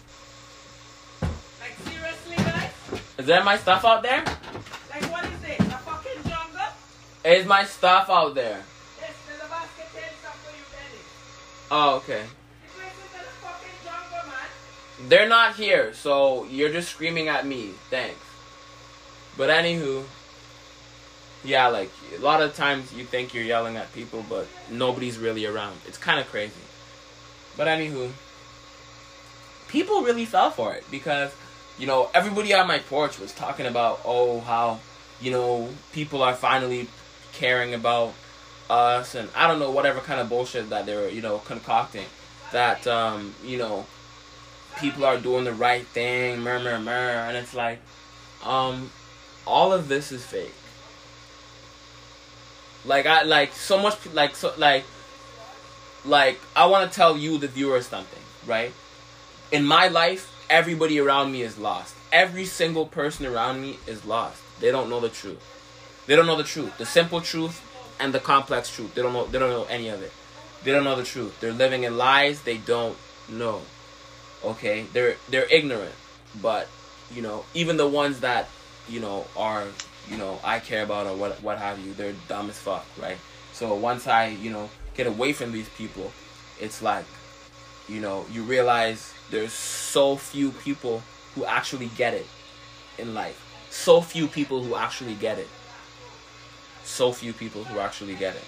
Like 1.22 1.76
seriously, 1.86 2.36
guys? 2.38 2.72
Is 3.18 3.26
there 3.26 3.44
my 3.44 3.58
stuff 3.58 3.86
out 3.86 4.02
there? 4.02 4.24
Like 4.90 5.12
what 5.12 5.26
is 5.26 5.44
it? 5.44 5.60
A 5.60 5.78
fucking 5.78 6.24
jungle? 6.24 6.74
Is 7.24 7.45
my 7.45 7.64
stuff 7.64 8.10
out 8.10 8.34
there? 8.34 8.64
Yes, 8.99 9.14
there's 9.28 9.40
a 9.40 9.49
basket 9.49 9.88
stuff 10.20 10.38
for 10.44 10.52
you, 10.58 10.64
Dennis. 10.72 11.06
Oh, 11.70 11.95
okay. 11.98 12.24
The 12.24 12.74
place 12.74 12.94
is 12.94 13.14
in 13.14 13.22
a 13.22 13.34
fucking 13.41 13.78
jungle, 13.84 14.30
man. 14.30 15.10
They're 15.10 15.30
not 15.30 15.56
here, 15.56 15.94
so 15.94 16.45
you're 16.45 16.72
just 16.72 16.90
screaming 16.90 17.28
at 17.28 17.45
me. 17.45 17.72
Thanks. 17.90 18.18
But 19.38 19.49
anywho, 19.49 20.03
yeah, 21.44 21.68
like 21.68 21.91
a 22.16 22.22
lot 22.22 22.41
of 22.41 22.56
times 22.56 22.94
you 22.94 23.06
think 23.06 23.34
you're 23.34 23.44
yelling 23.44 23.78
at 23.78 23.94
people, 23.94 24.26
but 24.28 24.48
nobody's 24.70 25.18
really 25.18 25.45
around. 25.45 25.78
It's 25.88 25.98
kind 25.98 26.20
of 26.20 26.28
crazy. 26.28 26.53
But 27.58 27.68
anywho, 27.68 28.12
people 29.72 30.02
really 30.02 30.26
fell 30.26 30.52
for 30.52 30.73
it 30.73 30.84
because 30.91 31.34
you 31.80 31.88
know 31.88 32.10
everybody 32.14 32.53
on 32.53 32.68
my 32.68 32.80
porch 32.80 33.19
was 33.19 33.31
talking 33.34 33.65
about 33.65 34.02
oh 34.06 34.41
how 34.41 34.80
you 35.22 35.31
know 35.31 35.69
people 35.93 36.22
are 36.22 36.35
finally 36.35 36.88
caring 37.34 37.73
about 37.73 38.14
us 38.69 39.15
and 39.15 39.30
I 39.35 39.48
don't 39.48 39.60
know 39.60 39.72
whatever 39.72 39.99
kind 39.99 40.19
of 40.19 40.30
bullshit 40.30 40.69
that 40.69 40.85
they 40.85 40.95
were 40.95 41.10
you 41.10 41.22
know 41.22 41.39
concocting 41.39 42.06
that 42.52 42.85
um 42.88 43.34
you 43.43 43.57
know 43.57 43.85
people 44.80 45.06
are 45.06 45.18
doing 45.18 45.45
the 45.45 45.53
right 45.53 45.85
thing 45.88 46.39
murmur 46.41 46.77
murmur 46.80 46.91
and 47.27 47.38
it's 47.38 47.53
like 47.53 47.80
um 48.43 48.91
all 49.48 49.73
of 49.73 49.88
this 49.88 50.11
is 50.11 50.26
fake 50.26 50.53
like 52.85 53.06
I 53.06 53.23
like 53.23 53.53
so 53.53 53.81
much 53.81 53.98
like 54.14 54.35
so 54.35 54.53
like 54.57 54.84
like 56.06 56.39
I 56.56 56.65
want 56.65 56.89
to 56.89 56.95
tell 56.95 57.18
you, 57.18 57.38
the 57.38 57.48
viewers, 57.48 57.88
something, 57.88 58.23
right? 58.48 58.73
In 59.52 59.65
my 59.65 59.90
life, 59.90 60.32
everybody 60.49 60.98
around 60.99 61.34
me 61.34 61.41
is 61.41 61.57
lost. 61.57 61.94
Every 62.11 62.45
single 62.45 62.86
person 62.86 63.26
around 63.26 63.61
me 63.61 63.80
is 63.86 64.06
lost. 64.06 64.41
They 64.61 64.72
don't 64.72 64.90
know 64.90 65.02
the 65.02 65.10
truth. 65.10 65.44
They 66.07 66.15
don't 66.15 66.26
know 66.26 66.38
the 66.38 66.44
truth, 66.44 66.78
the 66.78 66.86
simple 66.86 67.19
truth 67.19 67.61
and 67.99 68.14
the 68.14 68.19
complex 68.19 68.73
truth. 68.73 68.95
They 68.95 69.02
don't 69.02 69.11
know. 69.11 69.26
They 69.26 69.40
don't 69.40 69.49
know 69.49 69.65
any 69.65 69.90
of 69.90 70.02
it. 70.02 70.11
They 70.64 70.72
don't 70.72 70.86
know 70.86 70.95
the 70.95 71.03
truth. 71.03 71.40
They're 71.41 71.52
living 71.52 71.84
in 71.84 71.98
lies. 71.98 72.41
They 72.41 72.57
don't 72.57 72.98
know. 73.30 73.61
Okay, 74.44 74.86
they're 74.94 75.18
they're 75.30 75.48
ignorant, 75.52 75.94
but 76.41 76.68
you 77.14 77.22
know, 77.22 77.44
even 77.53 77.78
the 77.78 77.88
ones 77.88 78.22
that 78.22 78.48
you 78.88 78.99
know 78.99 79.28
are 79.36 79.65
you 80.10 80.18
know 80.18 80.40
I 80.44 80.60
care 80.60 80.84
about 80.84 81.07
or 81.07 81.15
what 81.15 81.44
what 81.44 81.57
have 81.57 81.78
you, 81.80 81.94
they're 81.94 82.15
dumb 82.28 82.49
as 82.49 82.57
fuck, 82.57 82.86
right? 83.02 83.18
So 83.53 83.76
once 83.76 84.07
I 84.07 84.28
you 84.28 84.49
know 84.49 84.69
get 84.95 85.07
away 85.07 85.34
from 85.34 85.52
these 85.52 85.69
people, 85.69 86.11
it's 86.60 86.82
like 86.82 87.06
you 87.88 87.99
know 87.99 88.26
you 88.32 88.44
realize 88.44 89.14
there's 89.32 89.53
so 89.53 90.18
few 90.18 90.52
people 90.52 91.02
who 91.34 91.45
actually 91.45 91.88
get 91.98 92.14
it 92.14 92.28
in 92.98 93.14
life. 93.14 93.48
So 93.70 94.02
few 94.02 94.28
people 94.28 94.62
who 94.62 94.76
actually 94.76 95.16
get 95.16 95.40
it. 95.40 95.48
So 96.84 97.12
few 97.12 97.34
people 97.34 97.64
who 97.64 97.80
actually 97.80 98.16
get 98.16 98.36
it. 98.36 98.44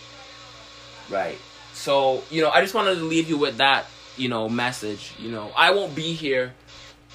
Right. 1.09 1.37
So, 1.73 2.23
you 2.29 2.41
know, 2.41 2.49
I 2.49 2.61
just 2.61 2.73
wanted 2.73 2.95
to 2.95 3.03
leave 3.03 3.29
you 3.29 3.37
with 3.37 3.57
that, 3.57 3.85
you 4.17 4.29
know, 4.29 4.49
message. 4.49 5.13
You 5.17 5.31
know, 5.31 5.51
I 5.57 5.71
won't 5.71 5.95
be 5.95 6.13
here, 6.13 6.53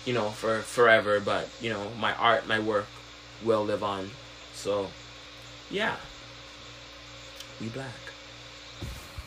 you 0.04 0.14
know, 0.14 0.30
for 0.30 0.60
forever, 0.60 1.20
but, 1.20 1.48
you 1.60 1.70
know, 1.70 1.90
my 2.00 2.14
art, 2.14 2.48
my 2.48 2.58
work 2.58 2.86
will 3.44 3.64
live 3.64 3.84
on. 3.84 4.10
So, 4.54 4.88
yeah. 5.70 5.96
We 7.60 7.68
black. 7.68 8.07